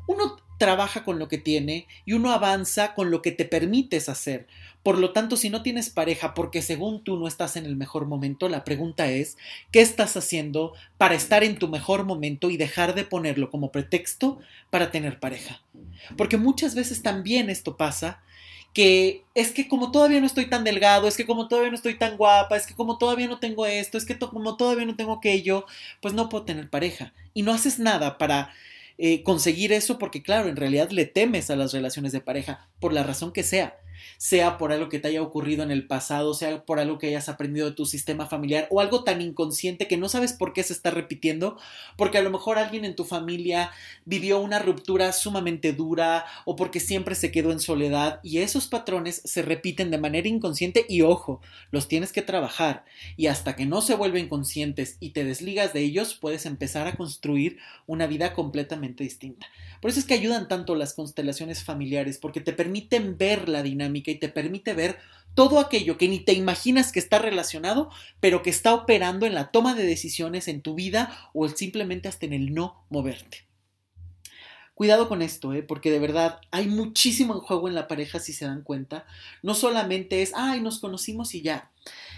Uno 0.07 0.37
trabaja 0.57 1.03
con 1.03 1.19
lo 1.19 1.27
que 1.27 1.37
tiene 1.37 1.87
y 2.05 2.13
uno 2.13 2.31
avanza 2.31 2.93
con 2.93 3.11
lo 3.11 3.21
que 3.21 3.31
te 3.31 3.45
permites 3.45 4.09
hacer. 4.09 4.47
Por 4.83 4.99
lo 4.99 5.13
tanto, 5.13 5.35
si 5.35 5.49
no 5.49 5.63
tienes 5.63 5.89
pareja 5.89 6.33
porque 6.35 6.61
según 6.61 7.03
tú 7.03 7.17
no 7.17 7.27
estás 7.27 7.55
en 7.55 7.65
el 7.65 7.75
mejor 7.75 8.05
momento, 8.05 8.49
la 8.49 8.63
pregunta 8.63 9.07
es, 9.07 9.35
¿qué 9.71 9.81
estás 9.81 10.15
haciendo 10.15 10.73
para 10.97 11.15
estar 11.15 11.43
en 11.43 11.57
tu 11.57 11.67
mejor 11.67 12.05
momento 12.05 12.51
y 12.51 12.57
dejar 12.57 12.93
de 12.93 13.03
ponerlo 13.03 13.49
como 13.49 13.71
pretexto 13.71 14.37
para 14.69 14.91
tener 14.91 15.19
pareja? 15.19 15.63
Porque 16.17 16.37
muchas 16.37 16.75
veces 16.75 17.01
también 17.01 17.49
esto 17.49 17.77
pasa 17.77 18.21
que 18.75 19.23
es 19.33 19.53
que 19.53 19.69
como 19.69 19.89
todavía 19.89 20.19
no 20.19 20.27
estoy 20.27 20.47
tan 20.47 20.65
delgado, 20.65 21.07
es 21.07 21.15
que 21.15 21.25
como 21.25 21.47
todavía 21.47 21.71
no 21.71 21.77
estoy 21.77 21.97
tan 21.97 22.17
guapa, 22.17 22.57
es 22.57 22.67
que 22.67 22.75
como 22.75 22.97
todavía 22.97 23.25
no 23.25 23.39
tengo 23.39 23.65
esto, 23.65 23.97
es 23.97 24.05
que 24.05 24.19
como 24.19 24.57
todavía 24.57 24.85
no 24.85 24.97
tengo 24.97 25.13
aquello, 25.13 25.65
pues 26.01 26.13
no 26.13 26.27
puedo 26.27 26.43
tener 26.43 26.69
pareja. 26.69 27.13
Y 27.33 27.43
no 27.43 27.53
haces 27.53 27.79
nada 27.79 28.17
para 28.17 28.53
eh, 28.97 29.23
conseguir 29.23 29.73
eso 29.73 29.97
porque, 29.97 30.23
claro, 30.23 30.49
en 30.49 30.55
realidad 30.55 30.89
le 30.91 31.05
temes 31.05 31.49
a 31.49 31.55
las 31.55 31.73
relaciones 31.73 32.11
de 32.11 32.21
pareja, 32.21 32.69
por 32.79 32.93
la 32.93 33.03
razón 33.03 33.31
que 33.31 33.43
sea 33.43 33.77
sea 34.17 34.57
por 34.57 34.71
algo 34.71 34.89
que 34.89 34.99
te 34.99 35.07
haya 35.07 35.21
ocurrido 35.21 35.63
en 35.63 35.71
el 35.71 35.87
pasado, 35.87 36.33
sea 36.33 36.65
por 36.65 36.79
algo 36.79 36.97
que 36.97 37.07
hayas 37.07 37.29
aprendido 37.29 37.69
de 37.69 37.75
tu 37.75 37.85
sistema 37.85 38.27
familiar 38.27 38.67
o 38.69 38.81
algo 38.81 39.03
tan 39.03 39.21
inconsciente 39.21 39.87
que 39.87 39.97
no 39.97 40.09
sabes 40.09 40.33
por 40.33 40.53
qué 40.53 40.63
se 40.63 40.73
está 40.73 40.91
repitiendo, 40.91 41.57
porque 41.97 42.17
a 42.17 42.23
lo 42.23 42.29
mejor 42.29 42.57
alguien 42.57 42.85
en 42.85 42.95
tu 42.95 43.05
familia 43.05 43.71
vivió 44.05 44.39
una 44.39 44.59
ruptura 44.59 45.11
sumamente 45.13 45.73
dura 45.73 46.25
o 46.45 46.55
porque 46.55 46.79
siempre 46.79 47.15
se 47.15 47.31
quedó 47.31 47.51
en 47.51 47.59
soledad 47.59 48.19
y 48.23 48.39
esos 48.39 48.67
patrones 48.67 49.21
se 49.25 49.41
repiten 49.41 49.91
de 49.91 49.97
manera 49.97 50.27
inconsciente 50.27 50.85
y 50.87 51.01
ojo, 51.01 51.41
los 51.71 51.87
tienes 51.87 52.11
que 52.11 52.21
trabajar 52.21 52.85
y 53.17 53.27
hasta 53.27 53.55
que 53.55 53.65
no 53.65 53.81
se 53.81 53.95
vuelven 53.95 54.29
conscientes 54.29 54.97
y 54.99 55.11
te 55.11 55.23
desligas 55.23 55.73
de 55.73 55.81
ellos 55.81 56.15
puedes 56.15 56.45
empezar 56.45 56.87
a 56.87 56.95
construir 56.95 57.57
una 57.87 58.07
vida 58.07 58.33
completamente 58.33 59.03
distinta. 59.03 59.47
Por 59.85 59.91
eso 59.91 59.99
es 59.99 60.07
que 60.07 60.15
ayudan 60.15 60.47
tanto 60.47 60.73
las 60.73 60.95
constelaciones 60.95 61.63
familiares 61.63 62.17
porque 62.17 62.41
te 62.41 62.53
permiten 62.53 63.19
ver 63.19 63.47
la 63.47 63.61
dinámica 63.61 64.09
y 64.09 64.15
te 64.15 64.29
permite 64.29 64.73
ver 64.73 64.97
todo 65.35 65.59
aquello 65.59 65.95
que 65.95 66.07
ni 66.07 66.17
te 66.17 66.33
imaginas 66.33 66.91
que 66.91 66.97
está 66.97 67.19
relacionado, 67.19 67.91
pero 68.19 68.41
que 68.41 68.49
está 68.49 68.73
operando 68.73 69.27
en 69.27 69.35
la 69.35 69.51
toma 69.51 69.75
de 69.75 69.85
decisiones 69.85 70.47
en 70.47 70.63
tu 70.63 70.73
vida 70.73 71.29
o 71.35 71.47
simplemente 71.49 72.07
hasta 72.07 72.25
en 72.25 72.33
el 72.33 72.55
no 72.55 72.83
moverte. 72.89 73.45
Cuidado 74.73 75.07
con 75.07 75.21
esto, 75.21 75.53
¿eh? 75.53 75.61
porque 75.61 75.91
de 75.91 75.99
verdad 75.99 76.41
hay 76.49 76.65
muchísimo 76.65 77.35
en 77.35 77.41
juego 77.41 77.67
en 77.67 77.75
la 77.75 77.87
pareja 77.87 78.17
si 78.19 78.33
se 78.33 78.45
dan 78.45 78.63
cuenta. 78.63 79.05
No 79.43 79.53
solamente 79.53 80.23
es, 80.23 80.31
ay, 80.35 80.61
nos 80.61 80.79
conocimos 80.79 81.35
y 81.35 81.43
ya, 81.43 81.71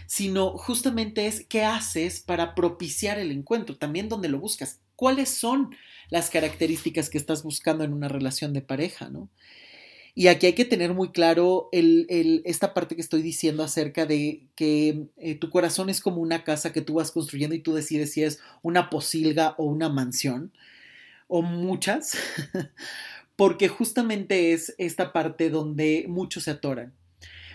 sino 0.06 0.52
justamente 0.58 1.28
es 1.28 1.46
qué 1.46 1.66
haces 1.66 2.22
para 2.22 2.56
propiciar 2.56 3.20
el 3.20 3.34
encuentro, 3.34 3.76
también 3.76 4.08
donde 4.08 4.30
lo 4.30 4.40
buscas. 4.40 4.80
¿Cuáles 4.96 5.30
son 5.30 5.76
las 6.10 6.30
características 6.30 7.10
que 7.10 7.18
estás 7.18 7.44
buscando 7.44 7.84
en 7.84 7.94
una 7.94 8.08
relación 8.08 8.54
de 8.54 8.62
pareja, 8.62 9.10
no? 9.10 9.30
Y 10.16 10.30
aquí 10.30 10.48
hay 10.48 10.54
que 10.54 10.66
tener 10.66 10.96
muy 10.96 11.12
claro 11.12 11.70
esta 11.72 12.74
parte 12.74 12.96
que 12.96 13.02
estoy 13.02 13.22
diciendo 13.22 13.62
acerca 13.62 14.08
de 14.08 14.48
que 14.56 15.06
eh, 15.18 15.36
tu 15.36 15.52
corazón 15.52 15.92
es 15.92 16.02
como 16.02 16.22
una 16.22 16.44
casa 16.44 16.74
que 16.74 16.82
tú 16.82 16.96
vas 16.96 17.12
construyendo 17.12 17.54
y 17.54 17.60
tú 17.60 17.76
decides 17.76 18.14
si 18.14 18.24
es 18.24 18.40
una 18.64 18.90
posilga 18.90 19.54
o 19.60 19.66
una 19.66 19.90
mansión, 19.90 20.52
o 21.28 21.44
muchas, 21.44 22.18
porque 23.36 23.68
justamente 23.68 24.54
es 24.54 24.74
esta 24.80 25.14
parte 25.14 25.52
donde 25.52 26.06
muchos 26.08 26.46
se 26.46 26.52
atoran. 26.52 26.94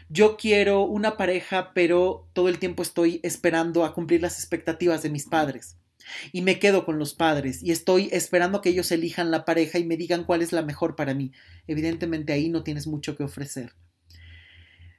Yo 0.09 0.37
quiero 0.37 0.83
una 0.83 1.17
pareja, 1.17 1.73
pero 1.75 2.29
todo 2.33 2.49
el 2.49 2.61
tiempo 2.61 2.85
estoy 2.85 3.19
esperando 3.25 3.85
a 3.85 3.93
cumplir 3.93 4.23
las 4.23 4.39
expectativas 4.39 5.03
de 5.03 5.11
mis 5.11 5.27
padres 5.27 5.79
y 6.33 6.43
me 6.43 6.59
quedo 6.59 6.85
con 6.85 6.99
los 6.99 7.15
padres 7.15 7.63
y 7.63 7.71
estoy 7.71 8.09
esperando 8.13 8.61
que 8.61 8.71
ellos 8.71 8.91
elijan 8.93 9.31
la 9.31 9.45
pareja 9.45 9.79
y 9.79 9.85
me 9.85 9.97
digan 9.97 10.25
cuál 10.25 10.43
es 10.43 10.53
la 10.53 10.63
mejor 10.63 10.97
para 10.97 11.15
mí. 11.15 11.33
Evidentemente 11.67 12.33
ahí 12.33 12.49
no 12.49 12.63
tienes 12.63 12.87
mucho 12.87 13.17
que 13.17 13.25
ofrecer. 13.25 13.75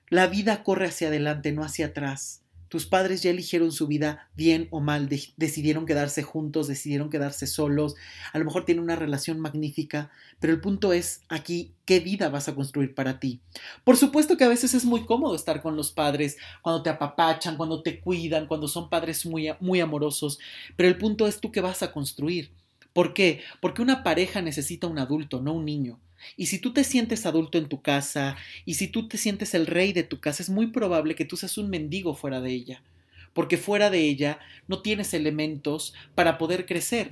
La 0.10 0.28
vida 0.28 0.64
corre 0.64 0.88
hacia 0.88 1.08
adelante, 1.08 1.52
no 1.52 1.64
hacia 1.64 1.88
atrás. 1.88 2.43
Tus 2.74 2.88
padres 2.88 3.22
ya 3.22 3.30
eligieron 3.30 3.72
su 3.72 3.86
vida 3.86 4.32
bien 4.36 4.68
o 4.72 4.80
mal, 4.80 5.08
decidieron 5.38 5.86
quedarse 5.86 6.24
juntos, 6.24 6.68
decidieron 6.68 7.12
quedarse 7.12 7.46
solos, 7.46 7.94
a 8.32 8.40
lo 8.40 8.46
mejor 8.46 8.66
tienen 8.66 8.84
una 8.84 8.96
relación 8.96 9.40
magnífica, 9.40 10.10
pero 10.40 10.54
el 10.54 10.60
punto 10.60 10.92
es 10.92 11.22
aquí, 11.30 11.76
¿qué 11.86 12.00
vida 12.00 12.30
vas 12.30 12.50
a 12.50 12.56
construir 12.56 12.96
para 12.96 13.20
ti? 13.20 13.42
Por 13.84 13.96
supuesto 13.96 14.38
que 14.38 14.46
a 14.46 14.50
veces 14.50 14.74
es 14.74 14.86
muy 14.86 15.06
cómodo 15.06 15.36
estar 15.36 15.62
con 15.62 15.76
los 15.76 15.92
padres, 15.92 16.38
cuando 16.64 16.82
te 16.82 16.90
apapachan, 16.90 17.58
cuando 17.58 17.84
te 17.84 18.00
cuidan, 18.00 18.48
cuando 18.48 18.68
son 18.68 18.90
padres 18.90 19.24
muy, 19.28 19.52
muy 19.60 19.80
amorosos, 19.80 20.40
pero 20.76 20.90
el 20.90 20.98
punto 20.98 21.28
es 21.28 21.40
tú 21.40 21.52
qué 21.52 21.62
vas 21.62 21.84
a 21.84 21.92
construir. 21.92 22.54
¿Por 22.92 23.14
qué? 23.14 23.42
Porque 23.62 23.84
una 23.84 24.02
pareja 24.02 24.42
necesita 24.42 24.88
un 24.88 24.98
adulto, 24.98 25.44
no 25.44 25.54
un 25.54 25.66
niño. 25.66 26.00
Y 26.38 26.48
si 26.48 26.60
tú 26.60 26.74
te 26.74 26.84
sientes 26.84 27.26
adulto 27.26 27.58
en 27.58 27.68
tu 27.68 27.82
casa, 27.82 28.36
y 28.66 28.76
si 28.76 28.88
tú 28.88 29.08
te 29.08 29.18
sientes 29.18 29.54
el 29.54 29.68
rey 29.68 29.94
de 29.94 30.04
tu 30.04 30.20
casa, 30.20 30.44
es 30.44 30.50
muy 30.50 30.68
probable 30.68 31.16
que 31.16 31.26
tú 31.26 31.38
seas 31.38 31.58
un 31.58 31.70
mendigo 31.70 32.16
fuera 32.16 32.42
de 32.42 32.52
ella, 32.52 32.84
porque 33.34 33.58
fuera 33.58 33.90
de 33.90 34.00
ella 34.00 34.40
no 34.68 34.82
tienes 34.82 35.14
elementos 35.14 35.94
para 36.16 36.38
poder 36.38 36.66
crecer. 36.66 37.12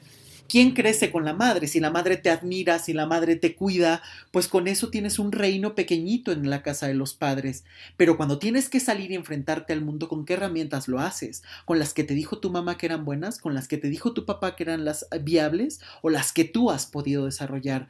¿Quién 0.52 0.72
crece 0.72 1.12
con 1.12 1.24
la 1.24 1.32
madre? 1.32 1.66
Si 1.68 1.80
la 1.80 1.92
madre 1.92 2.18
te 2.18 2.30
admira, 2.30 2.78
si 2.78 2.92
la 2.92 3.06
madre 3.06 3.38
te 3.38 3.56
cuida, 3.56 4.04
pues 4.32 4.50
con 4.50 4.68
eso 4.68 4.90
tienes 4.90 5.18
un 5.18 5.32
reino 5.32 5.76
pequeñito 5.76 6.34
en 6.34 6.50
la 6.50 6.62
casa 6.62 6.88
de 6.90 6.94
los 6.94 7.14
padres. 7.14 7.64
Pero 7.96 8.18
cuando 8.18 8.38
tienes 8.38 8.68
que 8.68 8.82
salir 8.82 9.12
y 9.12 9.16
enfrentarte 9.16 9.72
al 9.72 9.80
mundo, 9.80 10.10
¿con 10.10 10.26
qué 10.26 10.34
herramientas 10.34 10.90
lo 10.90 11.00
haces? 11.00 11.42
¿Con 11.64 11.80
las 11.80 11.94
que 11.94 12.04
te 12.04 12.16
dijo 12.16 12.40
tu 12.40 12.52
mamá 12.52 12.78
que 12.78 12.88
eran 12.88 13.06
buenas? 13.06 13.40
¿Con 13.40 13.54
las 13.54 13.70
que 13.70 13.78
te 13.78 13.88
dijo 13.88 14.12
tu 14.12 14.26
papá 14.26 14.58
que 14.58 14.64
eran 14.64 14.84
las 14.84 15.08
viables? 15.22 15.80
¿O 16.02 16.10
las 16.10 16.34
que 16.34 16.44
tú 16.44 16.70
has 16.70 16.86
podido 16.86 17.24
desarrollar? 17.24 17.88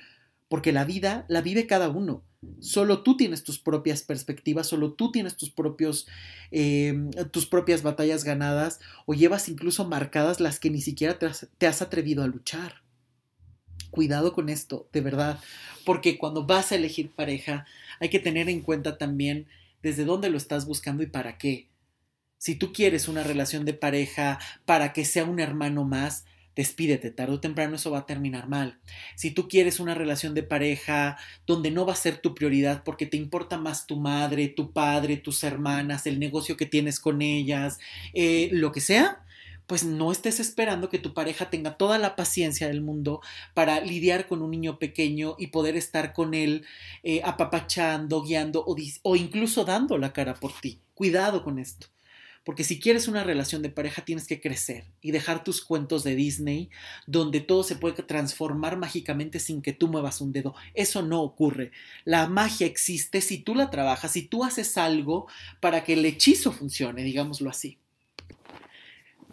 Porque 0.51 0.73
la 0.73 0.83
vida 0.83 1.23
la 1.29 1.39
vive 1.39 1.65
cada 1.65 1.87
uno. 1.87 2.25
Solo 2.59 3.03
tú 3.03 3.15
tienes 3.15 3.45
tus 3.45 3.57
propias 3.57 4.03
perspectivas, 4.03 4.67
solo 4.67 4.91
tú 4.91 5.09
tienes 5.09 5.37
tus, 5.37 5.49
propios, 5.49 6.09
em, 6.51 7.09
tus 7.31 7.45
propias 7.45 7.83
batallas 7.83 8.25
ganadas 8.25 8.81
o 9.05 9.13
llevas 9.13 9.47
incluso 9.47 9.87
marcadas 9.87 10.41
las 10.41 10.59
que 10.59 10.69
ni 10.69 10.81
siquiera 10.81 11.17
te 11.17 11.27
has, 11.27 11.47
te 11.57 11.67
has 11.67 11.81
atrevido 11.81 12.21
a 12.21 12.27
luchar. 12.27 12.81
Cuidado 13.91 14.33
con 14.33 14.49
esto, 14.49 14.89
de 14.91 14.99
verdad, 14.99 15.39
porque 15.85 16.17
cuando 16.17 16.45
vas 16.45 16.73
a 16.73 16.75
elegir 16.75 17.11
pareja 17.11 17.65
hay 18.01 18.09
que 18.09 18.19
tener 18.19 18.49
en 18.49 18.59
cuenta 18.59 18.97
también 18.97 19.47
desde 19.81 20.03
dónde 20.03 20.29
lo 20.29 20.35
estás 20.35 20.65
buscando 20.65 21.01
y 21.01 21.07
para 21.07 21.37
qué. 21.37 21.69
Si 22.37 22.55
tú 22.55 22.73
quieres 22.73 23.07
una 23.07 23.23
relación 23.23 23.63
de 23.63 23.73
pareja 23.73 24.37
para 24.65 24.91
que 24.91 25.05
sea 25.05 25.23
un 25.23 25.39
hermano 25.39 25.85
más, 25.85 26.25
despídete, 26.55 27.11
tarde 27.11 27.33
o 27.33 27.39
temprano 27.39 27.75
eso 27.75 27.91
va 27.91 27.99
a 27.99 28.05
terminar 28.05 28.47
mal. 28.47 28.79
Si 29.15 29.31
tú 29.31 29.47
quieres 29.47 29.79
una 29.79 29.95
relación 29.95 30.33
de 30.33 30.43
pareja 30.43 31.17
donde 31.45 31.71
no 31.71 31.85
va 31.85 31.93
a 31.93 31.95
ser 31.95 32.17
tu 32.17 32.35
prioridad 32.35 32.83
porque 32.83 33.05
te 33.05 33.17
importa 33.17 33.57
más 33.57 33.87
tu 33.87 33.97
madre, 33.97 34.47
tu 34.47 34.71
padre, 34.73 35.17
tus 35.17 35.43
hermanas, 35.43 36.05
el 36.07 36.19
negocio 36.19 36.57
que 36.57 36.65
tienes 36.65 36.99
con 36.99 37.21
ellas, 37.21 37.79
eh, 38.13 38.49
lo 38.51 38.71
que 38.71 38.81
sea, 38.81 39.23
pues 39.71 39.85
no 39.85 40.11
estés 40.11 40.41
esperando 40.41 40.89
que 40.89 40.99
tu 40.99 41.13
pareja 41.13 41.49
tenga 41.49 41.77
toda 41.77 41.97
la 41.97 42.17
paciencia 42.17 42.67
del 42.67 42.81
mundo 42.81 43.21
para 43.53 43.79
lidiar 43.79 44.27
con 44.27 44.41
un 44.41 44.51
niño 44.51 44.79
pequeño 44.79 45.35
y 45.39 45.47
poder 45.47 45.77
estar 45.77 46.11
con 46.11 46.33
él 46.33 46.65
eh, 47.03 47.21
apapachando, 47.23 48.21
guiando 48.21 48.65
o, 48.67 48.75
o 49.03 49.15
incluso 49.15 49.63
dando 49.63 49.97
la 49.97 50.11
cara 50.11 50.33
por 50.33 50.51
ti. 50.59 50.81
Cuidado 50.93 51.41
con 51.41 51.57
esto. 51.57 51.87
Porque 52.43 52.63
si 52.63 52.79
quieres 52.79 53.07
una 53.07 53.23
relación 53.23 53.61
de 53.61 53.69
pareja 53.69 54.03
tienes 54.03 54.25
que 54.25 54.41
crecer 54.41 54.85
y 55.01 55.11
dejar 55.11 55.43
tus 55.43 55.63
cuentos 55.63 56.03
de 56.03 56.15
Disney 56.15 56.69
donde 57.05 57.39
todo 57.39 57.63
se 57.63 57.75
puede 57.75 58.01
transformar 58.01 58.77
mágicamente 58.77 59.39
sin 59.39 59.61
que 59.61 59.73
tú 59.73 59.87
muevas 59.87 60.21
un 60.21 60.31
dedo. 60.31 60.55
Eso 60.73 61.03
no 61.03 61.21
ocurre. 61.21 61.71
La 62.03 62.27
magia 62.27 62.65
existe 62.65 63.21
si 63.21 63.37
tú 63.37 63.53
la 63.53 63.69
trabajas, 63.69 64.13
si 64.13 64.23
tú 64.23 64.43
haces 64.43 64.77
algo 64.77 65.27
para 65.59 65.83
que 65.83 65.93
el 65.93 66.05
hechizo 66.05 66.51
funcione, 66.51 67.03
digámoslo 67.03 67.49
así. 67.49 67.77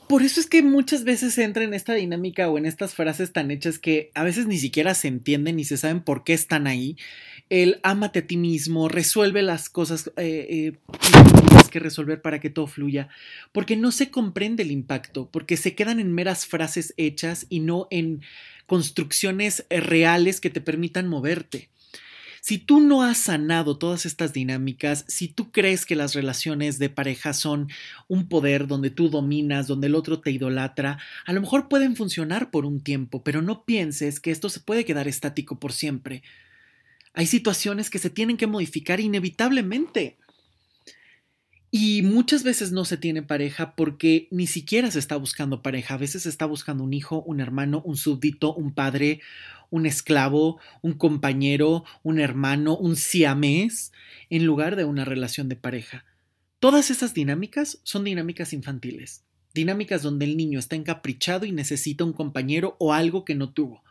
Por 0.09 0.23
eso 0.23 0.41
es 0.41 0.47
que 0.47 0.63
muchas 0.63 1.05
veces 1.05 1.37
entra 1.37 1.65
en 1.65 1.75
esta 1.75 1.93
dinámica 1.93 2.49
o 2.49 2.57
en 2.57 2.65
estas 2.65 2.95
frases 2.95 3.33
tan 3.33 3.51
hechas 3.51 3.79
que 3.79 4.11
a 4.15 4.25
veces 4.25 4.47
ni 4.47 4.57
siquiera 4.57 4.95
se 4.95 5.09
entienden 5.09 5.57
ni 5.57 5.65
se 5.65 5.77
saben 5.77 6.01
por 6.01 6.25
qué 6.25 6.33
están 6.33 6.67
ahí. 6.67 6.97
El 7.51 7.79
ámate 7.83 8.21
a 8.21 8.27
ti 8.27 8.39
mismo, 8.39 8.89
resuelve 8.89 9.43
las 9.43 9.69
cosas 9.69 10.11
eh, 10.17 10.73
eh, 10.73 11.58
que 11.71 11.81
resolver 11.81 12.23
para 12.23 12.41
que 12.41 12.51
todo 12.51 12.67
fluya, 12.67 13.09
porque 13.53 13.77
no 13.77 13.93
se 13.93 14.11
comprende 14.11 14.63
el 14.63 14.71
impacto, 14.71 15.29
porque 15.31 15.57
se 15.57 15.75
quedan 15.75 16.01
en 16.01 16.13
meras 16.13 16.47
frases 16.47 16.95
hechas 16.97 17.47
y 17.49 17.61
no 17.61 17.87
en 17.91 18.23
construcciones 18.67 19.67
reales 19.71 20.41
que 20.41 20.51
te 20.51 20.61
permitan 20.61 21.09
moverte. 21.09 21.71
Si 22.41 22.59
tú 22.59 22.81
no 22.81 23.03
has 23.03 23.19
sanado 23.19 23.77
todas 23.79 24.07
estas 24.07 24.33
dinámicas, 24.33 25.05
si 25.09 25.29
tú 25.29 25.51
crees 25.51 25.85
que 25.85 25.97
las 25.97 26.15
relaciones 26.15 26.79
de 26.79 26.89
pareja 26.89 27.33
son 27.33 27.69
un 28.07 28.29
poder 28.29 28.67
donde 28.67 28.91
tú 28.91 29.09
dominas, 29.09 29.67
donde 29.67 29.89
el 29.89 29.95
otro 29.95 30.21
te 30.21 30.31
idolatra, 30.31 30.99
a 31.27 31.33
lo 31.33 31.41
mejor 31.41 31.69
pueden 31.69 31.97
funcionar 31.97 32.51
por 32.51 32.65
un 32.65 32.81
tiempo, 32.81 33.23
pero 33.23 33.43
no 33.43 33.65
pienses 33.65 34.21
que 34.21 34.31
esto 34.31 34.49
se 34.49 34.61
puede 34.61 34.85
quedar 34.85 35.09
estático 35.09 35.59
por 35.59 35.73
siempre. 35.73 36.23
Hay 37.13 37.27
situaciones 37.27 37.91
que 37.91 37.99
se 37.99 38.11
tienen 38.11 38.37
que 38.37 38.47
modificar 38.47 39.01
inevitablemente. 39.01 40.17
Y 41.71 42.03
muchas 42.03 42.45
veces 42.45 42.73
no 42.73 42.87
se 42.87 42.97
tiene 42.97 43.23
pareja 43.23 43.75
porque 43.77 44.27
ni 44.31 44.47
siquiera 44.47 44.91
se 44.91 44.99
está 44.99 45.17
buscando 45.17 45.61
pareja. 45.61 45.95
A 45.95 45.99
veces 45.99 46.23
se 46.23 46.31
está 46.31 46.47
buscando 46.47 46.83
un 46.83 46.95
hijo, 46.95 47.23
un 47.23 47.41
hermano, 47.41 47.83
un 47.85 47.97
súbdito, 47.97 48.55
un 48.55 48.73
padre, 48.73 49.21
un 49.71 49.85
esclavo, 49.85 50.59
un 50.81 50.95
compañero, 50.95 51.85
un 52.03 52.21
hermano, 52.21 52.77
un 52.77 52.97
siamés, 52.97 53.93
en 54.31 54.47
lugar 54.47 54.77
de 54.77 54.85
una 54.85 55.05
relación 55.05 55.49
de 55.51 55.57
pareja. 55.57 56.05
Todas 56.59 56.91
esas 56.91 57.13
dinámicas 57.13 57.81
son 57.83 58.05
dinámicas 58.05 58.55
infantiles, 58.55 59.25
dinámicas 59.53 60.03
donde 60.03 60.25
el 60.25 60.37
niño 60.37 60.59
está 60.59 60.75
encaprichado 60.75 61.45
y 61.45 61.53
necesita 61.53 62.03
un 62.03 62.15
compañero 62.15 62.77
o 62.79 62.95
algo 62.95 63.25
que 63.27 63.35
no 63.35 63.51
tuvo. 63.51 63.85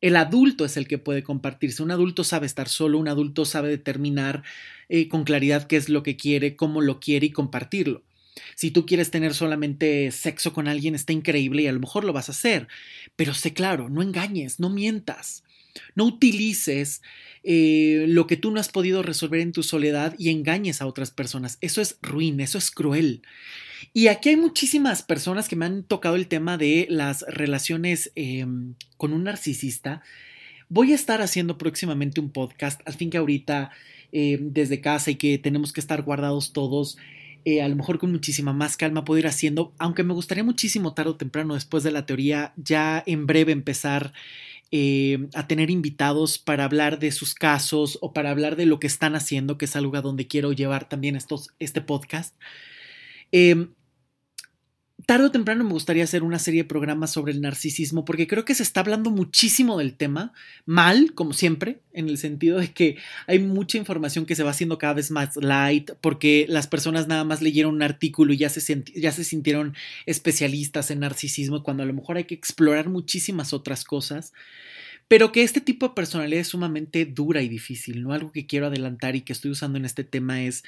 El 0.00 0.16
adulto 0.16 0.64
es 0.64 0.76
el 0.76 0.86
que 0.86 0.98
puede 0.98 1.22
compartirse. 1.22 1.82
Un 1.82 1.90
adulto 1.90 2.24
sabe 2.24 2.46
estar 2.46 2.68
solo, 2.68 2.98
un 2.98 3.08
adulto 3.08 3.44
sabe 3.44 3.68
determinar 3.68 4.44
eh, 4.88 5.08
con 5.08 5.24
claridad 5.24 5.66
qué 5.66 5.76
es 5.76 5.88
lo 5.88 6.02
que 6.02 6.16
quiere, 6.16 6.56
cómo 6.56 6.80
lo 6.80 7.00
quiere 7.00 7.26
y 7.26 7.30
compartirlo. 7.30 8.02
Si 8.54 8.70
tú 8.70 8.86
quieres 8.86 9.10
tener 9.10 9.34
solamente 9.34 10.10
sexo 10.12 10.52
con 10.52 10.68
alguien, 10.68 10.94
está 10.94 11.12
increíble 11.12 11.62
y 11.62 11.66
a 11.66 11.72
lo 11.72 11.80
mejor 11.80 12.04
lo 12.04 12.12
vas 12.12 12.28
a 12.28 12.32
hacer. 12.32 12.68
Pero 13.16 13.34
sé 13.34 13.52
claro, 13.52 13.88
no 13.88 14.02
engañes, 14.02 14.60
no 14.60 14.70
mientas. 14.70 15.42
No 15.94 16.04
utilices 16.04 17.02
eh, 17.42 18.06
lo 18.08 18.26
que 18.26 18.36
tú 18.36 18.50
no 18.50 18.60
has 18.60 18.68
podido 18.68 19.02
resolver 19.02 19.40
en 19.40 19.52
tu 19.52 19.62
soledad 19.62 20.14
y 20.18 20.30
engañes 20.30 20.80
a 20.80 20.86
otras 20.86 21.10
personas. 21.10 21.58
Eso 21.60 21.80
es 21.80 21.98
ruin, 22.02 22.40
eso 22.40 22.58
es 22.58 22.70
cruel. 22.70 23.22
Y 23.92 24.08
aquí 24.08 24.30
hay 24.30 24.36
muchísimas 24.36 25.02
personas 25.02 25.48
que 25.48 25.56
me 25.56 25.66
han 25.66 25.82
tocado 25.82 26.16
el 26.16 26.28
tema 26.28 26.56
de 26.58 26.86
las 26.90 27.22
relaciones 27.28 28.12
em, 28.14 28.74
con 28.96 29.12
un 29.12 29.24
narcisista. 29.24 30.02
Voy 30.68 30.92
a 30.92 30.94
estar 30.94 31.22
haciendo 31.22 31.58
próximamente 31.58 32.20
un 32.20 32.30
podcast, 32.30 32.80
al 32.86 32.94
fin 32.94 33.10
que 33.10 33.18
ahorita 33.18 33.70
em, 34.12 34.52
desde 34.52 34.80
casa 34.80 35.10
y 35.10 35.16
que 35.16 35.38
tenemos 35.38 35.72
que 35.72 35.80
estar 35.80 36.02
guardados 36.02 36.52
todos, 36.52 36.98
eh, 37.44 37.62
a 37.62 37.68
lo 37.68 37.76
mejor 37.76 37.98
con 37.98 38.12
muchísima 38.12 38.52
más 38.52 38.76
calma 38.76 39.04
puedo 39.04 39.18
ir 39.18 39.26
haciendo, 39.26 39.72
aunque 39.78 40.02
me 40.02 40.12
gustaría 40.12 40.44
muchísimo 40.44 40.92
tarde 40.92 41.12
o 41.12 41.16
temprano 41.16 41.54
después 41.54 41.82
de 41.82 41.92
la 41.92 42.04
teoría, 42.04 42.52
ya 42.56 43.02
en 43.06 43.26
breve 43.26 43.52
empezar 43.52 44.12
eh, 44.70 45.28
a 45.34 45.46
tener 45.46 45.70
invitados 45.70 46.38
para 46.38 46.64
hablar 46.64 46.98
de 46.98 47.10
sus 47.10 47.34
casos 47.34 47.98
o 48.02 48.12
para 48.12 48.30
hablar 48.30 48.56
de 48.56 48.66
lo 48.66 48.78
que 48.78 48.86
están 48.86 49.14
haciendo, 49.14 49.56
que 49.56 49.64
es 49.64 49.76
algo 49.76 49.96
a 49.96 50.02
donde 50.02 50.26
quiero 50.26 50.52
llevar 50.52 50.88
también 50.88 51.16
estos, 51.16 51.54
este 51.58 51.80
podcast. 51.80 52.34
Eh, 53.32 53.68
tarde 55.08 55.24
o 55.24 55.30
temprano 55.30 55.64
me 55.64 55.72
gustaría 55.72 56.04
hacer 56.04 56.22
una 56.22 56.38
serie 56.38 56.64
de 56.64 56.68
programas 56.68 57.10
sobre 57.10 57.32
el 57.32 57.40
narcisismo 57.40 58.04
porque 58.04 58.26
creo 58.26 58.44
que 58.44 58.54
se 58.54 58.62
está 58.62 58.80
hablando 58.80 59.10
muchísimo 59.10 59.78
del 59.78 59.94
tema, 59.94 60.34
mal, 60.66 61.14
como 61.14 61.32
siempre, 61.32 61.80
en 61.94 62.10
el 62.10 62.18
sentido 62.18 62.58
de 62.58 62.74
que 62.74 62.98
hay 63.26 63.38
mucha 63.38 63.78
información 63.78 64.26
que 64.26 64.34
se 64.34 64.42
va 64.42 64.50
haciendo 64.50 64.76
cada 64.76 64.92
vez 64.92 65.10
más 65.10 65.34
light 65.36 65.92
porque 66.02 66.44
las 66.50 66.66
personas 66.66 67.08
nada 67.08 67.24
más 67.24 67.40
leyeron 67.40 67.76
un 67.76 67.82
artículo 67.82 68.34
y 68.34 68.36
ya 68.36 68.50
se, 68.50 68.84
ya 68.94 69.10
se 69.10 69.24
sintieron 69.24 69.74
especialistas 70.04 70.90
en 70.90 71.00
narcisismo 71.00 71.62
cuando 71.62 71.84
a 71.84 71.86
lo 71.86 71.94
mejor 71.94 72.18
hay 72.18 72.24
que 72.24 72.34
explorar 72.34 72.90
muchísimas 72.90 73.54
otras 73.54 73.84
cosas. 73.84 74.34
Pero 75.08 75.32
que 75.32 75.42
este 75.42 75.62
tipo 75.62 75.88
de 75.88 75.94
personalidad 75.94 76.42
es 76.42 76.48
sumamente 76.48 77.06
dura 77.06 77.40
y 77.40 77.48
difícil, 77.48 78.02
¿no? 78.02 78.12
Algo 78.12 78.30
que 78.30 78.46
quiero 78.46 78.66
adelantar 78.66 79.16
y 79.16 79.22
que 79.22 79.32
estoy 79.32 79.50
usando 79.50 79.78
en 79.78 79.86
este 79.86 80.04
tema 80.04 80.42
es 80.42 80.64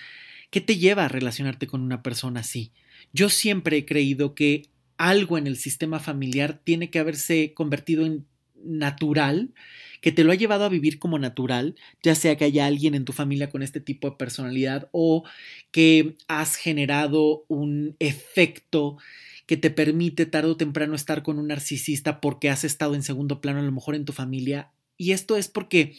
¿qué 0.50 0.60
te 0.60 0.76
lleva 0.76 1.04
a 1.04 1.08
relacionarte 1.08 1.66
con 1.66 1.80
una 1.80 2.02
persona 2.02 2.40
así? 2.40 2.72
Yo 3.12 3.28
siempre 3.28 3.78
he 3.78 3.86
creído 3.86 4.34
que 4.34 4.66
algo 4.96 5.38
en 5.38 5.46
el 5.46 5.56
sistema 5.56 5.98
familiar 5.98 6.60
tiene 6.62 6.90
que 6.90 6.98
haberse 6.98 7.54
convertido 7.54 8.04
en 8.04 8.26
natural, 8.62 9.54
que 10.00 10.12
te 10.12 10.24
lo 10.24 10.32
ha 10.32 10.34
llevado 10.34 10.64
a 10.64 10.68
vivir 10.68 10.98
como 10.98 11.18
natural, 11.18 11.74
ya 12.02 12.14
sea 12.14 12.36
que 12.36 12.44
haya 12.44 12.66
alguien 12.66 12.94
en 12.94 13.04
tu 13.04 13.12
familia 13.12 13.50
con 13.50 13.62
este 13.62 13.80
tipo 13.80 14.10
de 14.10 14.16
personalidad 14.16 14.88
o 14.92 15.24
que 15.70 16.16
has 16.28 16.56
generado 16.56 17.44
un 17.48 17.96
efecto 17.98 18.98
que 19.46 19.56
te 19.56 19.70
permite 19.70 20.26
tarde 20.26 20.50
o 20.50 20.56
temprano 20.56 20.94
estar 20.94 21.22
con 21.22 21.38
un 21.38 21.48
narcisista 21.48 22.20
porque 22.20 22.50
has 22.50 22.64
estado 22.64 22.94
en 22.94 23.02
segundo 23.02 23.40
plano 23.40 23.60
a 23.60 23.62
lo 23.62 23.72
mejor 23.72 23.94
en 23.94 24.04
tu 24.04 24.12
familia. 24.12 24.70
Y 24.96 25.12
esto 25.12 25.36
es 25.36 25.48
porque 25.48 25.96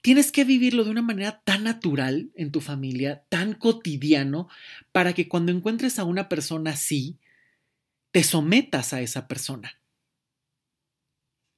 Tienes 0.00 0.32
que 0.32 0.44
vivirlo 0.44 0.84
de 0.84 0.90
una 0.90 1.02
manera 1.02 1.42
tan 1.44 1.64
natural 1.64 2.30
en 2.34 2.52
tu 2.52 2.60
familia, 2.60 3.24
tan 3.28 3.54
cotidiano, 3.54 4.48
para 4.92 5.12
que 5.12 5.28
cuando 5.28 5.52
encuentres 5.52 5.98
a 5.98 6.04
una 6.04 6.28
persona 6.28 6.70
así, 6.70 7.18
te 8.12 8.22
sometas 8.22 8.92
a 8.92 9.00
esa 9.00 9.28
persona. 9.28 9.80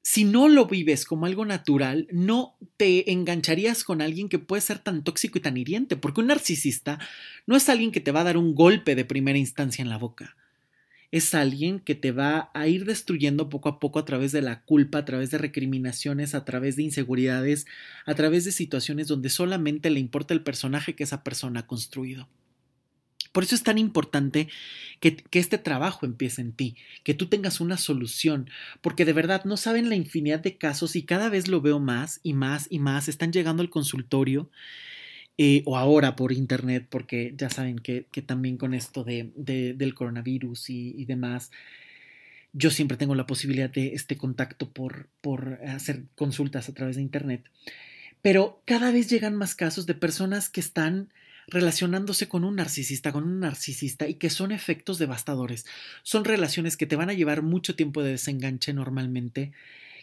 Si 0.02 0.24
no 0.24 0.48
lo 0.48 0.66
vives 0.66 1.04
como 1.04 1.26
algo 1.26 1.44
natural, 1.44 2.08
no 2.10 2.56
te 2.76 3.12
engancharías 3.12 3.84
con 3.84 4.00
alguien 4.00 4.28
que 4.28 4.38
puede 4.38 4.62
ser 4.62 4.78
tan 4.78 5.04
tóxico 5.04 5.38
y 5.38 5.42
tan 5.42 5.56
hiriente, 5.56 5.96
porque 5.96 6.20
un 6.20 6.28
narcisista 6.28 6.98
no 7.46 7.54
es 7.56 7.68
alguien 7.68 7.92
que 7.92 8.00
te 8.00 8.10
va 8.10 8.22
a 8.22 8.24
dar 8.24 8.36
un 8.36 8.54
golpe 8.54 8.94
de 8.94 9.04
primera 9.04 9.38
instancia 9.38 9.82
en 9.82 9.90
la 9.90 9.98
boca 9.98 10.36
es 11.12 11.34
alguien 11.34 11.80
que 11.80 11.94
te 11.94 12.12
va 12.12 12.50
a 12.54 12.68
ir 12.68 12.84
destruyendo 12.84 13.48
poco 13.48 13.68
a 13.68 13.80
poco 13.80 13.98
a 13.98 14.04
través 14.04 14.32
de 14.32 14.42
la 14.42 14.62
culpa, 14.62 14.98
a 14.98 15.04
través 15.04 15.30
de 15.30 15.38
recriminaciones, 15.38 16.34
a 16.34 16.44
través 16.44 16.76
de 16.76 16.84
inseguridades, 16.84 17.66
a 18.06 18.14
través 18.14 18.44
de 18.44 18.52
situaciones 18.52 19.08
donde 19.08 19.28
solamente 19.28 19.90
le 19.90 20.00
importa 20.00 20.34
el 20.34 20.42
personaje 20.42 20.94
que 20.94 21.04
esa 21.04 21.24
persona 21.24 21.60
ha 21.60 21.66
construido. 21.66 22.28
Por 23.32 23.44
eso 23.44 23.54
es 23.54 23.62
tan 23.62 23.78
importante 23.78 24.48
que, 24.98 25.16
que, 25.16 25.38
este 25.38 25.58
trabajo 25.58 26.04
empiece 26.04 26.40
en 26.40 26.52
ti, 26.52 26.76
que 27.04 27.14
tú 27.14 27.26
tengas 27.26 27.60
una 27.60 27.76
solución, 27.76 28.50
porque 28.80 29.04
de 29.04 29.12
verdad 29.12 29.44
no 29.44 29.56
saben 29.56 29.88
la 29.88 29.94
infinidad 29.94 30.40
de 30.40 30.58
casos 30.58 30.96
y 30.96 31.04
cada 31.04 31.28
vez 31.28 31.46
lo 31.46 31.60
veo 31.60 31.78
más 31.78 32.18
y 32.24 32.34
más 32.34 32.66
y 32.70 32.80
más, 32.80 33.08
están 33.08 33.32
llegando 33.32 33.62
al 33.62 33.70
consultorio 33.70 34.50
eh, 35.42 35.62
o 35.64 35.78
ahora 35.78 36.16
por 36.16 36.32
internet, 36.32 36.86
porque 36.90 37.32
ya 37.34 37.48
saben 37.48 37.78
que, 37.78 38.04
también 38.26 38.58
con 38.58 38.74
esto 38.74 39.04
de, 39.04 39.32
del 39.34 39.94
coronavirus 39.94 40.68
y, 40.68 41.04
demás, 41.06 41.50
yo 42.52 42.70
siempre 42.70 42.98
tengo 42.98 43.14
la 43.14 43.24
posibilidad 43.24 43.70
de 43.70 43.94
este 43.94 44.18
contacto 44.18 44.68
por, 44.68 45.08
por 45.22 45.60
hacer 45.66 46.02
consultas 46.14 46.68
a 46.68 46.74
través 46.74 46.96
de 46.96 47.02
internet. 47.02 47.42
Pero 48.20 48.60
cada 48.66 48.92
vez 48.92 49.08
llegan 49.08 49.34
más 49.34 49.54
casos 49.54 49.86
de 49.86 49.94
personas 49.94 50.50
que 50.50 50.60
están 50.60 51.08
relacionándose 51.46 52.28
con 52.28 52.44
un 52.44 52.56
narcisista, 52.56 53.10
con 53.10 53.24
un 53.24 53.40
narcisista 53.40 54.06
y 54.06 54.16
que 54.16 54.28
son 54.28 54.52
efectos 54.52 54.98
devastadores. 54.98 55.64
Son 56.02 56.26
relaciones 56.26 56.76
que 56.76 56.84
te 56.84 56.96
van 56.96 57.08
a 57.08 57.14
llevar 57.14 57.40
mucho 57.40 57.74
tiempo 57.74 58.02
de 58.02 58.10
desenganche 58.10 58.74
normalmente, 58.74 59.52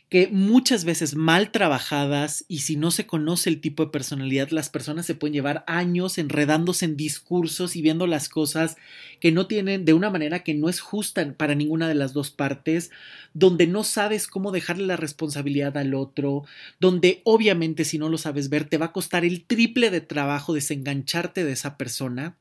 que 0.09 0.29
muchas 0.31 0.85
veces 0.85 1.15
mal 1.15 1.51
trabajadas 1.51 2.45
y 2.47 2.59
si 2.59 2.77
no 2.77 2.91
se 2.91 3.05
conoce 3.05 3.49
el 3.49 3.59
tipo 3.59 3.83
de 3.83 3.91
personalidad, 3.91 4.49
las 4.51 4.69
personas 4.69 5.05
se 5.05 5.15
pueden 5.15 5.33
llevar 5.33 5.65
años 5.67 6.17
enredándose 6.17 6.85
en 6.85 6.95
discursos 6.95 7.75
y 7.75 7.81
viendo 7.81 8.07
las 8.07 8.29
cosas 8.29 8.77
que 9.19 9.33
no 9.33 9.47
tienen 9.47 9.83
de 9.83 9.93
una 9.93 10.09
manera 10.09 10.43
que 10.43 10.53
no 10.53 10.69
es 10.69 10.79
justa 10.79 11.33
para 11.35 11.55
ninguna 11.55 11.89
de 11.89 11.95
las 11.95 12.13
dos 12.13 12.31
partes, 12.31 12.89
donde 13.33 13.67
no 13.67 13.83
sabes 13.83 14.27
cómo 14.27 14.53
dejarle 14.53 14.85
la 14.85 14.95
responsabilidad 14.95 15.75
al 15.75 15.93
otro, 15.93 16.45
donde 16.79 17.21
obviamente 17.25 17.83
si 17.83 17.97
no 17.97 18.07
lo 18.07 18.17
sabes 18.17 18.49
ver 18.49 18.63
te 18.63 18.77
va 18.77 18.87
a 18.87 18.93
costar 18.93 19.25
el 19.25 19.43
triple 19.43 19.89
de 19.89 19.99
trabajo 19.99 20.53
desengancharte 20.53 21.43
de 21.43 21.51
esa 21.51 21.75
persona, 21.77 22.37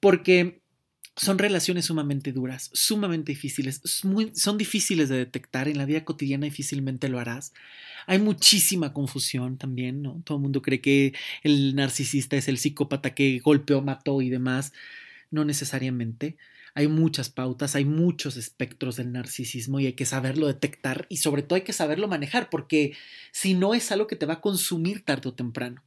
porque 0.00 0.63
son 1.16 1.38
relaciones 1.38 1.86
sumamente 1.86 2.32
duras, 2.32 2.70
sumamente 2.72 3.32
difíciles, 3.32 3.80
son 3.84 4.58
difíciles 4.58 5.08
de 5.08 5.18
detectar, 5.18 5.68
en 5.68 5.78
la 5.78 5.86
vida 5.86 6.04
cotidiana 6.04 6.46
difícilmente 6.46 7.08
lo 7.08 7.20
harás. 7.20 7.52
Hay 8.06 8.18
muchísima 8.18 8.92
confusión 8.92 9.56
también, 9.56 10.02
¿no? 10.02 10.20
Todo 10.24 10.38
el 10.38 10.42
mundo 10.42 10.60
cree 10.60 10.80
que 10.80 11.14
el 11.42 11.74
narcisista 11.76 12.36
es 12.36 12.48
el 12.48 12.58
psicópata 12.58 13.14
que 13.14 13.38
golpeó, 13.38 13.80
mató 13.80 14.22
y 14.22 14.28
demás. 14.28 14.72
No 15.30 15.44
necesariamente. 15.44 16.36
Hay 16.74 16.88
muchas 16.88 17.30
pautas, 17.30 17.76
hay 17.76 17.84
muchos 17.84 18.36
espectros 18.36 18.96
del 18.96 19.12
narcisismo 19.12 19.78
y 19.78 19.86
hay 19.86 19.92
que 19.92 20.06
saberlo 20.06 20.48
detectar 20.48 21.06
y 21.08 21.18
sobre 21.18 21.42
todo 21.42 21.54
hay 21.54 21.62
que 21.62 21.72
saberlo 21.72 22.08
manejar 22.08 22.50
porque 22.50 22.96
si 23.30 23.54
no 23.54 23.74
es 23.74 23.92
algo 23.92 24.08
que 24.08 24.16
te 24.16 24.26
va 24.26 24.34
a 24.34 24.40
consumir 24.40 25.04
tarde 25.04 25.28
o 25.28 25.34
temprano. 25.34 25.82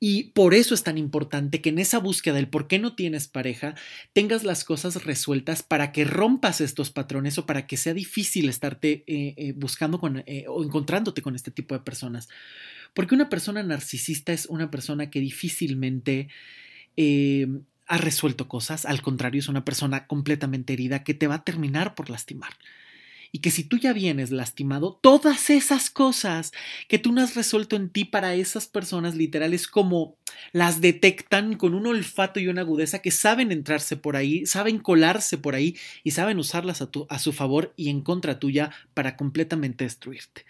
Y 0.00 0.24
por 0.32 0.54
eso 0.54 0.74
es 0.74 0.82
tan 0.82 0.98
importante 0.98 1.60
que 1.60 1.70
en 1.70 1.78
esa 1.78 1.98
búsqueda 1.98 2.34
del 2.34 2.48
por 2.48 2.66
qué 2.66 2.78
no 2.78 2.94
tienes 2.94 3.28
pareja 3.28 3.74
tengas 4.12 4.44
las 4.44 4.64
cosas 4.64 5.04
resueltas 5.04 5.62
para 5.62 5.92
que 5.92 6.04
rompas 6.04 6.60
estos 6.60 6.90
patrones 6.90 7.38
o 7.38 7.46
para 7.46 7.66
que 7.66 7.76
sea 7.76 7.94
difícil 7.94 8.48
estarte 8.48 9.04
eh, 9.06 9.34
eh, 9.36 9.52
buscando 9.56 9.98
con, 9.98 10.22
eh, 10.26 10.44
o 10.48 10.62
encontrándote 10.62 11.22
con 11.22 11.34
este 11.34 11.50
tipo 11.50 11.74
de 11.74 11.80
personas. 11.80 12.28
Porque 12.92 13.14
una 13.14 13.28
persona 13.28 13.62
narcisista 13.62 14.32
es 14.32 14.46
una 14.46 14.70
persona 14.70 15.10
que 15.10 15.20
difícilmente 15.20 16.28
ha 17.86 17.98
resuelto 17.98 18.46
cosas, 18.46 18.86
al 18.86 19.02
contrario, 19.02 19.40
es 19.40 19.48
una 19.48 19.64
persona 19.64 20.06
completamente 20.06 20.74
herida 20.74 21.02
que 21.02 21.14
te 21.14 21.26
va 21.26 21.36
a 21.36 21.44
terminar 21.44 21.94
por 21.94 22.08
lastimar 22.08 22.52
y 23.34 23.40
que 23.40 23.50
si 23.50 23.64
tú 23.64 23.78
ya 23.78 23.92
vienes 23.92 24.30
lastimado, 24.30 25.00
todas 25.02 25.50
esas 25.50 25.90
cosas 25.90 26.52
que 26.86 27.00
tú 27.00 27.10
no 27.10 27.20
has 27.20 27.34
resuelto 27.34 27.74
en 27.74 27.90
ti 27.90 28.04
para 28.04 28.36
esas 28.36 28.68
personas 28.68 29.16
literales 29.16 29.66
como 29.66 30.16
las 30.52 30.80
detectan 30.80 31.56
con 31.56 31.74
un 31.74 31.88
olfato 31.88 32.38
y 32.38 32.46
una 32.46 32.60
agudeza 32.60 33.00
que 33.00 33.10
saben 33.10 33.50
entrarse 33.50 33.96
por 33.96 34.14
ahí, 34.14 34.46
saben 34.46 34.78
colarse 34.78 35.36
por 35.36 35.56
ahí 35.56 35.76
y 36.04 36.12
saben 36.12 36.38
usarlas 36.38 36.80
a, 36.80 36.92
tu, 36.92 37.08
a 37.10 37.18
su 37.18 37.32
favor 37.32 37.74
y 37.76 37.88
en 37.88 38.02
contra 38.02 38.38
tuya 38.38 38.70
para 38.94 39.16
completamente 39.16 39.82
destruirte. 39.82 40.46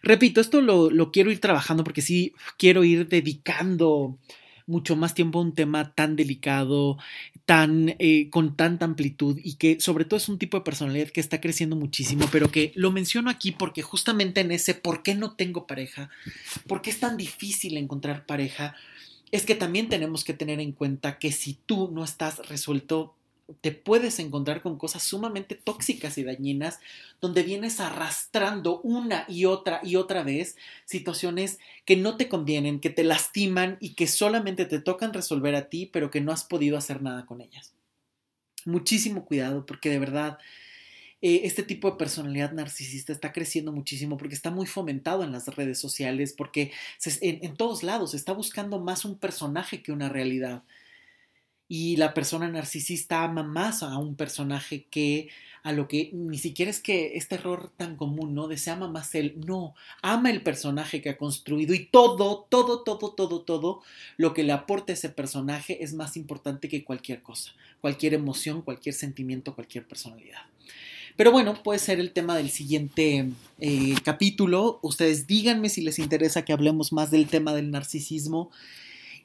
Repito, 0.00 0.40
esto 0.40 0.60
lo, 0.60 0.90
lo 0.90 1.10
quiero 1.10 1.32
ir 1.32 1.40
trabajando 1.40 1.82
porque 1.82 2.00
sí 2.00 2.32
quiero 2.56 2.84
ir 2.84 3.08
dedicando 3.08 4.20
mucho 4.66 4.96
más 4.96 5.14
tiempo 5.14 5.40
un 5.40 5.54
tema 5.54 5.94
tan 5.94 6.16
delicado, 6.16 6.98
tan 7.44 7.94
eh, 7.98 8.30
con 8.30 8.56
tanta 8.56 8.84
amplitud 8.84 9.38
y 9.42 9.54
que 9.54 9.78
sobre 9.80 10.04
todo 10.04 10.16
es 10.16 10.28
un 10.28 10.38
tipo 10.38 10.56
de 10.56 10.64
personalidad 10.64 11.08
que 11.08 11.20
está 11.20 11.40
creciendo 11.40 11.76
muchísimo, 11.76 12.26
pero 12.32 12.50
que 12.50 12.72
lo 12.74 12.90
menciono 12.90 13.30
aquí 13.30 13.52
porque 13.52 13.82
justamente 13.82 14.40
en 14.40 14.52
ese 14.52 14.74
por 14.74 15.02
qué 15.02 15.14
no 15.14 15.34
tengo 15.34 15.66
pareja, 15.66 16.10
por 16.66 16.82
qué 16.82 16.90
es 16.90 17.00
tan 17.00 17.16
difícil 17.16 17.76
encontrar 17.76 18.26
pareja, 18.26 18.74
es 19.30 19.44
que 19.44 19.54
también 19.54 19.88
tenemos 19.88 20.24
que 20.24 20.32
tener 20.32 20.60
en 20.60 20.72
cuenta 20.72 21.18
que 21.18 21.32
si 21.32 21.58
tú 21.66 21.90
no 21.92 22.04
estás 22.04 22.48
resuelto 22.48 23.14
te 23.60 23.72
puedes 23.72 24.18
encontrar 24.18 24.62
con 24.62 24.78
cosas 24.78 25.02
sumamente 25.02 25.54
tóxicas 25.54 26.18
y 26.18 26.24
dañinas, 26.24 26.80
donde 27.20 27.42
vienes 27.42 27.80
arrastrando 27.80 28.80
una 28.80 29.24
y 29.28 29.44
otra 29.44 29.80
y 29.82 29.96
otra 29.96 30.22
vez 30.22 30.56
situaciones 30.84 31.58
que 31.84 31.96
no 31.96 32.16
te 32.16 32.28
convienen, 32.28 32.80
que 32.80 32.90
te 32.90 33.04
lastiman 33.04 33.76
y 33.80 33.94
que 33.94 34.06
solamente 34.06 34.64
te 34.64 34.80
tocan 34.80 35.12
resolver 35.12 35.54
a 35.54 35.68
ti, 35.68 35.86
pero 35.86 36.10
que 36.10 36.20
no 36.20 36.32
has 36.32 36.44
podido 36.44 36.76
hacer 36.76 37.02
nada 37.02 37.26
con 37.26 37.40
ellas. 37.40 37.74
Muchísimo 38.64 39.26
cuidado, 39.26 39.66
porque 39.66 39.90
de 39.90 39.98
verdad 39.98 40.38
eh, 41.20 41.42
este 41.44 41.62
tipo 41.62 41.90
de 41.90 41.96
personalidad 41.96 42.52
narcisista 42.52 43.12
está 43.12 43.32
creciendo 43.32 43.72
muchísimo 43.72 44.16
porque 44.16 44.34
está 44.34 44.50
muy 44.50 44.66
fomentado 44.66 45.22
en 45.22 45.32
las 45.32 45.46
redes 45.48 45.78
sociales, 45.78 46.34
porque 46.36 46.72
en 47.20 47.54
todos 47.56 47.82
lados 47.82 48.12
se 48.12 48.16
está 48.16 48.32
buscando 48.32 48.78
más 48.78 49.04
un 49.04 49.18
personaje 49.18 49.82
que 49.82 49.92
una 49.92 50.08
realidad 50.08 50.64
y 51.68 51.96
la 51.96 52.14
persona 52.14 52.48
narcisista 52.48 53.22
ama 53.24 53.42
más 53.42 53.82
a 53.82 53.96
un 53.98 54.16
personaje 54.16 54.86
que 54.90 55.28
a 55.62 55.72
lo 55.72 55.88
que 55.88 56.10
ni 56.12 56.36
siquiera 56.36 56.70
es 56.70 56.80
que 56.80 57.16
este 57.16 57.36
error 57.36 57.72
tan 57.74 57.96
común, 57.96 58.34
¿no? 58.34 58.48
De 58.48 58.58
se 58.58 58.70
ama 58.70 58.86
más 58.86 59.14
él, 59.14 59.40
no, 59.46 59.74
ama 60.02 60.30
el 60.30 60.42
personaje 60.42 61.00
que 61.00 61.08
ha 61.08 61.16
construido 61.16 61.72
y 61.72 61.86
todo, 61.86 62.46
todo, 62.50 62.82
todo, 62.82 63.14
todo, 63.14 63.40
todo 63.40 63.80
lo 64.18 64.34
que 64.34 64.44
le 64.44 64.52
aporta 64.52 64.92
ese 64.92 65.08
personaje 65.08 65.82
es 65.82 65.94
más 65.94 66.18
importante 66.18 66.68
que 66.68 66.84
cualquier 66.84 67.22
cosa, 67.22 67.52
cualquier 67.80 68.12
emoción, 68.12 68.60
cualquier 68.60 68.94
sentimiento, 68.94 69.54
cualquier 69.54 69.88
personalidad. 69.88 70.42
Pero 71.16 71.32
bueno, 71.32 71.54
puede 71.62 71.78
ser 71.78 71.98
el 71.98 72.12
tema 72.12 72.36
del 72.36 72.50
siguiente 72.50 73.30
eh, 73.60 73.94
capítulo. 74.04 74.80
Ustedes 74.82 75.26
díganme 75.26 75.70
si 75.70 75.80
les 75.80 75.98
interesa 75.98 76.44
que 76.44 76.52
hablemos 76.52 76.92
más 76.92 77.10
del 77.10 77.28
tema 77.28 77.54
del 77.54 77.70
narcisismo 77.70 78.50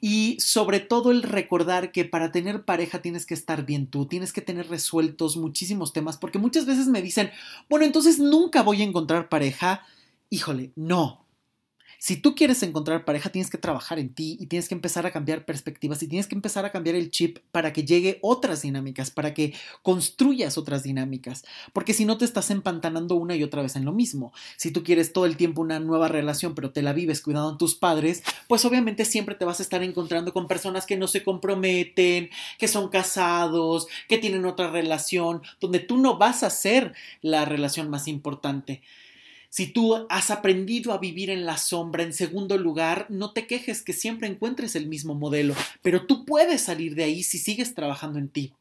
y 0.00 0.38
sobre 0.40 0.80
todo 0.80 1.10
el 1.10 1.22
recordar 1.22 1.92
que 1.92 2.04
para 2.04 2.32
tener 2.32 2.64
pareja 2.64 3.02
tienes 3.02 3.26
que 3.26 3.34
estar 3.34 3.66
bien 3.66 3.86
tú, 3.86 4.06
tienes 4.06 4.32
que 4.32 4.40
tener 4.40 4.68
resueltos 4.68 5.36
muchísimos 5.36 5.92
temas, 5.92 6.16
porque 6.16 6.38
muchas 6.38 6.66
veces 6.66 6.86
me 6.86 7.02
dicen, 7.02 7.30
bueno, 7.68 7.84
entonces 7.84 8.18
nunca 8.18 8.62
voy 8.62 8.80
a 8.80 8.86
encontrar 8.86 9.28
pareja. 9.28 9.82
Híjole, 10.30 10.72
no, 10.76 11.19
si 12.00 12.16
tú 12.16 12.34
quieres 12.34 12.62
encontrar 12.62 13.04
pareja, 13.04 13.28
tienes 13.28 13.50
que 13.50 13.58
trabajar 13.58 13.98
en 13.98 14.14
ti 14.14 14.38
y 14.40 14.46
tienes 14.46 14.68
que 14.68 14.74
empezar 14.74 15.04
a 15.04 15.10
cambiar 15.10 15.44
perspectivas 15.44 16.02
y 16.02 16.08
tienes 16.08 16.26
que 16.26 16.34
empezar 16.34 16.64
a 16.64 16.72
cambiar 16.72 16.96
el 16.96 17.10
chip 17.10 17.40
para 17.52 17.74
que 17.74 17.84
llegue 17.84 18.18
otras 18.22 18.62
dinámicas, 18.62 19.10
para 19.10 19.34
que 19.34 19.52
construyas 19.82 20.56
otras 20.56 20.82
dinámicas, 20.82 21.44
porque 21.74 21.92
si 21.92 22.06
no 22.06 22.16
te 22.16 22.24
estás 22.24 22.50
empantanando 22.50 23.16
una 23.16 23.36
y 23.36 23.42
otra 23.42 23.60
vez 23.60 23.76
en 23.76 23.84
lo 23.84 23.92
mismo. 23.92 24.32
Si 24.56 24.70
tú 24.70 24.82
quieres 24.82 25.12
todo 25.12 25.26
el 25.26 25.36
tiempo 25.36 25.60
una 25.60 25.78
nueva 25.78 26.08
relación, 26.08 26.54
pero 26.54 26.70
te 26.70 26.80
la 26.80 26.94
vives 26.94 27.20
cuidando 27.20 27.50
a 27.50 27.58
tus 27.58 27.74
padres, 27.74 28.22
pues 28.48 28.64
obviamente 28.64 29.04
siempre 29.04 29.34
te 29.34 29.44
vas 29.44 29.60
a 29.60 29.62
estar 29.62 29.82
encontrando 29.82 30.32
con 30.32 30.48
personas 30.48 30.86
que 30.86 30.96
no 30.96 31.06
se 31.06 31.22
comprometen, 31.22 32.30
que 32.58 32.66
son 32.66 32.88
casados, 32.88 33.88
que 34.08 34.16
tienen 34.16 34.46
otra 34.46 34.70
relación, 34.70 35.42
donde 35.60 35.80
tú 35.80 35.98
no 35.98 36.16
vas 36.16 36.44
a 36.44 36.48
ser 36.48 36.94
la 37.20 37.44
relación 37.44 37.90
más 37.90 38.08
importante. 38.08 38.80
Si 39.50 39.66
tú 39.66 40.06
has 40.08 40.30
aprendido 40.30 40.92
a 40.92 40.98
vivir 40.98 41.28
en 41.28 41.44
la 41.44 41.58
sombra, 41.58 42.04
en 42.04 42.12
segundo 42.12 42.56
lugar, 42.56 43.06
no 43.08 43.32
te 43.32 43.48
quejes 43.48 43.82
que 43.82 43.92
siempre 43.92 44.28
encuentres 44.28 44.76
el 44.76 44.86
mismo 44.86 45.16
modelo, 45.16 45.54
pero 45.82 46.06
tú 46.06 46.24
puedes 46.24 46.60
salir 46.60 46.94
de 46.94 47.02
ahí 47.02 47.24
si 47.24 47.38
sigues 47.38 47.74
trabajando 47.74 48.20
en 48.20 48.28
ti. 48.28 48.52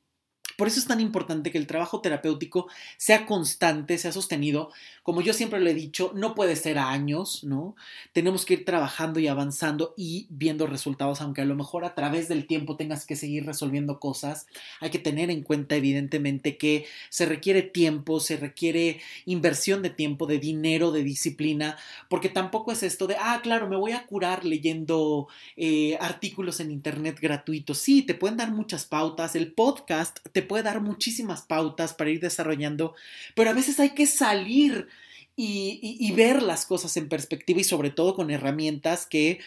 Por 0.60 0.68
eso 0.68 0.82
es 0.82 0.88
tan 0.88 1.00
importante 1.00 1.52
que 1.52 1.58
el 1.58 1.68
trabajo 1.68 2.02
terapéutico 2.02 2.68
sea 2.98 3.26
constante, 3.26 3.98
sea 3.98 4.12
sostenido. 4.12 4.72
Como 5.04 5.22
yo 5.22 5.32
siempre 5.32 5.62
lo 5.62 5.70
he 5.70 5.74
dicho, 5.74 6.12
no 6.16 6.36
puede 6.36 6.58
ser 6.58 6.78
a 6.78 6.90
años, 6.90 7.46
¿no? 7.46 7.78
Tenemos 8.12 8.44
que 8.44 8.56
ir 8.56 8.66
trabajando 8.66 9.22
y 9.22 9.28
avanzando 9.28 9.94
y 9.96 10.28
viendo 10.30 10.68
resultados, 10.68 11.22
aunque 11.22 11.44
a 11.44 11.46
lo 11.46 11.56
mejor 11.56 11.86
a 11.86 11.96
través 11.96 12.28
del 12.28 12.46
tiempo 12.46 12.76
tengas 12.76 13.06
que 13.06 13.16
seguir 13.16 13.46
resolviendo 13.46 14.02
cosas. 14.02 14.48
Hay 14.82 14.90
que 14.90 15.00
tener 15.00 15.30
en 15.32 15.44
cuenta, 15.44 15.78
evidentemente, 15.78 16.58
que 16.58 16.86
se 17.10 17.26
requiere 17.26 17.62
tiempo, 17.62 18.20
se 18.20 18.36
requiere 18.36 19.00
inversión 19.26 19.82
de 19.82 19.92
tiempo, 19.92 20.26
de 20.26 20.40
dinero, 20.40 20.92
de 20.92 21.04
disciplina, 21.04 21.78
porque 22.10 22.28
tampoco 22.28 22.74
es 22.74 22.84
esto 22.84 23.08
de, 23.08 23.16
ah, 23.18 23.40
claro, 23.42 23.70
me 23.70 23.78
voy 23.78 23.94
a 23.94 24.06
curar 24.06 24.44
leyendo 24.44 25.30
eh, 25.56 25.98
artículos 26.02 26.60
en 26.60 26.70
Internet 26.70 27.18
gratuitos. 27.22 27.78
Sí, 27.78 28.02
te 28.02 28.14
pueden 28.14 28.36
dar 28.36 28.52
muchas 28.52 28.84
pautas. 28.84 29.38
El 29.38 29.54
podcast 29.54 30.20
te 30.32 30.42
puede 30.42 30.64
dar 30.64 30.82
muchísimas 30.82 31.42
pautas 31.44 31.94
para 31.94 32.10
ir 32.10 32.20
desarrollando, 32.20 32.96
pero 33.36 33.50
a 33.50 33.54
veces 33.54 33.80
hay 33.80 33.92
que 33.92 34.08
salir 34.08 34.88
y, 35.36 36.12
ver 36.16 36.44
las 36.44 36.66
cosas 36.66 36.98
en 36.98 37.08
perspectiva 37.08 37.62
y 37.62 37.64
sobre 37.64 37.92
todo 37.92 38.14
con 38.14 38.30
herramientas 38.30 39.06
que 39.06 39.40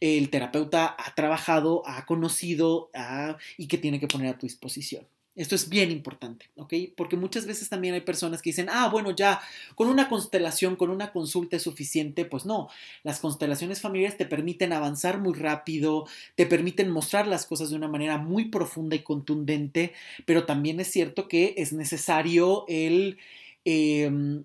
el 0.00 0.28
terapeuta 0.28 0.94
ha 0.98 1.14
trabajado, 1.14 1.82
ha 1.86 2.04
conocido 2.04 2.90
y 3.56 3.66
que 3.66 3.78
tiene 3.78 3.98
que 3.98 4.08
poner 4.08 4.34
a 4.34 4.38
tu 4.38 4.46
disposición. 4.46 5.06
Esto 5.38 5.54
es 5.54 5.68
bien 5.68 5.92
importante, 5.92 6.46
¿ok? 6.56 6.74
Porque 6.96 7.16
muchas 7.16 7.46
veces 7.46 7.68
también 7.68 7.94
hay 7.94 8.00
personas 8.00 8.42
que 8.42 8.50
dicen, 8.50 8.66
ah, 8.68 8.88
bueno, 8.88 9.12
ya, 9.12 9.40
con 9.76 9.88
una 9.88 10.08
constelación, 10.08 10.74
con 10.74 10.90
una 10.90 11.12
consulta 11.12 11.56
es 11.56 11.62
suficiente. 11.62 12.24
Pues 12.24 12.44
no, 12.44 12.68
las 13.04 13.20
constelaciones 13.20 13.80
familiares 13.80 14.18
te 14.18 14.26
permiten 14.26 14.72
avanzar 14.72 15.20
muy 15.20 15.34
rápido, 15.34 16.08
te 16.34 16.44
permiten 16.44 16.90
mostrar 16.90 17.28
las 17.28 17.46
cosas 17.46 17.70
de 17.70 17.76
una 17.76 17.86
manera 17.86 18.18
muy 18.18 18.46
profunda 18.46 18.96
y 18.96 19.04
contundente, 19.04 19.92
pero 20.26 20.44
también 20.44 20.80
es 20.80 20.90
cierto 20.90 21.28
que 21.28 21.54
es 21.56 21.72
necesario 21.72 22.64
el... 22.66 23.18
Em, 23.64 24.44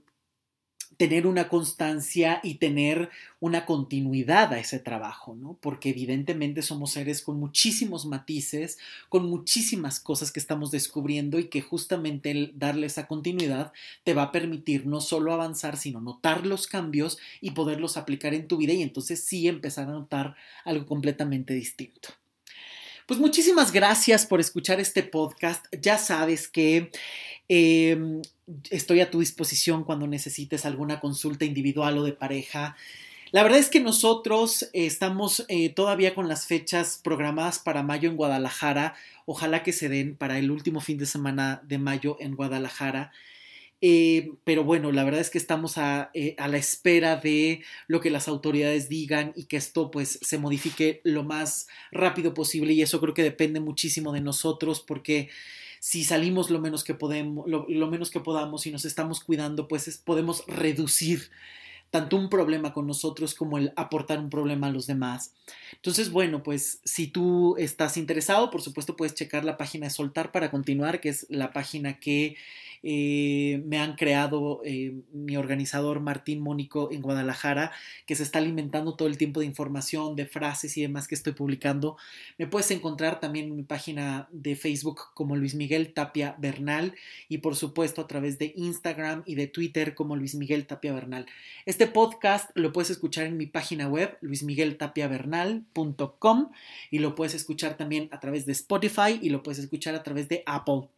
tener 0.97 1.27
una 1.27 1.49
constancia 1.49 2.39
y 2.43 2.55
tener 2.55 3.09
una 3.39 3.65
continuidad 3.65 4.53
a 4.53 4.59
ese 4.59 4.79
trabajo, 4.79 5.35
¿no? 5.35 5.57
Porque 5.61 5.89
evidentemente 5.89 6.61
somos 6.61 6.91
seres 6.91 7.21
con 7.21 7.39
muchísimos 7.39 8.05
matices, 8.05 8.77
con 9.09 9.29
muchísimas 9.29 9.99
cosas 9.99 10.31
que 10.31 10.39
estamos 10.39 10.71
descubriendo 10.71 11.39
y 11.39 11.49
que 11.49 11.61
justamente 11.61 12.31
el 12.31 12.53
darle 12.55 12.87
esa 12.87 13.07
continuidad 13.07 13.73
te 14.03 14.13
va 14.13 14.23
a 14.23 14.31
permitir 14.31 14.85
no 14.85 15.01
solo 15.01 15.33
avanzar, 15.33 15.77
sino 15.77 15.99
notar 15.99 16.45
los 16.45 16.67
cambios 16.67 17.17
y 17.41 17.51
poderlos 17.51 17.97
aplicar 17.97 18.33
en 18.33 18.47
tu 18.47 18.57
vida 18.57 18.73
y 18.73 18.81
entonces 18.81 19.23
sí 19.23 19.47
empezar 19.47 19.89
a 19.89 19.93
notar 19.93 20.35
algo 20.63 20.85
completamente 20.85 21.53
distinto. 21.53 22.22
Pues 23.05 23.19
muchísimas 23.19 23.73
gracias 23.73 24.25
por 24.25 24.39
escuchar 24.39 24.79
este 24.79 25.03
podcast. 25.03 25.65
Ya 25.81 25.97
sabes 25.97 26.47
que 26.47 26.89
em, 27.49 28.21
estoy 28.69 29.01
a 29.01 29.11
tu 29.11 29.19
disposición 29.19 29.83
cuando 29.83 30.07
necesites 30.07 30.65
alguna 30.65 31.01
consulta 31.01 31.43
individual 31.43 31.97
o 31.97 32.03
de 32.03 32.13
pareja. 32.13 32.77
La 33.31 33.43
verdad 33.43 33.59
es 33.59 33.69
que 33.69 33.81
nosotros 33.81 34.69
estamos 34.71 35.43
eh, 35.49 35.67
todavía 35.67 36.15
con 36.15 36.29
las 36.29 36.45
fechas 36.45 37.01
programadas 37.03 37.59
para 37.59 37.83
mayo 37.83 38.09
en 38.09 38.15
Guadalajara. 38.15 38.95
Ojalá 39.25 39.63
que 39.63 39.73
se 39.73 39.89
den 39.89 40.15
para 40.15 40.37
el 40.37 40.49
último 40.49 40.79
fin 40.79 40.97
de 40.97 41.05
semana 41.05 41.61
de 41.65 41.79
mayo 41.79 42.15
en 42.21 42.35
Guadalajara. 42.35 43.11
Eh, 43.85 44.31
pero 44.45 44.63
bueno, 44.63 44.93
la 44.93 45.03
verdad 45.03 45.19
es 45.19 45.29
que 45.29 45.37
estamos 45.37 45.75
eh, 46.13 46.35
a, 46.37 46.47
la 46.47 46.57
espera 46.57 47.17
de 47.17 47.63
lo 47.87 47.99
que 47.99 48.11
las 48.11 48.29
autoridades 48.29 48.87
digan 48.87 49.33
y 49.35 49.43
que 49.43 49.57
esto 49.57 49.91
pues 49.91 50.19
se 50.21 50.37
modifique 50.37 51.01
lo 51.03 51.23
más 51.25 51.67
rápido 51.91 52.33
posible 52.33 52.71
y 52.71 52.81
eso 52.81 53.01
creo 53.01 53.13
que 53.13 53.23
depende 53.23 53.59
muchísimo 53.59 54.13
de 54.13 54.21
nosotros 54.21 54.79
porque 54.79 55.29
si 55.81 56.05
salimos 56.05 56.49
lo 56.49 56.61
menos 56.61 56.85
que 56.85 56.93
podemos, 56.93 57.45
lo, 57.45 57.87
menos 57.87 58.09
que 58.09 58.21
podamos 58.21 58.65
y 58.67 58.71
nos 58.71 58.85
estamos 58.85 59.19
cuidando, 59.19 59.67
pues 59.67 59.97
podemos 59.97 60.45
reducir 60.47 61.29
tanto 61.89 62.15
un 62.15 62.29
problema 62.29 62.71
con 62.71 62.87
nosotros 62.87 63.35
como 63.35 63.57
el 63.57 63.73
aportar 63.75 64.17
un 64.17 64.29
problema 64.29 64.67
a 64.67 64.71
los 64.71 64.87
demás. 64.87 65.33
Entonces, 65.73 66.09
bueno, 66.09 66.41
pues 66.41 66.79
si 66.85 67.07
tú 67.07 67.57
estás 67.57 67.97
interesado, 67.97 68.49
por 68.49 68.61
supuesto 68.61 68.95
puedes 68.95 69.13
checar 69.13 69.43
la 69.43 69.57
página 69.57 69.87
de 69.87 69.89
Soltar 69.89 70.31
para 70.31 70.49
continuar, 70.49 71.01
que 71.01 71.09
es 71.09 71.25
la 71.29 71.51
página 71.51 71.99
que 71.99 72.37
eh, 72.83 73.63
me 73.65 73.79
han 73.79 73.95
creado 73.95 74.61
eh, 74.65 74.93
mi 75.13 75.37
organizador 75.37 76.01
Martín 76.01 76.41
Mónico 76.41 76.91
en 76.91 77.01
Guadalajara, 77.01 77.71
que 78.05 78.15
se 78.15 78.23
está 78.23 78.39
alimentando 78.39 78.95
todo 78.95 79.07
el 79.07 79.17
tiempo 79.17 79.39
de 79.39 79.45
información, 79.45 80.17
de 80.17 80.25
frases 80.25 80.75
y 80.77 80.81
demás 80.81 81.07
que 81.07 81.15
estoy 81.15 81.31
publicando. 81.31 81.95
Me 82.37 82.45
puedes 82.45 82.69
encontrar 82.71 83.21
también 83.21 83.45
en 83.45 83.55
mi 83.55 83.63
página 83.63 84.27
de 84.31 84.57
Facebook 84.57 84.99
como 85.13 85.37
Luis 85.37 85.55
Miguel 85.55 85.93
Tapia 85.93 86.35
Bernal 86.37 86.93
y 87.29 87.37
por 87.37 87.55
supuesto 87.55 88.01
a 88.01 88.07
través 88.07 88.37
de 88.37 88.51
Instagram 88.57 89.23
y 89.25 89.35
de 89.35 89.47
Twitter 89.47 89.95
como 89.95 90.17
Luis 90.17 90.35
Miguel 90.35 90.67
Tapia 90.67 90.91
Bernal. 90.93 91.25
Este 91.65 91.87
podcast 91.87 92.51
lo 92.55 92.73
puedes 92.73 92.89
escuchar 92.89 93.27
en 93.27 93.37
mi 93.37 93.45
página 93.45 93.87
web 93.87 94.17
luismigueltapiabernal.com 94.19 96.51
y 96.91 96.99
lo 96.99 97.15
puedes 97.15 97.33
escuchar 97.33 97.77
también 97.77 98.09
a 98.11 98.19
través 98.19 98.45
de 98.45 98.51
Spotify 98.51 99.19
y 99.21 99.29
lo 99.29 99.41
puedes 99.41 99.59
escuchar 99.59 99.95
a 99.95 100.03
través 100.03 100.27
de 100.27 100.43
Apple. 100.45 100.89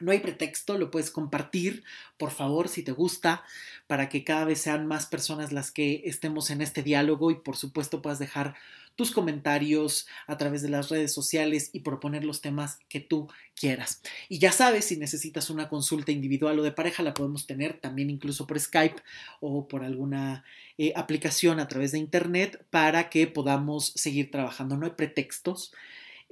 No 0.00 0.12
hay 0.12 0.20
pretexto, 0.20 0.76
lo 0.78 0.90
puedes 0.90 1.10
compartir, 1.10 1.82
por 2.18 2.30
favor, 2.30 2.68
si 2.68 2.82
te 2.82 2.92
gusta, 2.92 3.44
para 3.86 4.08
que 4.08 4.24
cada 4.24 4.44
vez 4.44 4.60
sean 4.60 4.86
más 4.86 5.06
personas 5.06 5.52
las 5.52 5.70
que 5.70 6.02
estemos 6.04 6.50
en 6.50 6.60
este 6.60 6.82
diálogo 6.82 7.30
y 7.30 7.36
por 7.36 7.56
supuesto 7.56 8.02
puedas 8.02 8.18
dejar 8.18 8.56
tus 8.96 9.10
comentarios 9.10 10.08
a 10.26 10.36
través 10.38 10.62
de 10.62 10.70
las 10.70 10.88
redes 10.88 11.12
sociales 11.12 11.70
y 11.72 11.80
proponer 11.80 12.24
los 12.24 12.40
temas 12.40 12.78
que 12.88 13.00
tú 13.00 13.28
quieras. 13.54 14.00
Y 14.28 14.38
ya 14.38 14.50
sabes, 14.50 14.86
si 14.86 14.96
necesitas 14.96 15.50
una 15.50 15.68
consulta 15.68 16.12
individual 16.12 16.58
o 16.58 16.62
de 16.62 16.72
pareja, 16.72 17.02
la 17.02 17.14
podemos 17.14 17.46
tener 17.46 17.74
también 17.74 18.10
incluso 18.10 18.46
por 18.46 18.58
Skype 18.58 19.02
o 19.40 19.68
por 19.68 19.84
alguna 19.84 20.44
eh, 20.78 20.92
aplicación 20.96 21.60
a 21.60 21.68
través 21.68 21.92
de 21.92 21.98
Internet 21.98 22.64
para 22.70 23.10
que 23.10 23.26
podamos 23.26 23.92
seguir 23.94 24.30
trabajando. 24.30 24.76
No 24.76 24.86
hay 24.86 24.92
pretextos. 24.92 25.72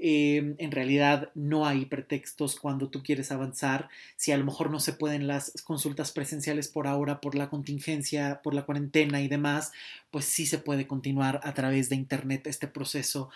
Em, 0.07 0.55
en 0.59 0.70
realidad 0.70 1.30
no 1.34 1.64
hay 1.64 1.86
pretextos 1.86 2.61
cuando 2.61 2.90
tú 2.90 3.02
quieres 3.02 3.32
avanzar. 3.32 3.88
Si 4.16 4.32
a 4.32 4.36
lo 4.36 4.44
mejor 4.44 4.70
no 4.70 4.78
se 4.78 4.92
pueden 4.92 5.26
las 5.26 5.52
consultas 5.64 6.12
presenciales 6.12 6.68
por 6.68 6.86
ahora, 6.86 7.22
por 7.22 7.34
la 7.34 7.48
contingencia, 7.48 8.42
por 8.42 8.52
la 8.52 8.66
cuarentena 8.66 9.22
y 9.22 9.28
demás, 9.28 9.72
pues 10.11 10.26
sí 10.26 10.44
se 10.44 10.59
puede 10.59 10.86
continuar 10.86 11.40
a 11.42 11.55
través 11.55 11.88
de 11.88 11.96
Internet 11.96 12.46
este 12.46 12.68
proceso 12.68 13.30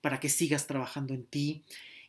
para 0.00 0.18
que 0.18 0.30
sigas 0.30 0.66
trabajando 0.66 1.12
en 1.12 1.26
ti. 1.26 1.62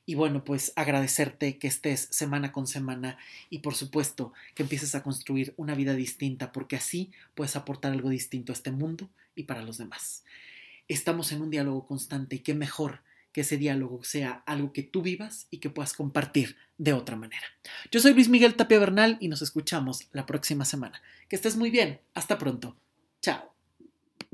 Y 0.05 0.15
bueno, 0.15 0.45
pues 0.45 0.71
agradecerte 0.77 1.57
que 1.57 1.67
estés 1.67 2.07
semana 2.09 2.53
con 2.53 2.67
semana 2.67 3.17
y 3.49 3.59
por 3.59 3.75
supuesto 3.75 4.31
que 4.53 4.63
empieces 4.63 4.95
a 4.95 5.03
construir 5.03 5.53
una 5.57 5.75
vida 5.75 5.93
distinta 5.93 6.53
porque 6.53 6.77
así 6.77 7.11
puedes 7.33 7.57
aportar 7.57 7.91
algo 7.91 8.07
distinto 8.07 8.53
a 8.53 8.55
este 8.55 8.71
mundo 8.71 9.09
y 9.35 9.43
para 9.43 9.61
los 9.61 9.77
demás. 9.77 10.23
Estamos 10.87 11.33
en 11.33 11.41
un 11.41 11.49
diálogo 11.49 11.85
constante 11.85 12.37
y 12.37 12.39
qué 12.39 12.53
mejor 12.53 13.01
que 13.35 13.41
ese 13.41 13.57
diálogo 13.57 14.01
sea 14.01 14.43
algo 14.45 14.71
que 14.71 14.81
tú 14.81 15.01
vivas 15.01 15.47
y 15.51 15.57
que 15.57 15.69
puedas 15.69 15.91
compartir 15.91 16.55
de 16.77 16.93
otra 16.93 17.17
manera. 17.17 17.45
Yo 17.91 17.99
soy 17.99 18.13
Luis 18.13 18.29
Miguel 18.29 18.55
Tapia 18.55 18.79
Bernal 18.79 19.17
y 19.19 19.27
nos 19.27 19.41
escuchamos 19.41 20.07
la 20.13 20.25
próxima 20.25 20.63
semana. 20.63 21.01
Que 21.27 21.35
estés 21.35 21.57
muy 21.57 21.69
bien. 21.69 21.99
Hasta 22.13 22.37
pronto. 22.37 22.77
Chao. 23.21 23.54